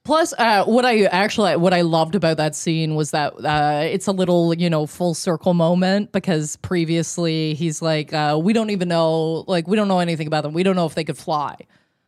Plus, 0.04 0.34
uh, 0.40 0.66
what 0.66 0.84
I 0.84 1.04
actually 1.04 1.56
what 1.58 1.76
I 1.76 1.82
loved 1.82 2.16
about 2.16 2.38
that 2.38 2.56
scene 2.56 2.96
was 2.96 3.12
that 3.12 3.34
uh, 3.46 3.84
it's 3.84 4.08
a 4.08 4.12
little 4.12 4.52
you 4.56 4.68
know 4.68 4.88
full 4.88 5.14
circle 5.14 5.54
moment 5.54 6.12
because 6.12 6.56
previously 6.58 7.54
he's 7.54 7.84
like, 7.84 8.12
uh, 8.12 8.38
we 8.42 8.52
don't 8.52 8.72
even 8.72 8.88
know 8.88 9.46
like 9.48 9.68
we 9.68 9.78
don't 9.78 9.88
know 9.88 10.00
anything 10.00 10.26
about 10.26 10.42
them. 10.42 10.54
We 10.54 10.64
don't 10.64 10.76
know 10.76 10.88
if 10.88 10.96
they 10.96 11.04
could 11.04 11.20
fly. 11.20 11.56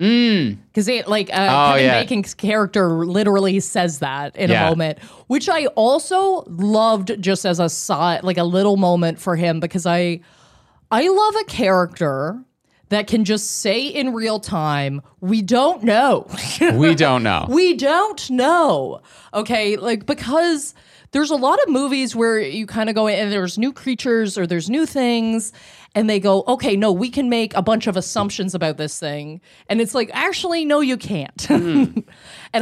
Because 0.04 0.88
it 0.90 1.08
like 1.08 1.30
uh, 1.30 1.48
Oh, 1.50 1.72
Kevin 1.74 1.86
yeah. 1.86 2.02
Bacon's 2.02 2.34
character 2.34 3.06
literally 3.06 3.60
says 3.62 4.00
that 4.00 4.36
in 4.36 4.50
Yeah. 4.50 4.68
a 4.68 4.70
moment, 4.70 5.00
which 5.28 5.48
I 5.48 5.68
also 5.68 6.44
loved 6.48 7.22
just 7.22 7.46
as 7.46 7.60
a 7.60 7.70
side 7.70 8.24
like 8.24 8.38
a 8.38 8.44
little 8.44 8.76
moment 8.78 9.20
for 9.20 9.36
him 9.36 9.60
because 9.60 9.86
I 9.86 10.20
I 10.92 11.08
love 11.08 11.36
a 11.42 11.46
character 11.46 12.44
that 12.90 13.08
can 13.08 13.24
just 13.26 13.62
say 13.62 13.88
in 13.88 14.14
real 14.14 14.40
time, 14.40 15.02
we 15.22 15.42
don't 15.42 15.84
know. 15.84 16.28
we 16.74 16.94
don't 16.96 17.24
know 17.24 17.46
We 17.50 17.74
don't 17.76 18.30
know. 18.30 19.02
Okay, 19.34 19.78
like 19.78 20.06
because 20.06 20.76
there's 21.12 21.32
a 21.32 21.36
lot 21.36 21.62
of 21.64 21.70
movies 21.70 22.16
where 22.16 22.40
you 22.40 22.66
kind 22.66 22.90
of 22.90 22.96
go 22.96 23.08
in 23.08 23.18
and 23.20 23.32
there's 23.32 23.58
new 23.58 23.72
creatures 23.72 24.38
or 24.38 24.46
there's 24.48 24.70
new 24.70 24.86
things 24.86 25.54
and 25.96 26.10
they 26.10 26.20
go, 26.20 26.44
"Okay, 26.48 26.76
no, 26.76 26.92
we 26.92 27.10
can 27.10 27.30
make 27.30 27.56
a 27.56 27.62
bunch 27.62 27.88
of 27.88 27.96
assumptions 27.98 28.56
about 28.56 28.78
this 28.78 29.00
thing." 29.00 29.42
And 29.70 29.80
it's 29.82 29.94
like, 29.94 30.10
"Actually, 30.14 30.66
no 30.66 30.80
you 30.82 30.98
can't." 30.98 31.50
and 31.50 32.04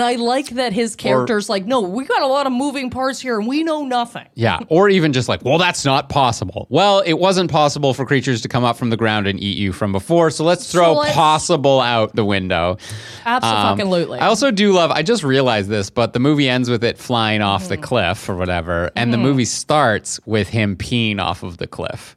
I 0.02 0.16
like 0.16 0.50
that 0.52 0.74
his 0.74 0.96
character's 0.96 1.50
like, 1.50 1.66
"No, 1.66 1.82
we 1.82 2.06
got 2.06 2.22
a 2.22 2.28
lot 2.28 2.46
of 2.48 2.54
moving 2.54 2.90
parts 2.90 3.20
here 3.20 3.40
and 3.40 3.48
we 3.48 3.64
know 3.64 3.84
nothing." 3.86 4.28
Yeah, 4.36 4.60
or 4.70 4.90
even 4.90 5.14
just 5.14 5.30
like, 5.30 5.44
well, 5.46 5.58
that's 5.58 5.86
not 5.86 6.10
possible. 6.10 6.68
Well, 6.70 7.00
it 7.06 7.14
wasn't 7.14 7.52
possible 7.52 7.94
for 7.94 8.06
creatures 8.06 8.42
to 8.42 8.48
come 8.48 8.64
up 8.64 8.78
from 8.78 8.90
the 8.90 8.98
ground 8.98 9.28
and 9.28 9.40
eat 9.40 9.58
you 9.58 9.72
from 9.74 9.92
before, 9.92 10.30
so 10.32 10.44
let's 10.44 10.72
throw 10.72 10.94
let's- 10.94 11.14
possible 11.16 11.80
out 11.82 12.16
the 12.16 12.26
window. 12.26 12.78
Um, 13.26 13.42
Absolutely. 13.44 14.20
I 14.20 14.28
also 14.28 14.52
do 14.52 14.72
love. 14.74 14.92
I 14.92 15.04
just 15.04 15.24
realized 15.24 15.70
this, 15.70 15.90
but 15.90 16.14
the 16.14 16.20
movie 16.20 16.50
ends 16.50 16.70
with 16.70 16.84
it 16.84 16.98
flying 16.98 17.42
off 17.42 17.62
Mm-hmm. 17.62 17.70
the 17.70 17.78
cliff 17.78 18.30
or 18.30 18.36
whatever, 18.36 18.92
and 18.96 19.14
the 19.14 19.18
movie 19.18 19.46
starts 19.46 20.20
with 20.26 20.50
him 20.50 20.76
peeing 20.76 21.20
off 21.22 21.44
of 21.44 21.58
the 21.58 21.68
cliff. 21.68 22.16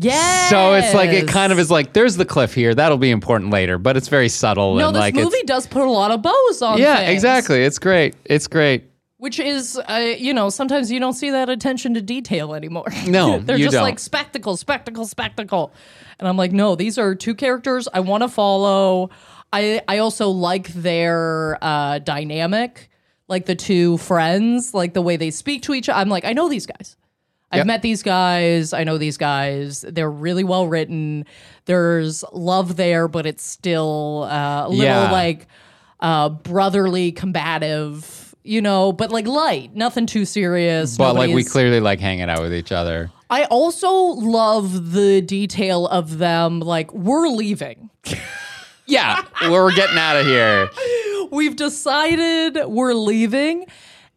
Yeah. 0.00 0.48
So 0.48 0.74
it's 0.74 0.94
like 0.94 1.10
it 1.10 1.26
kind 1.28 1.52
of 1.52 1.58
is 1.58 1.70
like 1.70 1.92
there's 1.92 2.16
the 2.16 2.24
cliff 2.24 2.54
here. 2.54 2.74
That'll 2.74 2.98
be 2.98 3.10
important 3.10 3.50
later, 3.50 3.78
but 3.78 3.96
it's 3.96 4.08
very 4.08 4.28
subtle 4.28 4.76
No, 4.76 4.88
and 4.88 4.96
this 4.96 5.00
like 5.00 5.14
movie 5.14 5.42
does 5.44 5.66
put 5.66 5.82
a 5.82 5.90
lot 5.90 6.10
of 6.10 6.22
bows 6.22 6.62
on 6.62 6.78
yeah, 6.78 6.98
things. 6.98 7.12
exactly. 7.14 7.62
It's 7.64 7.78
great. 7.78 8.14
It's 8.24 8.46
great. 8.46 8.84
Which 9.16 9.40
is, 9.40 9.76
uh, 9.76 10.14
you 10.16 10.32
know, 10.32 10.48
sometimes 10.48 10.92
you 10.92 11.00
don't 11.00 11.14
see 11.14 11.30
that 11.30 11.48
attention 11.48 11.94
to 11.94 12.00
detail 12.00 12.54
anymore. 12.54 12.86
No, 13.08 13.38
they're 13.40 13.58
just 13.58 13.72
don't. 13.72 13.82
like 13.82 13.98
spectacle, 13.98 14.56
spectacle, 14.56 15.06
spectacle, 15.06 15.72
and 16.20 16.28
I'm 16.28 16.36
like, 16.36 16.52
no, 16.52 16.76
these 16.76 16.98
are 16.98 17.16
two 17.16 17.34
characters 17.34 17.88
I 17.92 17.98
want 18.00 18.22
to 18.22 18.28
follow. 18.28 19.10
I 19.52 19.80
I 19.88 19.98
also 19.98 20.28
like 20.28 20.68
their 20.68 21.58
uh, 21.60 21.98
dynamic, 21.98 22.88
like 23.26 23.46
the 23.46 23.56
two 23.56 23.96
friends, 23.98 24.72
like 24.72 24.94
the 24.94 25.02
way 25.02 25.16
they 25.16 25.32
speak 25.32 25.62
to 25.62 25.74
each 25.74 25.88
other. 25.88 25.98
I'm 25.98 26.08
like, 26.08 26.24
I 26.24 26.32
know 26.32 26.48
these 26.48 26.66
guys. 26.66 26.96
I've 27.50 27.58
Yep. 27.58 27.66
met 27.66 27.82
these 27.82 28.02
guys. 28.02 28.72
I 28.72 28.84
know 28.84 28.98
these 28.98 29.16
guys. 29.16 29.82
They're 29.88 30.10
really 30.10 30.44
well 30.44 30.66
written. 30.66 31.24
There's 31.64 32.22
love 32.32 32.76
there, 32.76 33.08
but 33.08 33.24
it's 33.26 33.44
still 33.46 34.28
uh, 34.30 34.66
a 34.66 34.68
little 34.68 34.84
Yeah. 34.84 35.10
like 35.10 35.46
uh, 36.00 36.28
brotherly, 36.28 37.10
combative, 37.10 38.34
you 38.44 38.60
know, 38.62 38.92
but 38.92 39.10
like 39.10 39.26
light, 39.26 39.74
nothing 39.74 40.06
too 40.06 40.24
serious. 40.24 40.96
But 40.96 41.14
like 41.16 41.34
we 41.34 41.42
clearly 41.42 41.80
like 41.80 42.00
hanging 42.00 42.28
out 42.30 42.40
with 42.42 42.54
each 42.54 42.70
other. 42.70 43.10
I 43.30 43.44
also 43.44 43.90
love 43.92 44.92
the 44.92 45.20
detail 45.20 45.86
of 45.88 46.18
them 46.18 46.60
like 46.60 46.92
we're 46.92 47.28
leaving. 47.28 47.90
Yeah, 48.90 49.20
we're 49.42 49.70
getting 49.74 49.98
out 49.98 50.16
of 50.16 50.24
here. 50.24 50.70
We've 51.30 51.54
decided 51.54 52.56
we're 52.64 52.94
leaving 52.94 53.66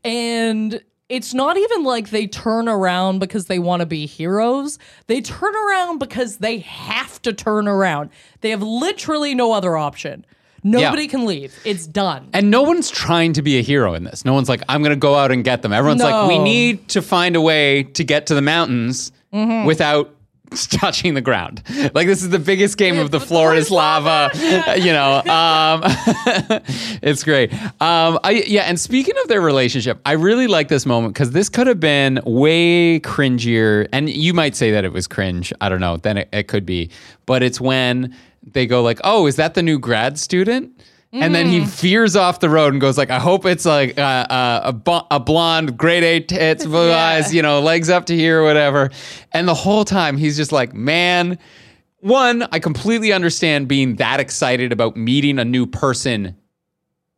and 0.06 0.82
it's 1.12 1.34
not 1.34 1.58
even 1.58 1.84
like 1.84 2.10
they 2.10 2.26
turn 2.26 2.68
around 2.70 3.20
because 3.20 3.46
they 3.46 3.60
want 3.60 3.82
to 3.82 3.86
be 3.86 4.06
heroes. 4.06 4.80
They 5.08 5.22
turn 5.22 5.54
around 5.56 6.00
because 6.00 6.38
they 6.38 6.60
have 6.60 7.22
to 7.24 7.34
turn 7.34 7.68
around. 7.68 8.10
They 8.40 8.50
have 8.52 8.64
literally 8.64 9.36
no 9.36 9.52
other 9.52 9.76
option. 9.78 10.26
Nobody 10.64 11.08
can 11.08 11.26
leave. 11.26 11.54
It's 11.66 11.88
done. 11.88 12.30
And 12.34 12.52
no 12.52 12.62
one's 12.62 12.90
trying 12.90 13.34
to 13.34 13.42
be 13.42 13.58
a 13.58 13.62
hero 13.62 13.94
in 13.96 14.04
this. 14.04 14.24
No 14.26 14.34
one's 14.34 14.48
like, 14.48 14.62
I'm 14.70 14.82
going 14.84 14.92
to 14.92 14.96
go 14.96 15.16
out 15.16 15.32
and 15.32 15.44
get 15.44 15.64
them. 15.64 15.74
Everyone's 15.74 16.04
like, 16.04 16.28
we 16.30 16.38
need 16.38 16.88
to 16.90 17.02
find 17.02 17.36
a 17.36 17.42
way 17.42 17.84
to 17.84 18.04
get 18.04 18.28
to 18.28 18.36
the 18.36 18.42
mountains 18.42 19.12
Mm-hmm. 19.34 19.66
without 19.66 20.14
touching 20.70 21.14
the 21.14 21.22
ground. 21.22 21.64
Like 21.94 22.08
this 22.08 22.22
is 22.22 22.30
the 22.30 22.40
biggest 22.40 22.78
game 22.78 23.00
of 23.00 23.12
the 23.12 23.20
floor 23.20 23.56
is 23.56 23.62
is 23.62 23.72
lava. 23.72 24.30
you 24.78 24.92
know, 24.92 25.22
um, 25.32 25.82
it's 27.02 27.24
great. 27.24 27.54
Um, 27.82 28.20
I, 28.24 28.44
yeah, 28.48 28.64
and 28.64 28.80
speaking 28.80 29.16
of 29.22 29.28
their 29.28 29.42
relationship, 29.42 30.00
I 30.06 30.14
really 30.14 30.48
like 30.48 30.68
this 30.68 30.86
moment 30.86 31.14
because 31.14 31.32
this 31.32 31.50
could 31.50 31.68
have 31.68 31.80
been 31.80 32.20
way 32.26 33.00
cringier. 33.00 33.88
And 33.94 34.10
you 34.10 34.34
might 34.34 34.56
say 34.56 34.72
that 34.72 34.84
it 34.84 34.92
was 34.92 35.08
cringe. 35.08 35.54
I 35.62 35.70
don't 35.70 35.80
know. 35.80 35.98
Then 35.98 36.18
it, 36.18 36.30
it 36.34 36.48
could 36.48 36.66
be. 36.66 36.90
But 37.26 37.44
it's 37.44 37.62
when 37.62 38.16
they 38.44 38.66
go 38.66 38.82
like, 38.82 39.00
"Oh, 39.04 39.28
is 39.28 39.36
that 39.38 39.54
the 39.54 39.64
new 39.64 39.80
grad 39.80 40.20
student?" 40.20 40.72
And 41.14 41.36
then 41.36 41.48
he 41.48 41.60
veers 41.60 42.16
off 42.16 42.40
the 42.40 42.50
road 42.50 42.72
and 42.74 42.80
goes 42.80 42.98
like, 42.98 43.10
"I 43.10 43.20
hope 43.20 43.46
it's 43.46 43.66
like 43.66 43.98
uh, 44.00 44.02
uh, 44.02 44.62
a, 44.66 44.72
bo- 44.74 45.08
a 45.12 45.20
blonde, 45.20 45.78
grade 45.78 46.04
A 46.04 46.20
tits, 46.22 46.66
blue 46.66 46.88
Yeah. 46.88 47.06
eyes, 47.06 47.34
you 47.34 47.42
know, 47.42 47.60
legs 47.60 47.90
up 47.90 48.06
to 48.06 48.16
here 48.16 48.42
or 48.42 48.44
whatever." 48.46 48.90
And 49.34 49.46
the 49.48 49.54
whole 49.54 49.84
time 49.84 50.16
he's 50.18 50.38
just 50.38 50.54
like, 50.54 50.74
"Man, 50.74 51.38
one, 52.00 52.48
I 52.54 52.60
completely 52.60 53.12
understand 53.12 53.68
being 53.68 53.96
that 53.98 54.20
excited 54.22 54.72
about 54.72 54.96
meeting 54.96 55.38
a 55.38 55.44
new 55.46 55.66
person. 55.66 56.38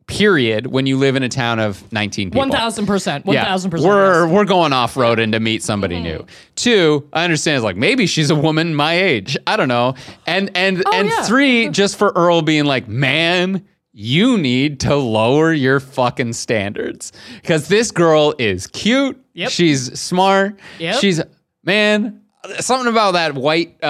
Period. 0.06 0.66
When 0.66 0.84
you 0.84 0.98
live 0.98 1.16
in 1.16 1.22
a 1.22 1.30
town 1.30 1.58
of 1.60 1.90
19 1.90 2.28
people, 2.28 2.38
One 2.38 2.50
thousand 2.50 2.84
percent. 2.86 3.24
One 3.24 3.36
thousand 3.36 3.70
percent. 3.70 3.88
we're 3.88 4.28
we're 4.28 4.44
going 4.44 4.74
off 4.74 4.98
road 4.98 5.18
and 5.18 5.32
to 5.32 5.40
meet 5.40 5.62
somebody 5.62 5.98
new. 5.98 6.26
Two, 6.56 7.08
I 7.14 7.24
understand 7.24 7.56
it's 7.56 7.64
like 7.64 7.76
maybe 7.76 8.06
she's 8.06 8.28
a 8.28 8.34
woman 8.34 8.74
my 8.74 8.92
age. 9.00 9.34
I 9.46 9.56
don't 9.56 9.68
know. 9.68 9.94
And 10.26 10.50
and 10.54 10.82
and 10.92 11.08
yeah. 11.08 11.22
three, 11.22 11.68
just 11.70 11.96
for 11.96 12.12
Earl 12.14 12.42
being 12.42 12.66
like, 12.66 12.86
man, 12.86 13.64
you 13.96 14.36
need 14.36 14.80
to 14.80 14.96
lower 14.96 15.52
your 15.52 15.78
fucking 15.78 16.32
standards 16.32 17.12
because 17.40 17.68
this 17.68 17.92
girl 17.92 18.34
is 18.38 18.66
cute. 18.66 19.18
Yep. 19.34 19.50
She's 19.50 19.98
smart. 19.98 20.58
Yep. 20.78 21.00
She's 21.00 21.22
man. 21.64 22.20
Something 22.58 22.92
about 22.92 23.12
that 23.12 23.34
white 23.34 23.82
uh, 23.82 23.86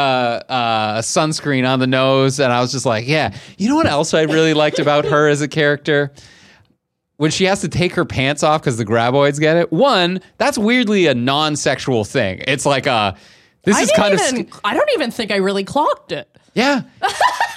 uh, 0.48 1.00
sunscreen 1.00 1.68
on 1.68 1.80
the 1.80 1.88
nose, 1.88 2.38
and 2.38 2.52
I 2.52 2.60
was 2.60 2.70
just 2.70 2.86
like, 2.86 3.08
"Yeah." 3.08 3.34
You 3.58 3.68
know 3.68 3.74
what 3.74 3.86
else 3.86 4.14
I 4.14 4.22
really 4.22 4.54
liked 4.54 4.78
about 4.78 5.06
her 5.06 5.26
as 5.26 5.42
a 5.42 5.48
character? 5.48 6.12
when 7.16 7.30
she 7.30 7.44
has 7.44 7.60
to 7.60 7.68
take 7.68 7.94
her 7.94 8.04
pants 8.04 8.42
off 8.42 8.60
because 8.60 8.76
the 8.76 8.84
graboids 8.84 9.38
get 9.38 9.56
it. 9.56 9.72
One, 9.72 10.20
that's 10.36 10.58
weirdly 10.58 11.06
a 11.06 11.14
non-sexual 11.14 12.04
thing. 12.04 12.42
It's 12.48 12.66
like 12.66 12.86
a 12.86 13.16
this 13.62 13.76
I 13.76 13.82
is 13.82 13.92
kind 13.92 14.14
even, 14.14 14.52
of 14.52 14.60
I 14.64 14.74
don't 14.74 14.90
even 14.94 15.10
think 15.10 15.30
I 15.30 15.36
really 15.36 15.64
clocked 15.64 16.12
it. 16.12 16.28
yeah. 16.54 16.82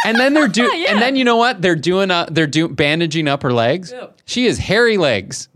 and 0.07 0.17
then 0.17 0.33
they're 0.33 0.47
doing, 0.47 0.69
Yeah. 0.81 0.91
and 0.93 1.01
then 1.01 1.15
you 1.15 1.23
know 1.23 1.37
what? 1.37 1.61
They're 1.61 1.75
doing, 1.75 2.11
uh, 2.11 2.27
they're 2.31 2.47
doing 2.47 2.73
bandaging 2.75 3.27
up 3.27 3.43
her 3.43 3.53
legs. 3.53 3.91
Yeah. 3.91 4.07
She 4.25 4.45
has 4.45 4.57
hairy 4.57 4.97
legs, 4.97 5.49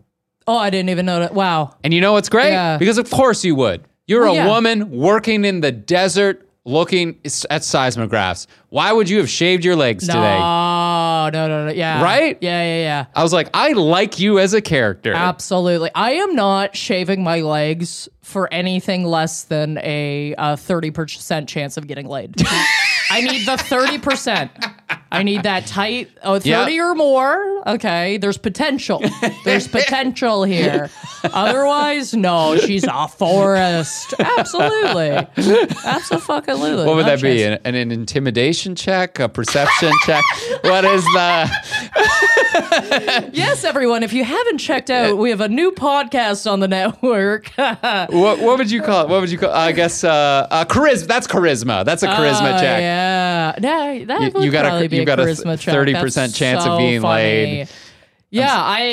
Oh, 0.48 0.58
I 0.58 0.70
didn't 0.72 0.90
even 0.90 1.06
know 1.06 1.20
that. 1.20 1.34
Wow. 1.34 1.76
and 1.84 1.94
you 1.94 2.02
know 2.02 2.14
what's 2.14 2.28
great? 2.30 2.50
Yeah. 2.52 2.78
Because 2.78 2.98
of 2.98 3.10
course 3.10 3.44
you 3.46 3.56
would. 3.56 3.84
You're 4.08 4.24
Well, 4.24 4.34
a 4.34 4.36
yeah. 4.36 4.48
woman 4.48 4.90
working 4.92 5.46
in 5.46 5.62
the 5.62 5.72
desert 5.72 6.48
looking 6.66 7.18
at 7.50 7.62
seismographs. 7.64 8.46
Why 8.70 8.92
would 8.92 9.10
you 9.10 9.18
have 9.20 9.30
shaved 9.30 9.64
your 9.66 9.76
legs 9.76 10.08
No, 10.08 10.14
today? 10.16 10.40
no, 10.40 11.48
no, 11.48 11.66
no. 11.68 11.72
Yeah. 11.72 12.04
Right? 12.04 12.38
Yeah, 12.42 12.64
yeah, 12.64 12.82
yeah. 12.82 13.06
I 13.16 13.24
was 13.24 13.34
like, 13.34 13.50
I 13.54 13.72
like 13.74 14.20
you 14.20 14.38
as 14.40 14.54
a 14.54 14.62
character. 14.62 15.14
Absolutely. 15.14 15.90
I 15.96 16.12
am 16.14 16.36
not 16.36 16.76
shaving 16.76 17.24
my 17.24 17.42
legs 17.42 18.10
for 18.22 18.52
anything 18.54 19.06
less 19.06 19.44
than 19.44 19.78
a 19.80 20.36
uh, 20.38 20.56
30% 20.56 21.48
chance 21.48 21.78
of 21.78 21.88
getting 21.88 22.08
laid. 22.08 22.36
I 23.14 23.20
need 23.20 23.46
the 23.46 23.58
30%. 23.58 25.01
I 25.14 25.24
need 25.24 25.44
that 25.44 25.66
tight, 25.68 26.10
oh, 26.24 26.40
30 26.40 26.50
Yeah. 26.50 26.84
or 26.90 26.96
more. 26.96 27.68
Okay. 27.68 28.18
There's 28.18 28.38
potential. 28.38 29.04
There's 29.44 29.68
potential 29.80 30.44
here. 30.46 30.90
Otherwise, 31.26 32.14
no, 32.14 32.58
she's 32.58 32.86
a 32.86 33.08
forest. 33.08 34.14
Absolutely. 34.20 35.10
Absolutely. 35.86 36.86
what 36.86 36.96
would 36.96 37.06
that 37.06 37.22
be? 37.22 37.44
An, 37.44 37.60
an 37.66 37.92
intimidation 37.92 38.76
check? 38.76 39.20
A 39.20 39.28
perception 39.30 39.92
check? 40.06 40.24
What 40.64 40.86
is 40.86 41.04
the. 41.04 41.52
Yes, 43.34 43.64
everyone. 43.64 44.04
If 44.04 44.14
you 44.14 44.24
haven't 44.24 44.58
checked 44.58 44.90
out, 44.90 45.18
we 45.18 45.30
have 45.30 45.42
a 45.42 45.48
new 45.50 45.72
podcast 45.72 46.50
on 46.52 46.60
the 46.60 46.68
network. 46.68 47.52
What, 48.12 48.40
what 48.40 48.58
would 48.58 48.70
you 48.72 48.82
call 48.82 49.04
it? 49.06 49.10
What 49.10 49.22
would 49.22 49.32
you 49.32 49.38
call 49.38 49.52
I 49.52 49.72
guess 49.72 50.04
uh, 50.04 50.48
uh, 50.50 50.66
charisma. 50.66 51.08
That's 51.08 51.28
charisma. 51.28 51.86
That's 51.86 52.04
a 52.04 52.08
charisma 52.08 52.56
Oh, 52.56 52.60
check. 52.60 52.82
Yeah, 52.82 53.56
no, 53.60 54.06
that 54.06 54.22
You- 54.22 54.30
would 54.32 54.44
you 54.44 54.52
got 54.52 54.66
a- 54.66 54.70
probably 54.70 54.88
be 54.88 55.01
you 55.02 55.14
a 55.14 55.16
got 55.16 55.20
a 55.20 55.24
30% 55.24 56.14
That's 56.14 56.38
chance 56.38 56.66
of 56.66 56.78
being 56.78 57.02
funny. 57.02 57.24
laid. 57.24 57.70
Yeah, 58.34 58.48
I 58.50 58.84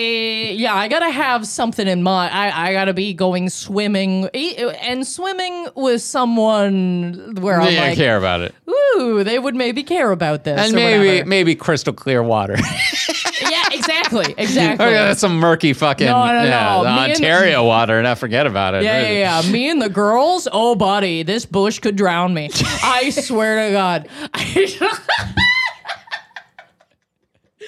yeah, 0.57 0.75
I 0.75 0.89
gotta 0.89 1.11
have 1.11 1.47
something 1.47 1.87
in 1.87 2.03
mind. 2.03 2.35
I, 2.35 2.71
I 2.71 2.73
gotta 2.73 2.93
be 2.93 3.15
going 3.15 3.51
swimming 3.51 4.25
and 4.35 5.07
swimming 5.07 5.69
with 5.77 6.03
someone 6.03 7.37
where 7.41 7.61
I'm 7.61 7.69
I 7.73 7.89
like, 7.91 7.97
care 7.97 8.17
about 8.17 8.41
it. 8.41 8.53
ooh, 8.69 9.23
they 9.23 9.39
would 9.39 9.55
maybe 9.55 9.85
care 9.85 10.11
about 10.11 10.43
this. 10.43 10.59
And 10.61 10.73
or 10.73 10.77
maybe 10.77 11.07
whatever. 11.07 11.29
maybe 11.29 11.55
crystal 11.55 11.93
clear 11.93 12.21
water. 12.21 12.57
yeah, 13.49 13.63
exactly, 13.71 14.35
exactly. 14.39 14.85
Oh, 14.85 14.89
yeah, 14.89 15.05
that's 15.05 15.21
some 15.21 15.37
murky 15.39 15.73
fucking 15.73 16.09
No, 16.09 16.27
no, 16.27 16.43
yeah, 16.43 16.75
no. 16.79 16.83
the 16.83 16.91
Me 16.91 16.99
and- 17.05 17.13
Ontario 17.13 17.65
water. 17.65 18.03
Not 18.03 18.19
forget 18.19 18.45
about 18.49 18.75
it. 18.75 18.83
Yeah, 18.83 19.09
yeah, 19.09 19.41
yeah. 19.43 19.51
Me 19.53 19.71
and 19.71 19.81
the 19.81 19.89
girls. 19.89 20.49
Oh, 20.51 20.75
buddy, 20.75 21.23
this 21.23 21.47
bush 21.47 21.79
could 21.79 21.95
drown 21.95 22.35
me. 22.35 22.51
I 22.83 23.11
swear 23.11 23.69
to 23.69 23.73
God. 23.73 24.09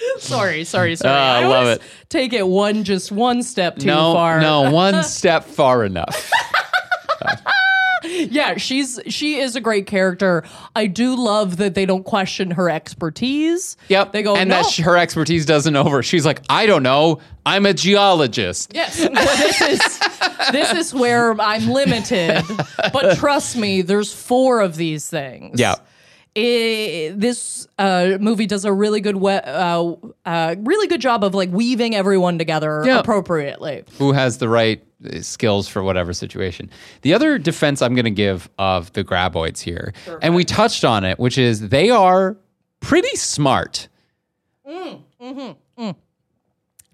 sorry, 0.19 0.63
sorry, 0.63 0.95
sorry. 0.95 1.13
Oh, 1.13 1.47
I 1.47 1.47
love 1.47 1.67
it. 1.67 1.81
Take 2.09 2.33
it 2.33 2.47
one, 2.47 2.83
just 2.83 3.11
one 3.11 3.43
step 3.43 3.77
too 3.77 3.87
No, 3.87 4.13
far. 4.13 4.39
no, 4.39 4.71
one 4.71 5.03
step 5.03 5.45
far 5.45 5.83
enough. 5.83 6.31
Yeah, 8.03 8.57
she's 8.57 8.99
she 9.07 9.39
is 9.39 9.55
a 9.55 9.61
great 9.61 9.85
character. 9.85 10.43
I 10.75 10.87
do 10.87 11.15
love 11.15 11.57
that 11.57 11.75
they 11.75 11.85
don't 11.85 12.03
question 12.03 12.51
her 12.51 12.69
expertise. 12.69 13.77
Yep. 13.89 14.11
They 14.11 14.23
go, 14.23 14.35
and 14.35 14.49
no. 14.49 14.63
that 14.63 14.75
her 14.77 14.97
expertise 14.97 15.45
doesn't 15.45 15.75
over. 15.75 16.01
She's 16.01 16.25
like, 16.25 16.41
I 16.49 16.65
don't 16.65 16.81
know. 16.83 17.19
I'm 17.45 17.65
a 17.65 17.73
geologist. 17.73 18.71
Yes, 18.73 18.97
this 18.97 19.61
is 19.61 19.99
this 20.51 20.73
is 20.73 20.93
where 20.93 21.39
I'm 21.39 21.67
limited. 21.69 22.43
But 22.91 23.17
trust 23.17 23.55
me, 23.55 23.81
there's 23.81 24.11
four 24.11 24.61
of 24.61 24.75
these 24.77 25.07
things. 25.07 25.59
Yeah. 25.59 25.75
It, 26.35 27.19
this 27.19 27.67
uh, 27.77 28.17
movie 28.21 28.45
does 28.45 28.63
a 28.65 28.71
really 28.71 29.01
good 29.01 29.17
we- 29.17 29.31
uh, 29.33 29.93
uh, 30.25 30.55
really 30.59 30.87
good 30.87 31.01
job 31.01 31.23
of 31.23 31.33
like 31.35 31.51
weaving 31.51 31.93
everyone 31.95 32.37
together 32.37 32.83
Yeah. 32.85 32.99
appropriately. 32.99 33.83
Who 33.97 34.13
has 34.13 34.37
the 34.37 34.47
right 34.47 34.81
uh, 35.05 35.19
skills 35.21 35.67
for 35.67 35.83
whatever 35.83 36.13
situation. 36.13 36.69
The 37.01 37.13
other 37.13 37.37
defense 37.37 37.81
I'm 37.81 37.95
going 37.95 38.05
to 38.05 38.11
give 38.11 38.49
of 38.59 38.93
the 38.93 39.03
graboids 39.03 39.59
here, 39.59 39.93
and 40.21 40.33
we 40.35 40.45
touched 40.45 40.85
on 40.85 41.03
it, 41.03 41.19
which 41.19 41.37
is 41.37 41.67
they 41.69 41.89
are 41.89 42.37
pretty 42.79 43.15
smart. 43.17 43.87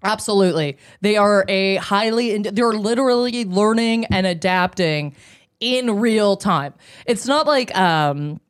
Absolutely, 0.02 0.78
they 1.00 1.16
are 1.16 1.44
a 1.48 1.76
highly 1.76 2.32
in- 2.34 2.42
they're 2.42 2.72
literally 2.72 3.44
learning 3.44 4.04
and 4.06 4.26
adapting 4.26 5.14
in 5.60 5.98
real 5.98 6.36
time. 6.36 6.72
It's 7.04 7.26
not 7.26 7.46
like 7.48 7.76
um 7.76 8.40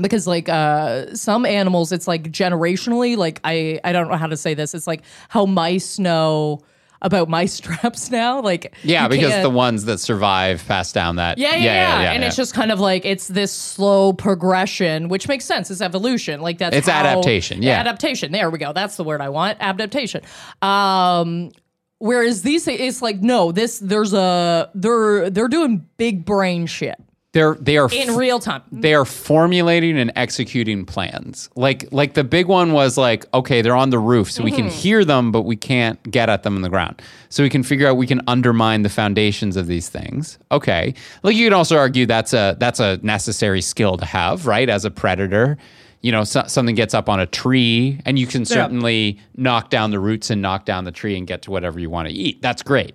because 0.00 0.26
like 0.26 0.48
uh 0.48 1.14
some 1.14 1.46
animals 1.46 1.92
it's 1.92 2.08
like 2.08 2.30
generationally 2.32 3.16
like 3.16 3.40
I 3.44 3.80
I 3.84 3.92
don't 3.92 4.08
know 4.08 4.16
how 4.16 4.26
to 4.26 4.36
say 4.36 4.54
this. 4.54 4.74
It's 4.74 4.86
like 4.86 5.02
how 5.28 5.46
mice 5.46 5.98
know 5.98 6.60
about 7.02 7.28
mice 7.28 7.60
traps 7.60 8.10
now 8.10 8.40
like 8.40 8.74
Yeah, 8.82 9.08
because 9.08 9.28
can't- 9.30 9.42
the 9.42 9.50
ones 9.50 9.84
that 9.84 9.98
survive 9.98 10.64
pass 10.66 10.90
down 10.92 11.16
that. 11.16 11.36
Yeah, 11.38 11.50
yeah, 11.56 12.02
yeah. 12.02 12.12
and 12.12 12.22
yeah. 12.22 12.26
it's 12.28 12.36
just 12.36 12.54
kind 12.54 12.72
of 12.72 12.80
like 12.80 13.04
it's 13.04 13.28
this 13.28 13.52
slow 13.52 14.12
progression, 14.14 15.08
which 15.08 15.28
makes 15.28 15.44
sense. 15.44 15.70
It's 15.70 15.80
evolution. 15.82 16.40
Like 16.40 16.58
that's 16.58 16.74
It's 16.74 16.88
how- 16.88 17.04
adaptation, 17.04 17.62
yeah. 17.62 17.78
adaptation. 17.78 18.32
There 18.32 18.48
we 18.50 18.58
go. 18.58 18.72
That's 18.72 18.96
the 18.96 19.04
word 19.04 19.20
I 19.20 19.28
want. 19.28 19.58
Adaptation. 19.60 20.22
Um, 20.62 21.50
whereas 21.98 22.42
these, 22.42 22.66
it's 22.66 23.02
like 23.02 23.20
no, 23.20 23.52
this 23.52 23.78
there's 23.80 24.14
a 24.14 24.70
they're 24.74 25.28
they're 25.30 25.48
doing 25.48 25.86
big 25.98 26.24
brain 26.24 26.66
shit 26.66 26.96
they're 27.34 27.56
they 27.56 27.76
are 27.76 27.88
in 27.92 28.16
real 28.16 28.38
time. 28.38 28.62
they 28.72 28.94
are 28.94 29.04
formulating 29.04 29.98
and 29.98 30.10
executing 30.16 30.86
plans. 30.86 31.50
Like 31.56 31.86
like 31.92 32.14
the 32.14 32.24
big 32.24 32.46
one 32.46 32.72
was 32.72 32.96
like, 32.96 33.26
okay, 33.34 33.60
they're 33.60 33.76
on 33.76 33.90
the 33.90 33.98
roof, 33.98 34.30
so 34.32 34.42
we 34.42 34.50
can 34.50 34.64
Mm-hmm. 34.66 34.74
hear 34.78 35.04
them, 35.04 35.30
but 35.32 35.42
we 35.42 35.56
can't 35.56 36.02
get 36.10 36.30
at 36.30 36.42
them 36.44 36.56
on 36.56 36.62
the 36.62 36.70
ground. 36.70 37.02
So 37.28 37.42
we 37.42 37.50
can 37.50 37.62
figure 37.62 37.86
out 37.86 37.96
we 37.98 38.06
can 38.06 38.22
undermine 38.26 38.82
the 38.82 38.88
foundations 38.88 39.56
of 39.56 39.66
these 39.66 39.90
things. 39.90 40.38
Okay, 40.50 40.94
like 41.22 41.36
you 41.36 41.44
can 41.46 41.52
also 41.52 41.76
argue 41.76 42.06
that's 42.06 42.32
a 42.32 42.56
that's 42.58 42.80
a 42.80 42.98
necessary 43.02 43.60
skill 43.60 43.96
to 43.98 44.06
have, 44.06 44.46
right? 44.46 44.70
As 44.70 44.84
a 44.86 44.90
predator, 44.90 45.58
you 46.00 46.12
know, 46.12 46.22
so, 46.24 46.44
something 46.46 46.74
gets 46.74 46.94
up 46.94 47.08
on 47.08 47.18
a 47.20 47.26
tree, 47.26 48.00
and 48.06 48.18
you 48.18 48.26
can 48.26 48.44
certainly 48.44 49.18
knock 49.36 49.70
down 49.70 49.90
the 49.90 49.98
roots 49.98 50.30
and 50.30 50.40
knock 50.40 50.64
down 50.64 50.84
the 50.84 50.92
tree 50.92 51.16
and 51.16 51.26
get 51.26 51.42
to 51.42 51.50
whatever 51.50 51.80
you 51.80 51.90
want 51.90 52.06
to 52.08 52.14
eat. 52.14 52.40
That's 52.42 52.62
great. 52.62 52.94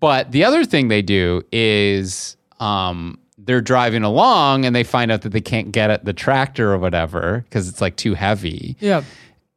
But 0.00 0.30
the 0.32 0.44
other 0.44 0.64
thing 0.64 0.88
they 0.88 1.02
do 1.02 1.42
is 1.52 2.36
um, 2.60 3.18
they're 3.44 3.60
driving 3.60 4.02
along 4.02 4.64
and 4.64 4.74
they 4.74 4.84
find 4.84 5.10
out 5.10 5.22
that 5.22 5.30
they 5.30 5.40
can't 5.40 5.72
get 5.72 5.90
at 5.90 6.04
the 6.04 6.12
tractor 6.12 6.72
or 6.72 6.78
whatever 6.78 7.44
because 7.48 7.68
it's 7.68 7.80
like 7.80 7.96
too 7.96 8.14
heavy. 8.14 8.76
Yeah. 8.80 9.02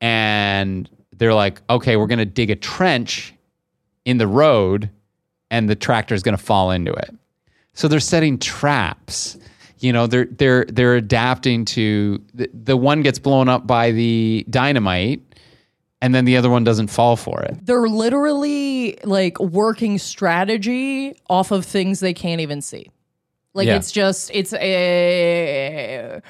And 0.01 0.89
they're 1.15 1.33
like, 1.33 1.61
okay, 1.69 1.95
we're 1.95 2.07
going 2.07 2.19
to 2.19 2.25
dig 2.25 2.49
a 2.49 2.55
trench 2.55 3.33
in 4.03 4.17
the 4.17 4.27
road 4.27 4.89
and 5.51 5.69
the 5.69 5.75
tractor 5.75 6.15
is 6.15 6.23
going 6.23 6.37
to 6.37 6.43
fall 6.43 6.71
into 6.71 6.93
it. 6.93 7.15
So 7.73 7.87
they're 7.87 7.99
setting 7.99 8.39
traps. 8.39 9.37
You 9.79 9.93
know, 9.93 10.07
they're 10.07 10.25
they're 10.25 10.65
they're 10.65 10.95
adapting 10.95 11.65
to 11.65 12.21
the, 12.33 12.49
the 12.53 12.77
one 12.77 13.01
gets 13.01 13.19
blown 13.19 13.49
up 13.49 13.67
by 13.67 13.91
the 13.91 14.45
dynamite 14.49 15.21
and 16.01 16.15
then 16.15 16.25
the 16.25 16.37
other 16.37 16.49
one 16.49 16.63
doesn't 16.63 16.87
fall 16.87 17.15
for 17.15 17.41
it. 17.41 17.65
They're 17.65 17.87
literally 17.87 18.97
like 19.03 19.39
working 19.39 19.97
strategy 19.97 21.15
off 21.29 21.51
of 21.51 21.65
things 21.65 21.99
they 21.99 22.13
can't 22.13 22.41
even 22.41 22.61
see. 22.61 22.89
Like 23.55 23.65
Yeah. 23.67 23.77
it's 23.77 23.91
just 23.91 24.29
it's 24.33 24.53
a 24.53 26.21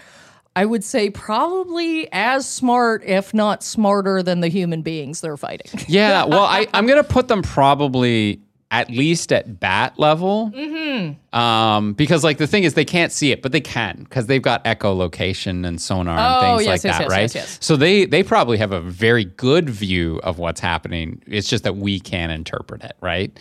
I 0.56 0.64
would 0.66 0.86
say 0.86 1.10
probably 1.10 2.08
as 2.14 2.48
smart, 2.48 3.04
if 3.04 3.34
not 3.34 3.62
smarter, 3.62 4.24
than 4.24 4.40
the 4.40 4.48
human 4.48 4.84
beings 4.84 5.20
they're 5.20 5.36
fighting. 5.36 5.82
Yeah, 5.90 6.24
well, 6.26 6.46
I, 6.46 6.66
I'm 6.74 6.88
going 6.88 7.02
to 7.02 7.08
put 7.08 7.28
them 7.28 7.42
probably 7.42 8.40
at 8.72 8.90
least 8.90 9.34
at 9.34 9.60
bat 9.60 10.00
level. 10.00 10.52
Mm-hmm. 10.56 11.38
Um, 11.38 11.94
because, 11.94 12.24
like, 12.24 12.38
the 12.38 12.48
thing 12.48 12.64
is, 12.64 12.74
they 12.74 12.86
can't 12.86 13.12
see 13.12 13.32
it, 13.34 13.42
but 13.42 13.52
they 13.52 13.60
can 13.60 14.04
because 14.04 14.28
they've 14.28 14.42
got 14.42 14.64
echolocation 14.64 15.68
and 15.68 15.80
sonar 15.82 16.18
and 16.18 16.36
Oh, 16.38 16.58
things 16.58 16.68
yes, 16.68 16.68
like 16.68 16.84
yes, 16.86 16.98
that, 16.98 17.04
yes, 17.04 17.12
right? 17.12 17.22
yes, 17.22 17.36
yes. 17.36 17.58
So 17.62 17.76
they 17.76 18.06
they 18.06 18.24
probably 18.24 18.58
have 18.58 18.72
a 18.72 18.80
very 18.82 19.26
good 19.26 19.70
view 19.70 20.22
of 20.24 20.40
what's 20.40 20.62
happening. 20.62 21.22
It's 21.28 21.50
just 21.50 21.66
that 21.66 21.76
we 21.76 22.00
can't 22.00 22.32
interpret 22.32 22.82
it, 22.84 22.96
right? 23.02 23.38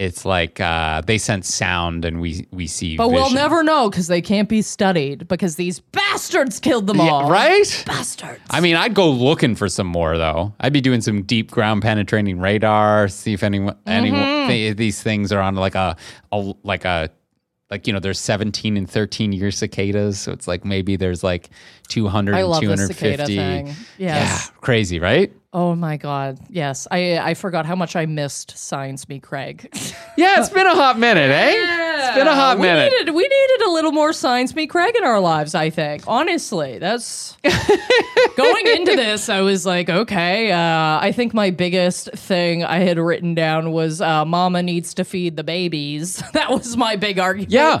It's 0.00 0.24
like 0.24 0.60
uh, 0.60 1.02
they 1.02 1.18
sense 1.18 1.54
sound 1.54 2.06
and 2.06 2.22
we 2.22 2.46
we 2.50 2.66
see. 2.66 2.96
But 2.96 3.10
we'll 3.10 3.30
never 3.34 3.62
know 3.62 3.90
because 3.90 4.06
they 4.06 4.22
can't 4.22 4.48
be 4.48 4.62
studied 4.62 5.28
because 5.28 5.56
these 5.56 5.80
bastards 5.80 6.58
killed 6.58 6.86
them 6.86 6.96
Yeah, 6.96 7.10
all. 7.10 7.30
right? 7.30 7.84
Bastards. 7.86 8.40
I 8.48 8.60
mean, 8.60 8.76
I'd 8.76 8.94
go 8.94 9.10
looking 9.10 9.54
for 9.54 9.68
some 9.68 9.86
more 9.86 10.16
though. 10.16 10.54
I'd 10.58 10.72
be 10.72 10.80
doing 10.80 11.02
some 11.02 11.22
deep 11.24 11.50
ground 11.50 11.82
penetrating 11.82 12.40
radar, 12.40 13.08
see 13.08 13.34
if 13.34 13.42
anyone, 13.42 13.76
anyone 13.86 14.20
Mm-hmm. 14.22 14.48
th- 14.48 14.76
these 14.78 15.02
things 15.02 15.32
are 15.32 15.40
on 15.40 15.54
like 15.56 15.74
a, 15.74 15.94
a 16.32 16.54
like 16.62 16.86
a 16.86 17.10
like 17.70 17.86
you 17.86 17.92
know 17.92 18.00
there's 18.00 18.18
17 18.18 18.78
and 18.78 18.90
13 18.90 19.32
year 19.32 19.50
cicadas, 19.50 20.18
so 20.18 20.32
it's 20.32 20.48
like 20.48 20.64
maybe 20.64 20.96
there's 20.96 21.22
like 21.22 21.50
200 21.88 22.34
I 22.34 22.40
and 22.40 22.48
love 22.48 22.60
the 22.62 22.66
250. 22.68 22.94
cicada 22.94 23.26
thing. 23.26 23.66
Yes. 23.98 24.46
Yeah, 24.50 24.60
crazy, 24.62 24.98
right? 24.98 25.30
Oh 25.52 25.74
my 25.74 25.96
god. 25.96 26.38
Yes. 26.48 26.86
I 26.90 27.18
I 27.18 27.34
forgot 27.34 27.66
how 27.66 27.74
much 27.74 27.96
I 27.96 28.06
missed 28.06 28.56
Science 28.56 29.08
Me 29.08 29.18
Craig. 29.18 29.68
Yeah, 30.16 30.40
it's 30.40 30.50
been 30.50 30.66
a 30.66 30.74
hot 30.74 30.98
minute, 30.98 31.30
eh? 31.30 31.52
It's 31.54 32.14
been 32.14 32.26
a 32.26 32.34
hot 32.34 32.58
we 32.58 32.66
minute. 32.66 32.92
Needed, 32.92 33.14
we 33.14 33.22
needed 33.22 33.62
a 33.62 33.70
little 33.70 33.92
more 33.92 34.12
Science 34.12 34.54
Me 34.54 34.66
Craig 34.66 34.94
in 34.94 35.02
our 35.04 35.20
lives, 35.20 35.54
I 35.54 35.70
think. 35.70 36.02
Honestly, 36.06 36.78
that's 36.78 37.38
going 38.36 38.66
into 38.66 38.96
this, 38.96 39.30
I 39.30 39.40
was 39.40 39.64
like, 39.64 39.88
okay, 39.88 40.52
uh, 40.52 40.98
I 41.00 41.12
think 41.12 41.32
my 41.32 41.50
biggest 41.50 42.10
thing 42.12 42.64
I 42.64 42.80
had 42.80 42.98
written 42.98 43.34
down 43.34 43.72
was 43.72 44.02
uh, 44.02 44.26
Mama 44.26 44.62
needs 44.62 44.92
to 44.94 45.04
feed 45.04 45.36
the 45.36 45.44
babies. 45.44 46.22
that 46.34 46.50
was 46.50 46.76
my 46.76 46.96
big 46.96 47.18
argument. 47.18 47.52
Yeah. 47.52 47.80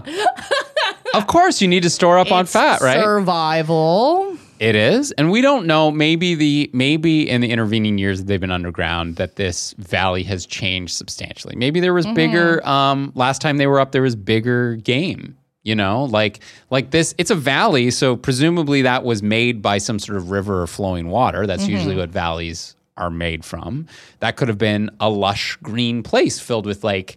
of 1.14 1.26
course, 1.26 1.60
you 1.60 1.68
need 1.68 1.82
to 1.82 1.90
store 1.90 2.18
up 2.18 2.32
on 2.32 2.46
fat, 2.46 2.80
right? 2.80 3.02
Survival. 3.02 4.38
It 4.60 4.74
is, 4.74 5.10
and 5.12 5.30
we 5.30 5.40
don't 5.40 5.66
know. 5.66 5.90
Maybe 5.90 6.34
the 6.34 6.70
maybe 6.74 7.28
in 7.30 7.40
the 7.40 7.50
intervening 7.50 7.96
years 7.96 8.18
that 8.18 8.26
they've 8.26 8.38
been 8.38 8.50
underground, 8.50 9.16
that 9.16 9.36
this 9.36 9.72
valley 9.78 10.22
has 10.24 10.44
changed 10.44 10.94
substantially. 10.94 11.56
Maybe 11.56 11.80
there 11.80 11.94
was 11.94 12.06
bigger. 12.08 12.64
Um, 12.68 13.10
last 13.14 13.40
time 13.40 13.56
they 13.56 13.66
were 13.66 13.80
up, 13.80 13.92
there 13.92 14.02
was 14.02 14.14
bigger 14.14 14.76
game. 14.76 15.38
You 15.62 15.74
know, 15.74 16.04
like 16.04 16.40
like 16.68 16.90
this. 16.90 17.14
It's 17.16 17.30
a 17.30 17.34
valley, 17.34 17.90
so 17.90 18.16
presumably 18.16 18.82
that 18.82 19.02
was 19.02 19.22
made 19.22 19.62
by 19.62 19.78
some 19.78 19.98
sort 19.98 20.18
of 20.18 20.30
river 20.30 20.60
or 20.60 20.66
flowing 20.66 21.08
water. 21.08 21.46
That's 21.46 21.66
usually 21.66 21.96
what 21.96 22.10
valleys 22.10 22.76
are 22.98 23.10
made 23.10 23.46
from. 23.46 23.86
That 24.18 24.36
could 24.36 24.48
have 24.48 24.58
been 24.58 24.90
a 25.00 25.08
lush 25.08 25.56
green 25.62 26.02
place 26.02 26.38
filled 26.38 26.66
with 26.66 26.84
like 26.84 27.16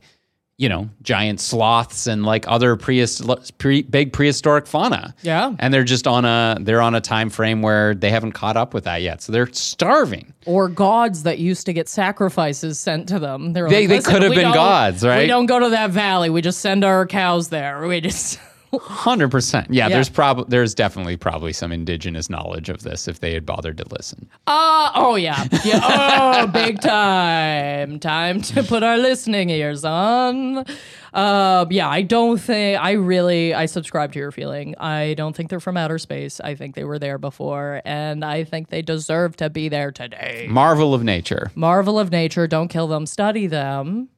you 0.58 0.70
know, 0.70 0.88
giant 1.02 1.40
sloths 1.40 2.06
and 2.06 2.24
like 2.24 2.46
other 2.48 2.76
prehist- 2.78 3.52
pre- 3.58 3.82
big 3.82 4.14
prehistoric 4.14 4.68
fauna. 4.68 5.16
Yeah. 5.24 5.56
And 5.58 5.74
they're 5.74 5.84
just 5.84 6.06
on 6.06 6.26
a 6.26 6.58
they're 6.62 6.82
on 6.82 6.94
a 6.94 7.02
time 7.02 7.30
frame 7.32 7.62
where 7.64 7.96
they 7.96 8.12
haven't 8.12 8.34
caught 8.34 8.56
up 8.56 8.74
with 8.74 8.84
that 8.84 9.02
yet. 9.02 9.22
So 9.24 9.32
they're 9.32 9.52
starving. 9.52 10.32
Or 10.46 10.70
gods 10.70 11.24
that 11.24 11.40
used 11.40 11.66
to 11.66 11.74
get 11.74 11.90
sacrifices 11.90 12.78
sent 12.80 13.10
to 13.10 13.18
them. 13.20 13.54
They're 13.54 13.68
They- 13.68 13.88
like, 13.88 14.04
they 14.04 14.12
could 14.12 14.22
have 14.22 14.34
been 14.34 14.54
gods, 14.54 15.04
right?" 15.04 15.22
We 15.24 15.28
don't 15.28 15.48
go 15.48 15.60
to 15.60 15.70
that 15.70 15.90
valley. 15.90 16.30
We 16.30 16.42
just 16.42 16.60
send 16.60 16.84
our 16.84 17.06
cows 17.08 17.50
there. 17.50 17.88
We 17.88 18.00
just. 18.02 18.40
100%. 18.80 19.68
Yeah, 19.70 19.88
Yeah. 19.88 19.96
there's 19.96 20.10
probably 20.10 20.46
there's 20.50 20.74
definitely 20.76 21.16
probably 21.18 21.54
some 21.54 21.72
indigenous 21.72 22.30
knowledge 22.30 22.70
of 22.70 22.84
this 22.84 23.08
if 23.08 23.20
they 23.20 23.34
had 23.34 23.46
bothered 23.46 23.78
to 23.78 23.86
listen. 23.90 24.28
Uh, 24.48 24.92
oh 24.96 25.16
yeah, 25.16 25.48
yeah. 25.64 25.80
Oh, 25.84 26.48
big 26.48 26.82
time. 26.82 28.00
Time 28.00 28.42
to 28.42 28.64
put 28.64 28.84
our 28.84 28.98
listening 28.98 29.50
ears 29.50 29.86
on. 29.86 30.66
Uh, 31.14 31.66
yeah, 31.70 31.88
I 31.88 32.02
don't 32.02 32.40
think 32.40 32.80
I 32.82 32.94
really 32.94 33.54
I 33.54 33.68
subscribe 33.68 34.14
to 34.14 34.20
your 34.20 34.32
feeling. 34.32 34.74
I 34.80 35.14
don't 35.16 35.36
think 35.36 35.50
they're 35.50 35.60
from 35.60 35.78
outer 35.78 36.00
space. 36.00 36.40
I 36.42 36.56
think 36.56 36.76
they 36.76 36.84
were 36.84 36.98
there 37.00 37.18
before, 37.20 37.82
and 37.86 38.26
I 38.26 38.44
think 38.44 38.70
they 38.70 38.82
deserve 38.82 39.36
to 39.38 39.50
be 39.50 39.70
there 39.70 39.92
today. 39.92 40.48
Marvel 40.50 40.94
of 40.94 41.04
nature. 41.04 41.52
Marvel 41.56 42.00
of 42.00 42.12
nature. 42.12 42.48
Don't 42.48 42.68
kill 42.68 42.88
them. 42.88 43.06
Study 43.06 43.46
them. 43.48 44.10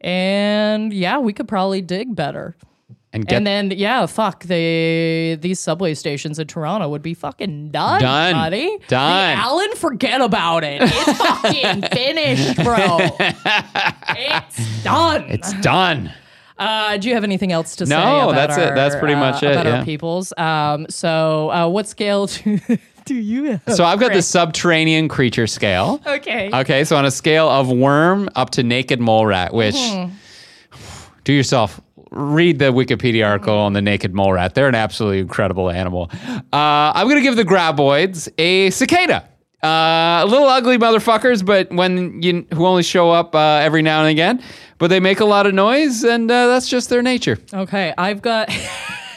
And 0.00 0.92
yeah, 0.92 1.18
we 1.18 1.32
could 1.32 1.46
probably 1.46 1.80
dig 1.80 2.14
better. 2.16 2.56
And 3.14 3.26
get 3.26 3.36
and 3.36 3.46
then 3.46 3.70
yeah, 3.72 4.06
fuck 4.06 4.44
the 4.44 5.36
these 5.40 5.60
subway 5.60 5.92
stations 5.94 6.38
in 6.38 6.46
Toronto 6.46 6.88
would 6.88 7.02
be 7.02 7.12
fucking 7.12 7.70
done, 7.70 8.00
Done. 8.00 8.32
buddy. 8.32 8.78
Done. 8.88 9.36
The 9.36 9.42
Allen, 9.42 9.74
forget 9.76 10.20
about 10.22 10.64
it. 10.64 10.80
It's 10.82 11.18
fucking 11.18 11.82
finished, 11.92 12.56
bro. 12.64 12.98
It's 14.16 14.82
done. 14.82 15.24
it's 15.28 15.52
done. 15.60 16.12
Uh, 16.58 16.96
do 16.96 17.08
you 17.08 17.14
have 17.14 17.24
anything 17.24 17.50
else 17.52 17.74
to 17.76 17.86
say? 17.86 17.94
No, 17.94 18.32
that's 18.32 18.56
it. 18.56 18.74
That's 18.74 18.94
pretty 18.96 19.14
uh, 19.14 19.18
much 19.20 19.42
it, 19.42 19.52
About 19.52 19.66
yeah. 19.66 19.78
our 19.80 19.84
peoples. 19.84 20.32
Um, 20.36 20.86
so 20.88 21.50
uh, 21.50 21.68
what 21.68 21.88
scale 21.88 22.26
do, 22.26 22.60
do 23.04 23.14
you 23.14 23.44
have? 23.44 23.74
So 23.74 23.84
I've 23.84 23.98
got 23.98 24.12
the 24.12 24.22
subterranean 24.22 25.08
creature 25.08 25.46
scale. 25.46 26.00
Okay. 26.06 26.50
Okay, 26.52 26.84
so 26.84 26.96
on 26.96 27.04
a 27.04 27.10
scale 27.10 27.48
of 27.48 27.68
worm 27.70 28.28
up 28.36 28.50
to 28.50 28.62
naked 28.62 29.00
mole 29.00 29.26
rat, 29.26 29.52
which 29.52 29.74
Mm-hmm. 29.74 30.14
do 31.24 31.32
yourself 31.32 31.80
read 32.12 32.58
the 32.58 32.66
Wikipedia 32.66 33.26
article 33.26 33.56
on 33.56 33.72
the 33.72 33.82
naked 33.82 34.14
mole 34.14 34.32
rat. 34.32 34.54
They're 34.54 34.68
an 34.68 34.74
absolutely 34.74 35.20
incredible 35.20 35.70
animal. 35.70 36.10
Uh, 36.12 36.42
I'm 36.52 37.08
gonna 37.08 37.20
give 37.22 37.36
the 37.36 37.44
graboids 37.44 38.28
a 38.38 38.70
cicada. 38.70 39.28
Uh, 39.62 40.24
little 40.28 40.48
ugly 40.48 40.76
motherfuckers, 40.76 41.44
but 41.46 41.70
when 41.72 42.20
you 42.20 42.44
who 42.52 42.66
only 42.66 42.82
show 42.82 43.10
up 43.12 43.34
uh, 43.34 43.60
every 43.62 43.80
now 43.80 44.00
and 44.00 44.10
again, 44.10 44.42
but 44.78 44.88
they 44.88 44.98
make 44.98 45.20
a 45.20 45.24
lot 45.24 45.46
of 45.46 45.54
noise, 45.54 46.02
and 46.02 46.28
uh, 46.30 46.48
that's 46.48 46.68
just 46.68 46.88
their 46.90 47.00
nature. 47.02 47.38
Okay, 47.54 47.94
I've 47.96 48.20
got. 48.22 48.48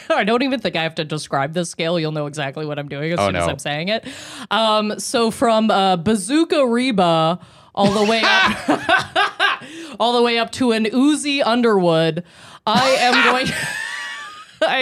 I 0.07 0.23
don't 0.23 0.43
even 0.43 0.59
think 0.59 0.75
I 0.75 0.83
have 0.83 0.93
to 0.95 1.03
describe 1.03 1.53
this 1.53 1.71
scale. 1.71 1.99
You'll 1.99 2.11
know 2.11 2.27
exactly 2.27 2.63
what 2.67 2.77
I'm 2.77 2.87
doing 2.87 3.11
as 3.11 3.17
Oh, 3.19 3.25
soon 3.25 3.35
as. 3.37 3.47
I'm 3.47 3.57
saying 3.57 3.87
it. 3.89 4.05
Um, 4.51 4.99
so 4.99 5.31
from 5.31 5.71
uh, 5.71 5.97
Bazooka 5.97 6.63
Reba 6.67 7.39
all 7.73 7.91
the 7.91 8.03
way 8.07 8.21
up, 8.23 8.69
all 9.99 10.13
the 10.15 10.21
way 10.21 10.37
up 10.37 10.51
to 10.53 10.73
an 10.73 10.85
Uzi 10.85 11.41
Underwood, 11.43 12.23
I 12.66 12.89
am 12.99 13.24
going. 13.32 13.74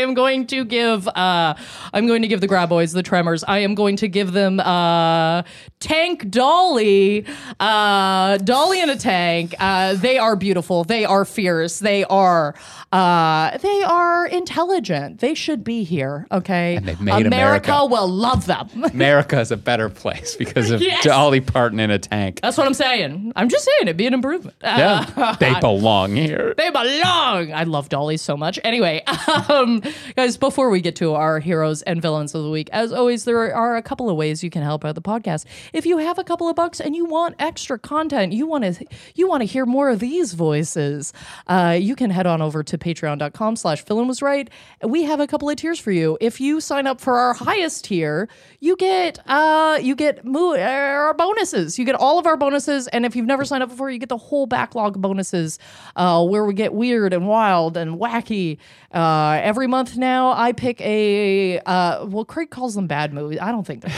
Am 0.04 0.14
going 0.14 0.46
to 0.48 0.64
give 0.66 1.08
uh 1.08 1.56
I'm 1.94 2.06
going 2.08 2.22
to 2.22 2.28
give 2.28 2.42
the 2.42 2.48
Graboids 2.48 2.94
the 2.94 3.02
tremors. 3.04 3.44
I 3.46 3.60
am 3.60 3.74
going 3.76 3.96
to 3.98 4.08
give 4.08 4.32
them 4.34 4.60
uh 4.60 5.44
Tank 5.80 6.30
Dolly. 6.30 7.26
Uh 7.60 8.38
Dolly 8.38 8.82
in 8.82 8.90
a 8.90 8.98
tank. 8.98 9.56
Uh 9.60 9.96
they 9.96 10.18
are 10.18 10.36
beautiful. 10.36 10.84
They 10.84 11.06
are 11.06 11.26
fierce. 11.26 11.80
They 11.80 12.04
are 12.06 12.54
uh 12.92 13.58
they 13.58 13.84
are 13.84 14.28
intelligent. 14.28 15.20
They 15.20 15.34
should 15.34 15.64
be 15.64 15.84
here, 15.84 16.28
okay? 16.32 16.76
And 16.76 16.88
they've 16.88 17.02
made 17.02 17.26
America. 17.26 17.86
will 17.86 18.08
love 18.08 18.46
them. 18.46 18.70
America 18.94 19.40
is 19.40 19.52
a 19.52 19.58
better 19.58 19.90
place 19.90 20.36
because 20.36 20.70
of 20.70 20.82
Yes. 20.82 21.04
Dolly 21.04 21.40
Parton 21.42 21.80
in 21.80 21.90
a 21.92 22.00
tank. 22.00 22.40
That's 22.42 22.58
what 22.58 22.68
I'm 22.68 22.74
saying. 22.74 23.32
I'm 23.36 23.48
just 23.50 23.64
saying 23.66 23.78
it'd 23.84 23.98
be 23.98 24.06
an 24.08 24.14
improvement. 24.14 24.56
Yeah, 24.62 25.36
they 25.40 25.58
belong 25.62 26.16
here. 26.16 26.54
They 26.58 26.70
belong. 26.70 27.54
I 27.54 27.64
love 27.64 27.90
Dolly 27.90 28.18
so 28.18 28.36
much. 28.36 28.60
Anyway, 28.64 29.02
um, 29.50 29.82
guys, 30.16 30.38
before 30.38 30.70
we 30.70 30.82
get 30.82 30.96
to 30.98 31.14
our 31.14 31.40
heroes 31.40 31.82
and 31.84 32.02
villains 32.02 32.36
of 32.36 32.44
the 32.44 32.50
week, 32.50 32.70
as 32.72 32.92
always, 32.92 33.26
there 33.26 33.54
are 33.56 33.76
a 33.76 33.82
couple 33.82 34.10
of 34.10 34.16
ways 34.16 34.44
you 34.44 34.50
can 34.50 34.64
help 34.64 34.86
out 34.86 34.96
the 34.96 35.02
podcast. 35.02 35.46
If 35.74 35.86
you 35.86 35.98
have 35.98 36.20
a 36.20 36.24
couple 36.24 36.50
of 36.50 36.56
bucks 36.56 36.80
and 36.80 36.96
you 36.96 37.06
want 37.06 37.36
extra 37.40 37.80
content, 37.80 38.34
you 38.34 38.48
want 38.48 38.64
to 38.64 38.86
you 39.16 39.28
want 39.28 39.42
to 39.42 39.46
hear 39.46 39.66
more 39.66 39.90
of 39.90 40.00
these 40.00 40.34
voices, 40.34 41.14
uh, 41.48 41.78
you 41.80 41.96
can 41.96 42.10
head 42.10 42.28
on 42.28 42.42
over 42.42 42.64
to 42.64 42.78
patreon.com 42.78 43.56
slash 43.56 43.84
villain 43.86 44.08
was 44.08 44.22
right. 44.22 44.50
We 44.82 45.04
have 45.04 45.20
a 45.20 45.28
couple 45.28 45.50
of 45.50 45.56
tiers 45.56 45.80
for 45.80 45.92
you. 45.92 46.18
If 46.22 46.40
you 46.40 46.62
sign 46.62 46.88
up 46.88 47.00
for 47.00 47.18
our 47.18 47.34
highest 47.34 47.86
tier, 47.86 48.30
you 48.60 48.76
get 48.76 49.20
uh 49.28 49.80
you 49.82 49.96
get 49.96 50.26
mo- 50.26 50.56
uh, 50.56 50.58
our 50.58 51.14
bonuses. 51.14 51.78
You 51.80 51.86
get 51.86 51.96
all 51.96 52.20
of 52.20 52.26
our 52.26 52.38
bonuses, 52.38 52.88
and 52.88 53.06
if 53.06 53.16
you've 53.16 53.26
never 53.26 53.46
signed 53.46 53.64
up 53.64 53.70
before, 53.70 53.90
you 53.90 54.00
get 54.00 54.10
the 54.10 54.18
whole 54.18 54.46
backlog 54.46 54.96
of 54.96 55.02
bonuses 55.02 55.60
uh, 55.96 56.24
where 56.26 56.46
we 56.46 56.54
get 56.54 56.74
weird 56.74 57.14
and 57.14 57.28
wild 57.28 57.78
and 57.78 58.00
wacky. 58.00 58.58
Uh, 58.92 59.40
every 59.42 59.68
month 59.68 59.83
now, 59.96 60.34
I 60.34 60.52
pick 60.52 60.82
a 60.82 61.60
uh, 61.60 62.06
well, 62.06 62.26
Craig 62.26 62.50
calls 62.50 62.76
them 62.76 62.88
bad 62.88 63.14
movies. 63.14 63.40
I 63.42 63.52
don't 63.52 63.66
think 63.66 63.82
they're. 63.82 63.94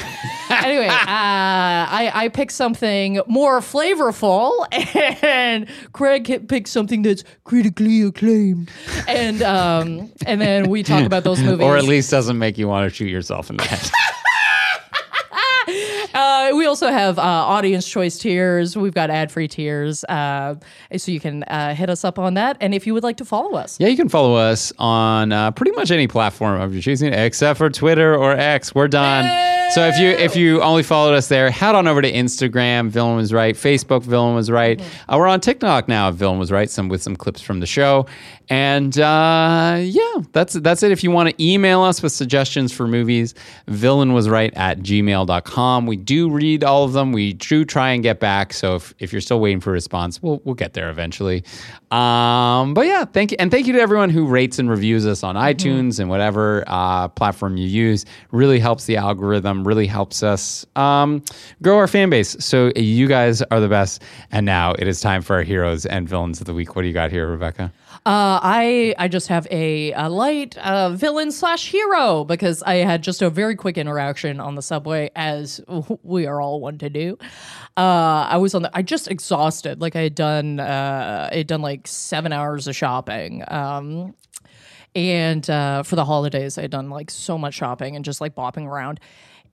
anyway, 0.50 0.88
uh, 0.88 0.96
I 1.08 2.12
I 2.14 2.30
pick 2.30 2.52
something 2.52 3.22
more 3.28 3.60
flavorful, 3.60 4.66
and 5.24 5.68
Craig 5.94 6.48
picks 6.48 6.72
something 6.72 7.02
that's 7.02 7.24
critically 7.44 8.02
acclaimed, 8.02 8.72
and 9.08 9.42
um 9.42 10.12
and 10.26 10.42
then 10.42 10.70
we 10.70 10.84
talk 10.84 11.06
about 11.06 11.24
those 11.24 11.42
movies. 11.42 11.56
Or 11.66 11.78
at 11.78 11.86
least 11.86 12.12
doesn't 12.12 12.38
make 12.38 12.58
you 12.58 12.68
want 12.68 12.90
to 12.90 12.96
shoot 12.96 13.10
yourself 13.10 13.50
in 13.50 13.58
the 13.58 13.64
head. 13.64 13.90
Uh, 16.16 16.52
we 16.56 16.66
also 16.66 16.90
have 16.90 17.20
uh, 17.20 17.22
audience 17.22 17.88
choice 17.88 18.18
tiers. 18.18 18.78
We've 18.78 18.94
got 18.94 19.10
ad 19.10 19.32
free 19.32 19.48
tiers. 19.48 20.04
Uh, 20.06 20.56
so 20.96 21.12
you 21.12 21.20
can 21.20 21.44
uh, 21.44 21.76
hit 21.76 21.90
us 21.90 22.06
up 22.06 22.18
on 22.18 22.36
that. 22.36 22.58
And 22.62 22.74
if 22.74 22.88
you 22.88 22.94
would 22.94 23.04
like 23.04 23.18
to 23.18 23.26
follow 23.26 23.56
us, 23.56 23.80
yeah, 23.80 23.88
you 23.88 23.98
can 23.98 24.10
follow 24.10 24.36
us 24.36 24.72
on 24.80 25.32
uh, 25.32 25.52
pretty 25.52 25.72
much 25.72 25.92
any 25.92 26.08
platform 26.08 26.60
of 26.62 26.74
your 26.74 26.82
choosing, 26.82 27.14
except 27.14 27.58
for 27.58 27.70
Twitter 27.70 28.16
or 28.16 28.32
X. 28.32 28.74
We're 28.74 28.88
done. 28.88 29.26
So 29.76 29.86
if 29.86 30.00
you 30.00 30.08
if 30.12 30.38
you 30.38 30.62
only 30.62 30.84
followed 30.84 31.16
us 31.16 31.28
there, 31.28 31.52
head 31.52 31.76
on 31.76 31.86
over 31.86 32.02
to 32.02 32.10
Instagram. 32.10 32.88
Villain 32.88 33.18
was 33.18 33.34
right. 33.34 33.56
Facebook. 33.56 34.04
Villain 34.04 34.34
was 34.34 34.50
right. 34.50 34.80
Uh, 35.10 35.18
we're 35.18 35.28
on 35.28 35.42
TikTok 35.42 35.90
now. 35.90 36.10
Villain 36.12 36.40
was 36.40 36.50
right. 36.50 36.70
Some 36.70 36.88
with 36.88 37.04
some 37.04 37.18
clips 37.18 37.42
from 37.42 37.60
the 37.60 37.66
show. 37.66 38.06
And 38.50 38.98
uh, 39.00 39.78
yeah, 39.82 40.22
that's 40.32 40.54
that's 40.54 40.82
it. 40.84 40.92
If 40.92 41.04
you 41.04 41.12
want 41.12 41.30
to 41.30 41.44
email 41.44 41.82
us 41.82 42.02
with 42.02 42.12
suggestions 42.12 42.72
for 42.72 42.88
movies, 42.88 43.34
villain 43.68 44.14
was 44.14 44.30
right 44.30 44.54
at 44.56 44.80
gmail.com. 44.80 45.86
We 45.88 45.98
do 45.98 46.30
read 46.30 46.64
all 46.64 46.84
of 46.84 46.94
them. 46.94 47.12
We 47.12 47.34
do 47.34 47.66
try 47.66 47.90
and 47.90 48.04
get 48.04 48.20
back. 48.20 48.54
So 48.54 48.76
if, 48.76 48.94
if 49.00 49.12
you're 49.12 49.22
still 49.22 49.40
waiting 49.40 49.60
for 49.60 49.72
a 49.72 49.74
response, 49.74 50.22
we'll 50.22 50.42
we'll 50.46 50.56
get 50.56 50.74
there 50.74 50.90
eventually. 50.90 51.44
Um, 51.92 52.74
but 52.74 52.86
yeah, 52.86 53.06
thank 53.06 53.32
you 53.32 53.38
and 53.40 53.50
thank 53.50 53.68
you 53.68 53.74
to 53.74 53.80
everyone 53.80 54.10
who 54.10 54.26
rates 54.26 54.60
and 54.60 54.70
reviews 54.70 55.06
us 55.06 55.24
on 55.24 55.36
iTunes 55.36 56.00
and 56.00 56.10
whatever 56.10 56.64
uh, 56.68 57.08
platform 57.10 57.58
you 57.58 57.68
use. 57.68 58.06
Really 58.32 58.60
helps 58.60 58.86
the 58.86 58.98
algorithm. 58.98 59.65
Really 59.66 59.88
helps 59.88 60.24
us 60.24 60.66
um, 60.76 61.24
grow 61.62 61.78
our 61.78 61.88
fan 61.88 62.10
base. 62.10 62.36
So 62.40 62.72
you 62.76 63.08
guys 63.08 63.42
are 63.42 63.60
the 63.60 63.68
best. 63.68 64.02
And 64.32 64.46
now 64.46 64.74
it 64.74 64.88
is 64.88 65.02
time 65.02 65.22
for 65.22 65.36
our 65.36 65.44
heroes 65.44 65.86
and 65.86 66.08
villains 66.08 66.40
of 66.40 66.46
the 66.46 66.54
week. 66.54 66.76
What 66.76 66.84
do 66.84 66.88
you 66.88 66.94
got 66.94 67.12
here, 67.12 67.28
Rebecca? 67.28 67.74
Uh, 68.06 68.40
I 68.44 68.94
I 69.00 69.08
just 69.08 69.30
have 69.30 69.48
a, 69.50 69.92
a 69.94 70.10
light 70.10 70.56
uh, 70.60 70.92
villain 70.92 71.32
slash 71.32 71.72
hero 71.72 72.24
because 72.24 72.62
I 72.62 72.76
had 72.76 73.02
just 73.02 73.24
a 73.24 73.32
very 73.32 73.56
quick 73.56 73.80
interaction 73.80 74.40
on 74.40 74.54
the 74.54 74.62
subway, 74.62 75.10
as 75.16 75.60
we 76.04 76.28
are 76.28 76.40
all 76.40 76.60
one 76.60 76.78
to 76.80 76.90
do. 76.90 77.18
Uh, 77.76 78.28
I 78.30 78.38
was 78.38 78.54
on 78.54 78.62
the 78.62 78.70
I 78.78 78.84
just 78.84 79.10
exhausted, 79.10 79.82
like 79.82 79.96
I 79.96 80.02
had 80.02 80.14
done 80.14 80.60
uh, 80.60 81.30
I 81.32 81.38
had 81.38 81.48
done 81.48 81.62
like 81.64 81.88
seven 81.88 82.32
hours 82.32 82.68
of 82.68 82.76
shopping. 82.76 83.44
Um, 83.48 84.14
and 84.96 85.50
uh, 85.50 85.84
for 85.84 85.96
the 85.96 86.06
holidays, 86.06 86.58
I 86.58 86.62
had 86.62 86.72
done 86.72 86.90
like 86.90 87.12
so 87.12 87.38
much 87.38 87.56
shopping 87.56 87.96
and 87.96 88.06
just 88.06 88.22
like 88.22 88.36
bopping 88.36 88.66
around. 88.68 89.00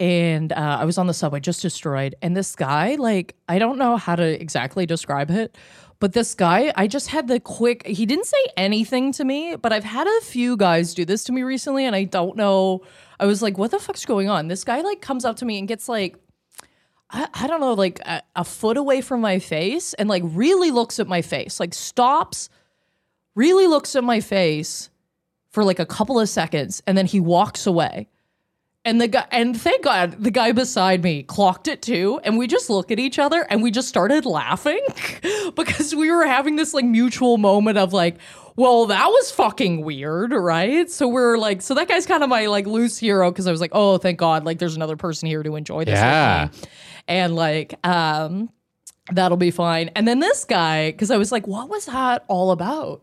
And 0.03 0.53
uh, 0.53 0.79
I 0.81 0.85
was 0.85 0.99
on 0.99 1.07
the 1.07 1.15
subway, 1.15 1.39
just 1.39 1.63
destroyed. 1.63 2.17
And 2.23 2.37
this 2.37 2.57
guy, 2.57 2.97
like, 2.97 3.37
I 3.49 3.61
don't 3.61 3.79
know 3.79 3.97
how 3.97 4.17
to 4.17 4.43
exactly 4.43 4.85
describe 4.85 5.31
it, 5.31 5.57
but 6.01 6.13
this 6.13 6.35
guy, 6.35 6.73
I 6.75 6.89
just 6.89 7.07
had 7.07 7.29
the 7.29 7.39
quick, 7.39 7.87
he 7.87 8.05
didn't 8.05 8.27
say 8.27 8.45
anything 8.57 9.13
to 9.13 9.25
me, 9.25 9.55
but 9.55 9.73
I've 9.73 9.85
had 9.85 10.09
a 10.09 10.21
few 10.23 10.57
guys 10.57 10.93
do 10.93 11.05
this 11.05 11.23
to 11.25 11.33
me 11.33 11.45
recently. 11.45 11.85
And 11.87 11.95
I 11.95 12.03
don't 12.03 12.37
know, 12.37 12.83
I 13.21 13.27
was 13.27 13.43
like, 13.43 13.57
what 13.59 13.71
the 13.71 13.79
fuck's 13.79 14.05
going 14.05 14.29
on? 14.29 14.49
This 14.49 14.65
guy, 14.65 14.81
like, 14.81 15.01
comes 15.03 15.25
up 15.25 15.37
to 15.37 15.45
me 15.45 15.61
and 15.61 15.69
gets 15.69 15.89
like, 15.89 16.17
I, 17.09 17.29
I 17.33 17.47
don't 17.47 17.61
know, 17.61 17.75
like 17.75 18.01
a, 18.01 18.23
a 18.35 18.43
foot 18.43 18.77
away 18.77 19.03
from 19.03 19.21
my 19.21 19.39
face 19.39 19.95
and 19.95 20.09
like 20.09 20.25
really 20.27 20.73
looks 20.73 20.99
at 20.99 21.07
my 21.07 21.23
face, 21.23 21.61
like 21.61 21.75
stops, 21.75 22.49
really 23.37 23.69
looks 23.69 23.95
at 23.95 24.03
my 24.03 24.19
face 24.19 24.91
for 25.53 25.63
like 25.63 25.79
a 25.79 25.87
couple 25.87 26.19
of 26.19 26.29
seconds 26.29 26.83
and 26.89 26.99
then 26.99 27.07
he 27.07 27.21
walks 27.21 27.69
away. 27.69 28.09
And 28.85 29.01
the 29.01 29.07
guy 29.07 29.27
and 29.31 29.59
thank 29.61 29.85
God 29.85 30.17
the 30.25 30.33
guy 30.33 30.51
beside 30.51 31.05
me 31.05 31.23
clocked 31.23 31.69
it 31.69 31.83
too 31.83 32.21
and 32.25 32.37
we 32.37 32.49
just 32.49 32.69
look 32.69 32.91
at 32.91 32.99
each 32.99 33.17
other 33.21 33.47
and 33.49 33.63
we 33.63 33.71
just 33.71 33.87
started 33.89 34.27
laughing 34.27 34.85
because 35.55 35.95
we 35.95 36.11
were 36.11 36.27
having 36.27 36.57
this 36.57 36.75
like 36.75 36.85
mutual 36.85 37.39
moment 37.39 37.79
of 37.79 37.93
like 37.93 38.17
well 38.57 38.87
that 38.87 39.07
was 39.07 39.31
fucking 39.31 39.85
weird 39.85 40.33
right 40.33 40.91
so 40.91 41.07
we're 41.07 41.39
like 41.39 41.63
so 41.63 41.75
that 41.75 41.87
guy's 41.87 42.07
kind 42.07 42.25
of 42.25 42.29
my 42.29 42.47
like 42.47 42.67
loose 42.67 42.99
hero 42.99 43.31
because 43.31 43.47
I 43.47 43.53
was 43.53 43.61
like 43.61 43.71
oh 43.73 43.99
thank 43.99 44.19
God 44.19 44.45
like 44.45 44.59
there's 44.59 44.75
another 44.75 44.97
person 44.97 45.29
here 45.29 45.45
to 45.45 45.55
enjoy 45.55 45.85
this 45.85 45.93
with 45.93 46.01
Yeah. 46.01 46.49
me. 46.53 46.59
and 47.07 47.37
like 47.37 47.75
um 47.87 48.51
that'll 49.13 49.37
be 49.37 49.51
fine. 49.51 49.91
And 49.97 50.07
then 50.07 50.21
this 50.21 50.45
guy, 50.45 50.93
because 50.93 51.11
I 51.11 51.17
was 51.19 51.33
like, 51.33 51.47
what 51.49 51.69
was 51.69 51.87
that 51.87 52.25
all 52.29 52.53
about? 52.53 53.03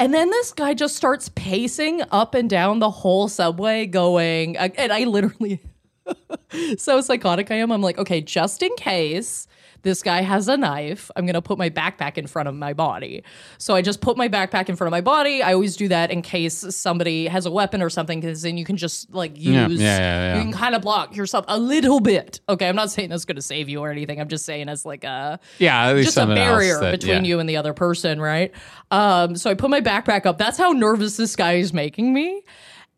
And 0.00 0.14
then 0.14 0.30
this 0.30 0.54
guy 0.54 0.72
just 0.72 0.96
starts 0.96 1.28
pacing 1.34 2.00
up 2.10 2.34
and 2.34 2.48
down 2.48 2.78
the 2.78 2.88
whole 2.88 3.28
subway, 3.28 3.84
going, 3.84 4.56
and 4.56 4.90
I 4.90 5.04
literally, 5.04 5.60
so 6.78 7.00
psychotic 7.00 7.50
I 7.50 7.56
am. 7.56 7.70
I'm 7.70 7.82
like, 7.82 7.98
okay, 7.98 8.20
just 8.20 8.62
in 8.62 8.74
case 8.76 9.46
this 9.82 10.02
guy 10.02 10.20
has 10.20 10.46
a 10.46 10.58
knife, 10.58 11.10
I'm 11.16 11.24
gonna 11.24 11.40
put 11.40 11.56
my 11.56 11.70
backpack 11.70 12.18
in 12.18 12.26
front 12.26 12.48
of 12.50 12.54
my 12.54 12.74
body. 12.74 13.22
So 13.56 13.74
I 13.74 13.80
just 13.80 14.02
put 14.02 14.18
my 14.18 14.28
backpack 14.28 14.68
in 14.68 14.76
front 14.76 14.88
of 14.88 14.90
my 14.90 15.00
body. 15.00 15.42
I 15.42 15.54
always 15.54 15.74
do 15.74 15.88
that 15.88 16.10
in 16.10 16.20
case 16.20 16.66
somebody 16.76 17.26
has 17.28 17.46
a 17.46 17.50
weapon 17.50 17.80
or 17.80 17.88
something, 17.88 18.20
because 18.20 18.42
then 18.42 18.58
you 18.58 18.64
can 18.66 18.76
just 18.76 19.10
like 19.14 19.38
use, 19.38 19.80
Yeah, 19.80 19.98
yeah, 19.98 19.98
yeah, 19.98 20.36
you 20.36 20.42
can 20.42 20.52
kind 20.52 20.74
of 20.74 20.82
block 20.82 21.16
yourself 21.16 21.46
a 21.48 21.58
little 21.58 22.00
bit. 22.00 22.40
Okay, 22.48 22.68
I'm 22.68 22.76
not 22.76 22.90
saying 22.90 23.08
that's 23.08 23.24
gonna 23.24 23.40
save 23.40 23.70
you 23.70 23.80
or 23.80 23.90
anything. 23.90 24.20
I'm 24.20 24.28
just 24.28 24.44
saying 24.44 24.68
it's 24.68 24.84
like 24.84 25.04
a 25.04 25.40
Yeah, 25.58 25.94
just 26.02 26.18
a 26.18 26.26
barrier 26.26 26.78
that- 26.80 26.90
between 27.00 27.24
you 27.24 27.38
and 27.38 27.48
the 27.48 27.56
other 27.56 27.72
person, 27.72 28.20
right? 28.20 28.52
Um, 28.90 29.34
so 29.34 29.50
I 29.50 29.54
put 29.54 29.70
my 29.70 29.80
backpack 29.80 30.26
up. 30.26 30.36
That's 30.36 30.58
how 30.58 30.72
nervous 30.72 31.16
this 31.16 31.36
guy 31.36 31.54
is 31.54 31.72
making 31.72 32.12
me. 32.12 32.42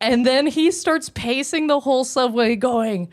And 0.03 0.25
then 0.25 0.47
he 0.47 0.69
starts 0.69 1.07
pacing 1.07 1.67
the 1.67 1.79
whole 1.79 2.03
subway, 2.03 2.57
going, 2.57 3.07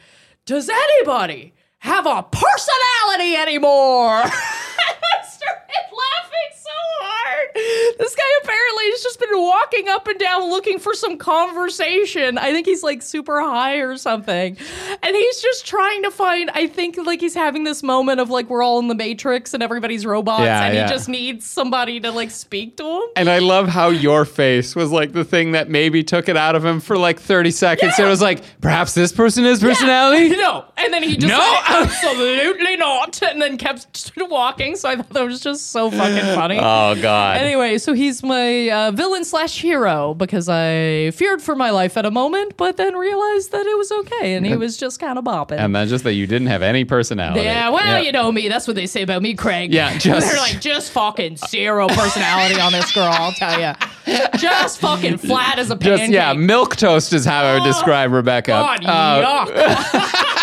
Does 0.45 0.69
anybody 0.69 1.55
have 1.79 2.05
a 2.05 2.25
personality 2.25 3.37
anymore? 3.37 4.23
and 4.23 4.33
I 4.33 5.23
started 5.23 5.87
laughing 5.93 6.51
so 6.57 6.71
hard. 6.99 7.40
This 7.55 8.15
guy 8.15 8.23
apparently 8.43 8.85
has 8.91 9.03
just 9.03 9.21
been 9.21 9.29
walking 9.33 9.89
up 9.89 10.07
and 10.07 10.19
down 10.19 10.51
looking 10.51 10.79
for 10.79 10.95
some 10.95 11.19
conversation. 11.19 12.39
I 12.39 12.53
think 12.53 12.67
he's 12.67 12.83
like 12.83 13.03
super 13.03 13.41
high 13.41 13.77
or 13.77 13.97
something. 13.97 14.57
And 15.03 15.17
he's 15.17 15.41
just 15.43 15.67
trying 15.67 16.03
to 16.05 16.11
find, 16.11 16.51
I 16.51 16.67
think 16.67 16.97
like 17.05 17.21
he's 17.21 17.35
having 17.35 17.65
this 17.65 17.83
moment 17.83 18.21
of 18.21 18.31
like 18.31 18.49
we're 18.49 18.63
all 18.63 18.79
in 18.79 18.89
the 18.89 18.95
matrix 18.95 19.53
and 19.55 19.63
everybody's 19.63 20.07
robots 20.07 20.43
Yeah, 20.45 20.65
and 20.65 20.75
yeah. 20.75 20.87
he 20.87 20.93
just 20.93 21.09
needs 21.09 21.47
somebody 21.47 22.01
to 22.01 22.11
like 22.11 22.31
speak 22.31 22.77
to 22.79 22.85
him. 22.85 23.03
And 23.17 23.29
I 23.29 23.39
love 23.41 23.69
how 23.69 23.89
your 23.89 24.25
face 24.25 24.75
was 24.77 24.91
like 24.91 25.13
the 25.13 25.25
thing 25.25 25.53
that 25.53 25.69
maybe 25.69 26.03
took 26.05 26.29
it 26.29 26.37
out 26.37 26.55
of 26.57 26.65
him 26.65 26.81
for 26.81 26.97
like 26.97 27.21
30 27.21 27.51
seconds. 27.51 27.95
Yeah. 27.99 28.07
It 28.07 28.09
was 28.09 28.23
like, 28.23 28.43
perhaps 28.61 28.95
this 28.95 29.13
person 29.13 29.45
is 29.47 29.61
personality? 29.61 30.35
No. 30.41 30.65
And 30.79 30.93
then 30.95 31.03
he 31.03 31.17
just 31.19 31.27
No. 31.29 31.59
absolutely 31.69 32.77
not. 32.77 33.21
And 33.23 33.43
then 33.43 33.59
kept 33.59 34.13
walking. 34.17 34.75
So 34.77 34.89
I 34.89 34.97
thought 34.97 35.11
that 35.11 35.25
was 35.25 35.41
just 35.41 35.71
so 35.71 35.91
fucking 35.91 36.35
funny. 36.35 36.57
Oh, 36.59 36.95
God. 37.01 37.37
Anyway, 37.45 37.79
so 37.79 37.93
he's 37.93 38.23
my 38.23 38.69
uh, 38.71 38.91
villain 38.93 39.25
slash 39.25 39.61
hero 39.61 40.15
because 40.15 40.49
I 40.49 41.11
feared 41.13 41.41
for 41.43 41.57
my 41.57 41.71
life 41.71 41.97
at 41.97 42.05
a 42.07 42.11
moment, 42.11 42.57
but 42.57 42.77
then 42.77 42.95
realized 42.95 43.53
that 43.53 43.65
it 43.67 43.77
was 43.79 43.91
okay 43.93 44.35
and 44.35 44.47
he 44.47 44.57
was 44.57 44.77
just 44.77 45.01
kind 45.01 45.19
of 45.19 45.25
bopping. 45.25 45.59
and 45.59 45.75
then 45.75 45.89
just 45.89 46.05
that 46.05 46.13
you 46.15 46.27
didn't 46.27 46.49
have 46.49 46.63
any 46.63 46.85
personality. 46.85 47.43
yeah, 47.45 47.71
well, 47.71 48.03
you 48.03 48.13
know 48.13 48.31
me. 48.31 48.49
That's 48.49 48.67
what 48.67 48.77
they 48.77 48.87
say 48.87 49.03
about 49.03 49.23
me, 49.23 49.35
Craig. 49.35 49.73
Yeah, 49.73 49.97
just- 49.99 50.27
they're 50.29 50.37
like 50.41 50.61
just 50.61 50.93
fucking 50.93 51.37
zero 51.49 51.89
personality 51.89 52.61
on 52.61 52.73
this 52.73 52.93
girl. 52.93 53.05
I'll 53.11 53.33
tell 53.33 53.61
you, 53.61 53.73
just 54.39 54.79
fucking 54.81 55.19
flat 55.19 55.59
as 55.59 55.71
a 55.71 55.77
pancake. 55.77 55.99
Just, 56.01 56.13
yeah, 56.13 56.33
milk 56.35 56.77
toast 56.77 57.13
is 57.13 57.25
how 57.25 57.43
I 57.43 57.55
would 57.55 57.65
describe 57.65 58.13
Rebecca. 58.13 58.51
God, 58.53 58.85
Uh, 58.85 59.47
yuck. 59.47 60.31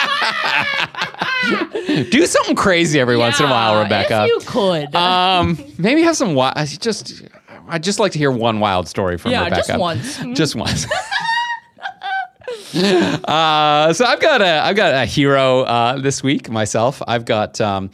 do 2.05 2.25
something 2.25 2.55
crazy 2.55 2.99
every 2.99 3.17
once 3.17 3.39
in 3.39 3.45
a 3.45 3.49
while, 3.49 3.81
Rebecca. 3.83 4.23
If 4.23 4.27
you 4.27 4.39
could. 4.45 4.95
um, 4.95 5.57
maybe 5.77 6.01
have 6.03 6.15
some 6.17 6.33
wild. 6.35 6.55
Just, 6.79 7.23
I'd 7.67 7.83
just 7.83 7.99
like 7.99 8.11
to 8.13 8.17
hear 8.19 8.31
one 8.31 8.59
wild 8.59 8.87
story 8.87 9.17
from 9.17 9.31
Yeah, 9.31 9.45
Rebecca. 9.45 9.67
just 9.67 9.79
once. 9.79 10.17
Just 10.37 10.55
once. 10.63 10.85
uh, 12.75 13.93
so 13.93 14.05
I've 14.05 14.19
got 14.19 14.41
a 14.41 14.59
I've 14.63 14.75
got 14.75 14.93
a 14.93 15.05
hero 15.05 15.61
uh, 15.61 15.97
this 15.99 16.23
week 16.23 16.49
myself. 16.49 17.01
I've 17.07 17.25
got. 17.25 17.59
Um, 17.61 17.89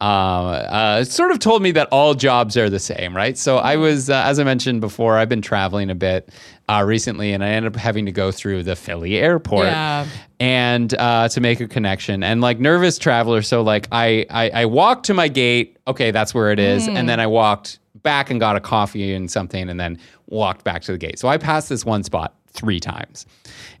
uh, 0.00 0.04
uh, 0.04 1.04
sort 1.04 1.32
of 1.32 1.40
told 1.40 1.60
me 1.60 1.72
that 1.72 1.88
all 1.90 2.14
jobs 2.14 2.56
are 2.56 2.70
the 2.70 2.78
same, 2.78 3.16
right? 3.16 3.36
So 3.36 3.56
I 3.58 3.74
was, 3.74 4.08
uh, 4.08 4.22
as 4.24 4.38
I 4.38 4.44
mentioned 4.44 4.80
before, 4.80 5.16
I've 5.18 5.28
been 5.28 5.42
traveling 5.42 5.90
a 5.90 5.94
bit 5.96 6.28
uh, 6.68 6.82
recently, 6.86 7.32
and 7.32 7.42
I 7.42 7.48
ended 7.48 7.74
up 7.74 7.80
having 7.80 8.06
to 8.06 8.12
go 8.12 8.30
through 8.30 8.62
the 8.62 8.76
Philly 8.76 9.16
airport 9.16 9.66
Yeah. 9.66 10.06
and 10.40 10.92
uh, 10.94 11.28
to 11.30 11.40
make 11.40 11.60
a 11.60 11.66
connection. 11.68 12.22
And 12.22 12.40
like 12.40 12.58
nervous 12.60 12.98
traveler 12.98 13.42
so 13.42 13.62
like 13.62 13.88
I, 13.92 14.26
I 14.30 14.50
i 14.50 14.64
walked 14.66 15.06
to 15.06 15.14
my 15.14 15.28
gate 15.28 15.78
okay 15.86 16.10
that's 16.10 16.34
where 16.34 16.50
it 16.52 16.58
is 16.58 16.86
and 16.88 17.08
then 17.08 17.20
i 17.20 17.26
walked 17.26 17.78
back 18.02 18.30
and 18.30 18.38
got 18.38 18.54
a 18.56 18.60
coffee 18.60 19.12
and 19.14 19.30
something 19.30 19.68
and 19.68 19.78
then 19.80 19.98
walked 20.26 20.62
back 20.64 20.82
to 20.82 20.92
the 20.92 20.98
gate. 20.98 21.18
So 21.18 21.28
i 21.28 21.38
passed 21.38 21.68
this 21.68 21.84
one 21.84 22.02
spot 22.04 22.34
three 22.48 22.80
times. 22.80 23.26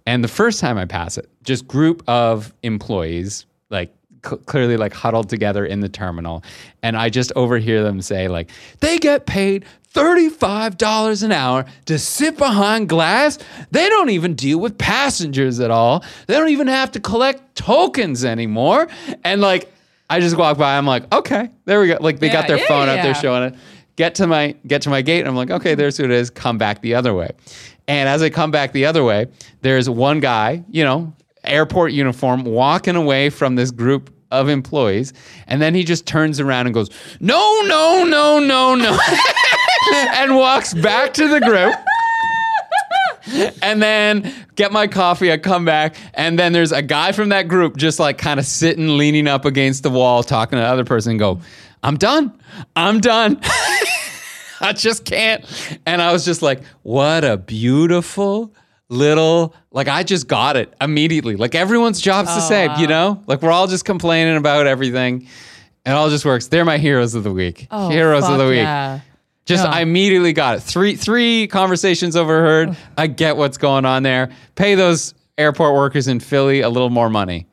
And 0.06 0.24
the 0.24 0.28
first 0.28 0.60
time 0.60 0.78
i 0.78 0.84
pass 0.86 1.18
it 1.18 1.28
just 1.42 1.66
group 1.68 2.02
of 2.08 2.52
employees 2.62 3.46
like 3.70 3.92
cl- 4.24 4.38
clearly 4.38 4.76
like 4.76 4.92
huddled 4.92 5.28
together 5.28 5.64
in 5.64 5.80
the 5.80 5.88
terminal 5.88 6.42
and 6.82 6.96
i 6.96 7.08
just 7.08 7.32
overhear 7.36 7.82
them 7.82 8.00
say 8.00 8.28
like 8.28 8.50
they 8.80 8.98
get 8.98 9.26
paid 9.26 9.64
$35 9.94 11.22
an 11.22 11.32
hour 11.32 11.64
to 11.86 11.98
sit 11.98 12.36
behind 12.36 12.88
glass. 12.88 13.38
They 13.70 13.88
don't 13.88 14.10
even 14.10 14.34
deal 14.34 14.58
with 14.58 14.76
passengers 14.76 15.60
at 15.60 15.70
all. 15.70 16.04
They 16.26 16.34
don't 16.34 16.50
even 16.50 16.66
have 16.66 16.92
to 16.92 17.00
collect 17.00 17.56
tokens 17.56 18.24
anymore. 18.24 18.88
And 19.24 19.40
like, 19.40 19.72
I 20.10 20.20
just 20.20 20.36
walk 20.36 20.58
by, 20.58 20.76
I'm 20.76 20.86
like, 20.86 21.12
okay, 21.12 21.50
there 21.64 21.80
we 21.80 21.88
go. 21.88 21.98
Like 22.00 22.18
they 22.18 22.28
got 22.28 22.46
their 22.46 22.58
yeah, 22.58 22.66
phone 22.66 22.88
up, 22.88 23.02
they're 23.02 23.14
showing 23.14 23.42
it. 23.44 23.54
Get 23.96 24.14
to 24.16 24.26
my 24.26 24.54
get 24.66 24.82
to 24.82 24.90
my 24.90 25.02
gate, 25.02 25.20
and 25.20 25.28
I'm 25.28 25.34
like, 25.34 25.50
okay, 25.50 25.74
there's 25.74 25.96
who 25.96 26.04
it 26.04 26.12
is. 26.12 26.30
Come 26.30 26.56
back 26.56 26.82
the 26.82 26.94
other 26.94 27.12
way. 27.12 27.30
And 27.88 28.08
as 28.08 28.22
I 28.22 28.30
come 28.30 28.52
back 28.52 28.72
the 28.72 28.86
other 28.86 29.02
way, 29.02 29.26
there's 29.62 29.90
one 29.90 30.20
guy, 30.20 30.62
you 30.70 30.84
know, 30.84 31.12
airport 31.44 31.92
uniform, 31.92 32.44
walking 32.44 32.96
away 32.96 33.30
from 33.30 33.56
this 33.56 33.70
group 33.70 34.10
of 34.30 34.48
employees, 34.48 35.12
and 35.46 35.60
then 35.62 35.74
he 35.74 35.84
just 35.84 36.06
turns 36.06 36.40
around 36.40 36.66
and 36.66 36.74
goes, 36.74 36.90
no, 37.20 37.60
no, 37.64 38.04
no, 38.04 38.38
no, 38.38 38.74
no. 38.74 38.98
and 39.94 40.36
walks 40.36 40.74
back 40.74 41.14
to 41.14 41.28
the 41.28 41.40
group. 41.40 41.74
and 43.62 43.82
then 43.82 44.32
get 44.54 44.72
my 44.72 44.86
coffee. 44.86 45.32
I 45.32 45.38
come 45.38 45.64
back, 45.64 45.96
and 46.14 46.38
then 46.38 46.52
there's 46.52 46.72
a 46.72 46.82
guy 46.82 47.12
from 47.12 47.30
that 47.30 47.48
group 47.48 47.76
just 47.76 47.98
like 47.98 48.18
kind 48.18 48.40
of 48.40 48.46
sitting, 48.46 48.96
leaning 48.96 49.26
up 49.26 49.44
against 49.44 49.82
the 49.82 49.90
wall, 49.90 50.22
talking 50.22 50.56
to 50.56 50.62
the 50.62 50.66
other 50.68 50.84
person. 50.84 51.12
And 51.12 51.20
go, 51.20 51.40
I'm 51.82 51.96
done. 51.96 52.38
I'm 52.76 53.00
done. 53.00 53.40
I 54.60 54.72
just 54.72 55.04
can't. 55.04 55.44
And 55.86 56.02
I 56.02 56.12
was 56.12 56.24
just 56.24 56.42
like, 56.42 56.64
what 56.82 57.24
a 57.24 57.36
beautiful 57.36 58.52
little 58.88 59.54
like 59.70 59.88
I 59.88 60.02
just 60.02 60.28
got 60.28 60.56
it 60.56 60.72
immediately. 60.80 61.36
Like 61.36 61.54
everyone's 61.54 62.00
job's 62.00 62.28
the 62.28 62.40
same, 62.40 62.70
you 62.78 62.86
know? 62.86 63.22
Like 63.26 63.42
we're 63.42 63.50
all 63.50 63.66
just 63.66 63.84
complaining 63.84 64.36
about 64.36 64.66
everything. 64.66 65.28
It 65.84 65.90
all 65.90 66.10
just 66.10 66.24
works. 66.24 66.48
They're 66.48 66.64
my 66.64 66.78
heroes 66.78 67.14
of 67.14 67.24
the 67.24 67.32
week. 67.32 67.66
Oh, 67.70 67.88
heroes 67.88 68.24
of 68.28 68.38
the 68.38 68.46
week. 68.46 68.56
Yeah. 68.58 69.00
Just 69.46 69.64
No. 69.64 69.70
I 69.70 69.80
immediately 69.80 70.34
got 70.34 70.56
it. 70.56 70.60
Three 70.60 70.94
three 70.94 71.46
conversations 71.46 72.16
overheard. 72.16 72.76
I 72.96 73.06
get 73.06 73.36
what's 73.36 73.56
going 73.56 73.86
on 73.86 74.02
there. 74.02 74.30
Pay 74.54 74.74
those 74.74 75.14
airport 75.38 75.74
workers 75.74 76.06
in 76.06 76.20
Philly 76.20 76.60
a 76.60 76.68
little 76.68 76.90
more 76.90 77.08
money. 77.08 77.47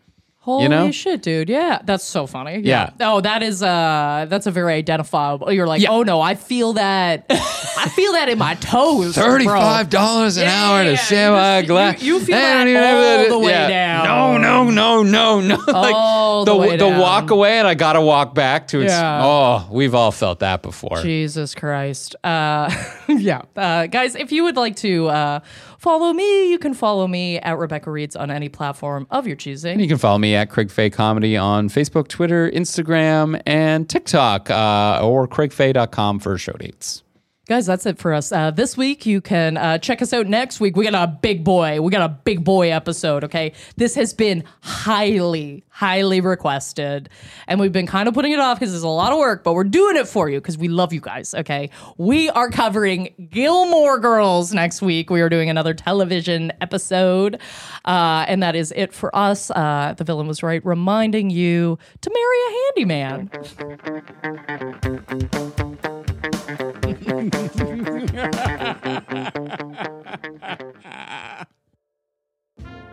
Holy 0.46 0.64
you 0.64 0.70
know? 0.70 0.92
shit, 0.92 1.24
dude! 1.24 1.50
Yeah, 1.50 1.80
that's 1.84 2.04
so 2.04 2.28
funny. 2.28 2.60
Yeah. 2.60 2.92
Oh, 3.00 3.20
that 3.22 3.42
is 3.42 3.64
uh, 3.64 4.28
that's 4.30 4.46
a 4.46 4.52
very 4.52 4.74
identifiable. 4.76 5.52
You're 5.52 5.66
like, 5.66 5.84
oh 5.90 6.04
no, 6.04 6.22
I 6.22 6.36
feel 6.36 6.74
that. 6.74 7.26
I 7.32 7.90
feel 7.96 8.12
that 8.14 8.30
in 8.30 8.38
my 8.38 8.54
toes. 8.56 9.16
Thirty-five 9.16 9.90
dollars 9.90 10.38
an 10.38 10.44
Yeah, 10.44 10.64
hour 10.64 10.84
to 10.84 10.92
yeah, 10.92 10.96
share 10.98 11.32
my 11.32 11.62
glass. 11.64 12.02
you- 12.02 12.16
you 12.20 12.20
feel 12.24 12.36
that 12.38 12.68
all 12.68 13.40
the 13.40 13.46
way 13.46 13.52
down. 13.54 14.06
No, 14.06 14.38
no, 14.38 14.70
no, 14.70 15.02
no, 15.04 15.42
no. 15.42 15.56
like 15.68 15.96
All 15.96 16.46
the 16.46 16.52
the 16.54 16.58
way 16.58 16.78
the 16.78 16.90
walk 16.90 17.32
away, 17.32 17.58
and 17.58 17.68
I 17.68 17.74
gotta 17.74 18.02
walk 18.02 18.36
back 18.36 18.68
to 18.68 18.82
its. 18.82 18.94
Yeah. 18.94 19.26
Oh, 19.26 19.68
we've 19.72 19.96
all 19.96 20.12
felt 20.12 20.40
that 20.42 20.62
before. 20.62 21.02
Jesus 21.02 21.56
Christ. 21.56 22.16
Uh, 22.24 22.70
yeah. 23.08 23.42
Uh, 23.56 23.88
guys, 23.88 24.16
if 24.16 24.32
you 24.32 24.44
would 24.44 24.56
like 24.58 24.76
to 24.78 25.08
uh, 25.08 25.40
follow 25.86 26.12
me, 26.14 26.50
you 26.50 26.58
can 26.58 26.74
follow 26.74 27.08
me 27.08 27.38
at 27.38 27.60
Rebecca 27.60 27.92
Reads 27.92 28.16
on 28.16 28.32
any 28.32 28.50
platform 28.50 29.06
of 29.12 29.28
your 29.28 29.36
choosing. 29.36 29.80
You 29.80 29.88
can 29.88 30.00
follow 30.00 30.18
me 30.18 30.34
at 30.34 30.50
Craig 30.50 30.72
Fay 30.72 30.90
Comedy 30.90 31.38
on 31.38 31.70
Facebook, 31.70 32.08
Twitter, 32.08 32.50
Instagram, 32.50 33.40
and 33.46 33.88
TikTok, 33.88 34.50
uh, 34.50 35.02
or 35.04 35.28
craigfay.com 35.28 36.18
for 36.18 36.40
show 36.40 36.54
dates. 36.54 37.04
Guys, 37.48 37.68
that's 37.68 37.86
it 37.86 38.00
for 38.00 38.12
us. 38.12 38.32
Uh, 38.32 38.50
this 38.50 38.76
week, 38.76 39.06
you 39.06 39.22
can 39.22 39.56
uh, 39.56 39.78
check 39.78 40.02
us 40.02 40.12
out 40.14 40.26
next 40.26 40.60
week. 40.60 40.76
We 40.76 40.84
got 40.84 40.96
a 40.96 41.06
big 41.06 41.44
boy. 41.44 41.80
We 41.80 41.92
got 41.92 42.02
a 42.02 42.10
big 42.10 42.44
boy 42.44 42.72
episode, 42.72 43.24
okay? 43.26 43.52
This 43.76 43.94
has 43.94 44.16
been 44.16 44.44
highly, 44.62 45.64
highly 45.70 46.22
requested. 46.22 47.08
And 47.46 47.60
we've 47.60 47.72
been 47.72 47.86
kind 47.86 48.08
of 48.08 48.16
putting 48.16 48.32
it 48.32 48.40
off 48.40 48.60
because 48.60 48.74
it's 48.74 48.84
a 48.84 48.88
lot 48.88 49.14
of 49.14 49.20
work, 49.20 49.44
but 49.44 49.54
we're 49.54 49.64
doing 49.64 49.96
it 49.96 50.08
for 50.08 50.28
you 50.28 50.42
because 50.42 50.58
we 50.58 50.70
love 50.70 50.92
you 50.92 51.00
guys, 51.00 51.36
okay? 51.36 51.70
We 52.00 52.32
are 52.32 52.50
covering 52.50 53.14
Gilmore 53.30 54.00
Girls 54.00 54.52
next 54.52 54.82
week. 54.82 55.12
We 55.12 55.22
are 55.22 55.30
doing 55.30 55.48
another 55.52 55.76
television 55.76 56.52
episode. 56.62 57.40
Uh, 57.86 58.26
and 58.28 58.42
that 58.42 58.56
is 58.56 58.74
it 58.76 58.92
for 58.92 59.16
us. 59.16 59.52
Uh, 59.52 59.94
the 59.96 60.04
villain 60.04 60.26
was 60.26 60.42
right, 60.42 60.66
reminding 60.66 61.30
you 61.30 61.78
to 62.02 62.10
marry 62.12 62.40
a 62.48 62.52
handyman. 62.66 63.30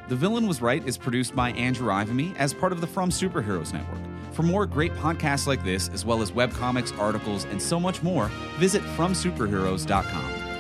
The 0.09 0.17
Villain 0.17 0.47
Was 0.47 0.61
Right 0.61 0.87
is 0.87 0.99
produced 0.99 1.35
by 1.35 1.53
Andrew 1.53 1.89
Ivimey 1.89 2.37
as 2.37 2.53
part 2.53 2.73
of 2.73 2.83
the 2.83 2.87
From 2.87 3.09
Superheroes 3.09 3.73
Network. 3.73 4.01
For 4.33 4.43
more 4.43 4.67
great 4.67 4.93
podcasts 4.97 5.47
like 5.47 5.65
this, 5.65 5.89
as 5.89 6.05
well 6.05 6.21
as 6.21 6.33
webcomics, 6.33 6.99
articles, 6.99 7.45
and 7.45 7.63
so 7.63 7.81
much 7.81 8.03
more, 8.03 8.27
visit 8.59 8.83
FromSuperheroes.com. 8.97 10.52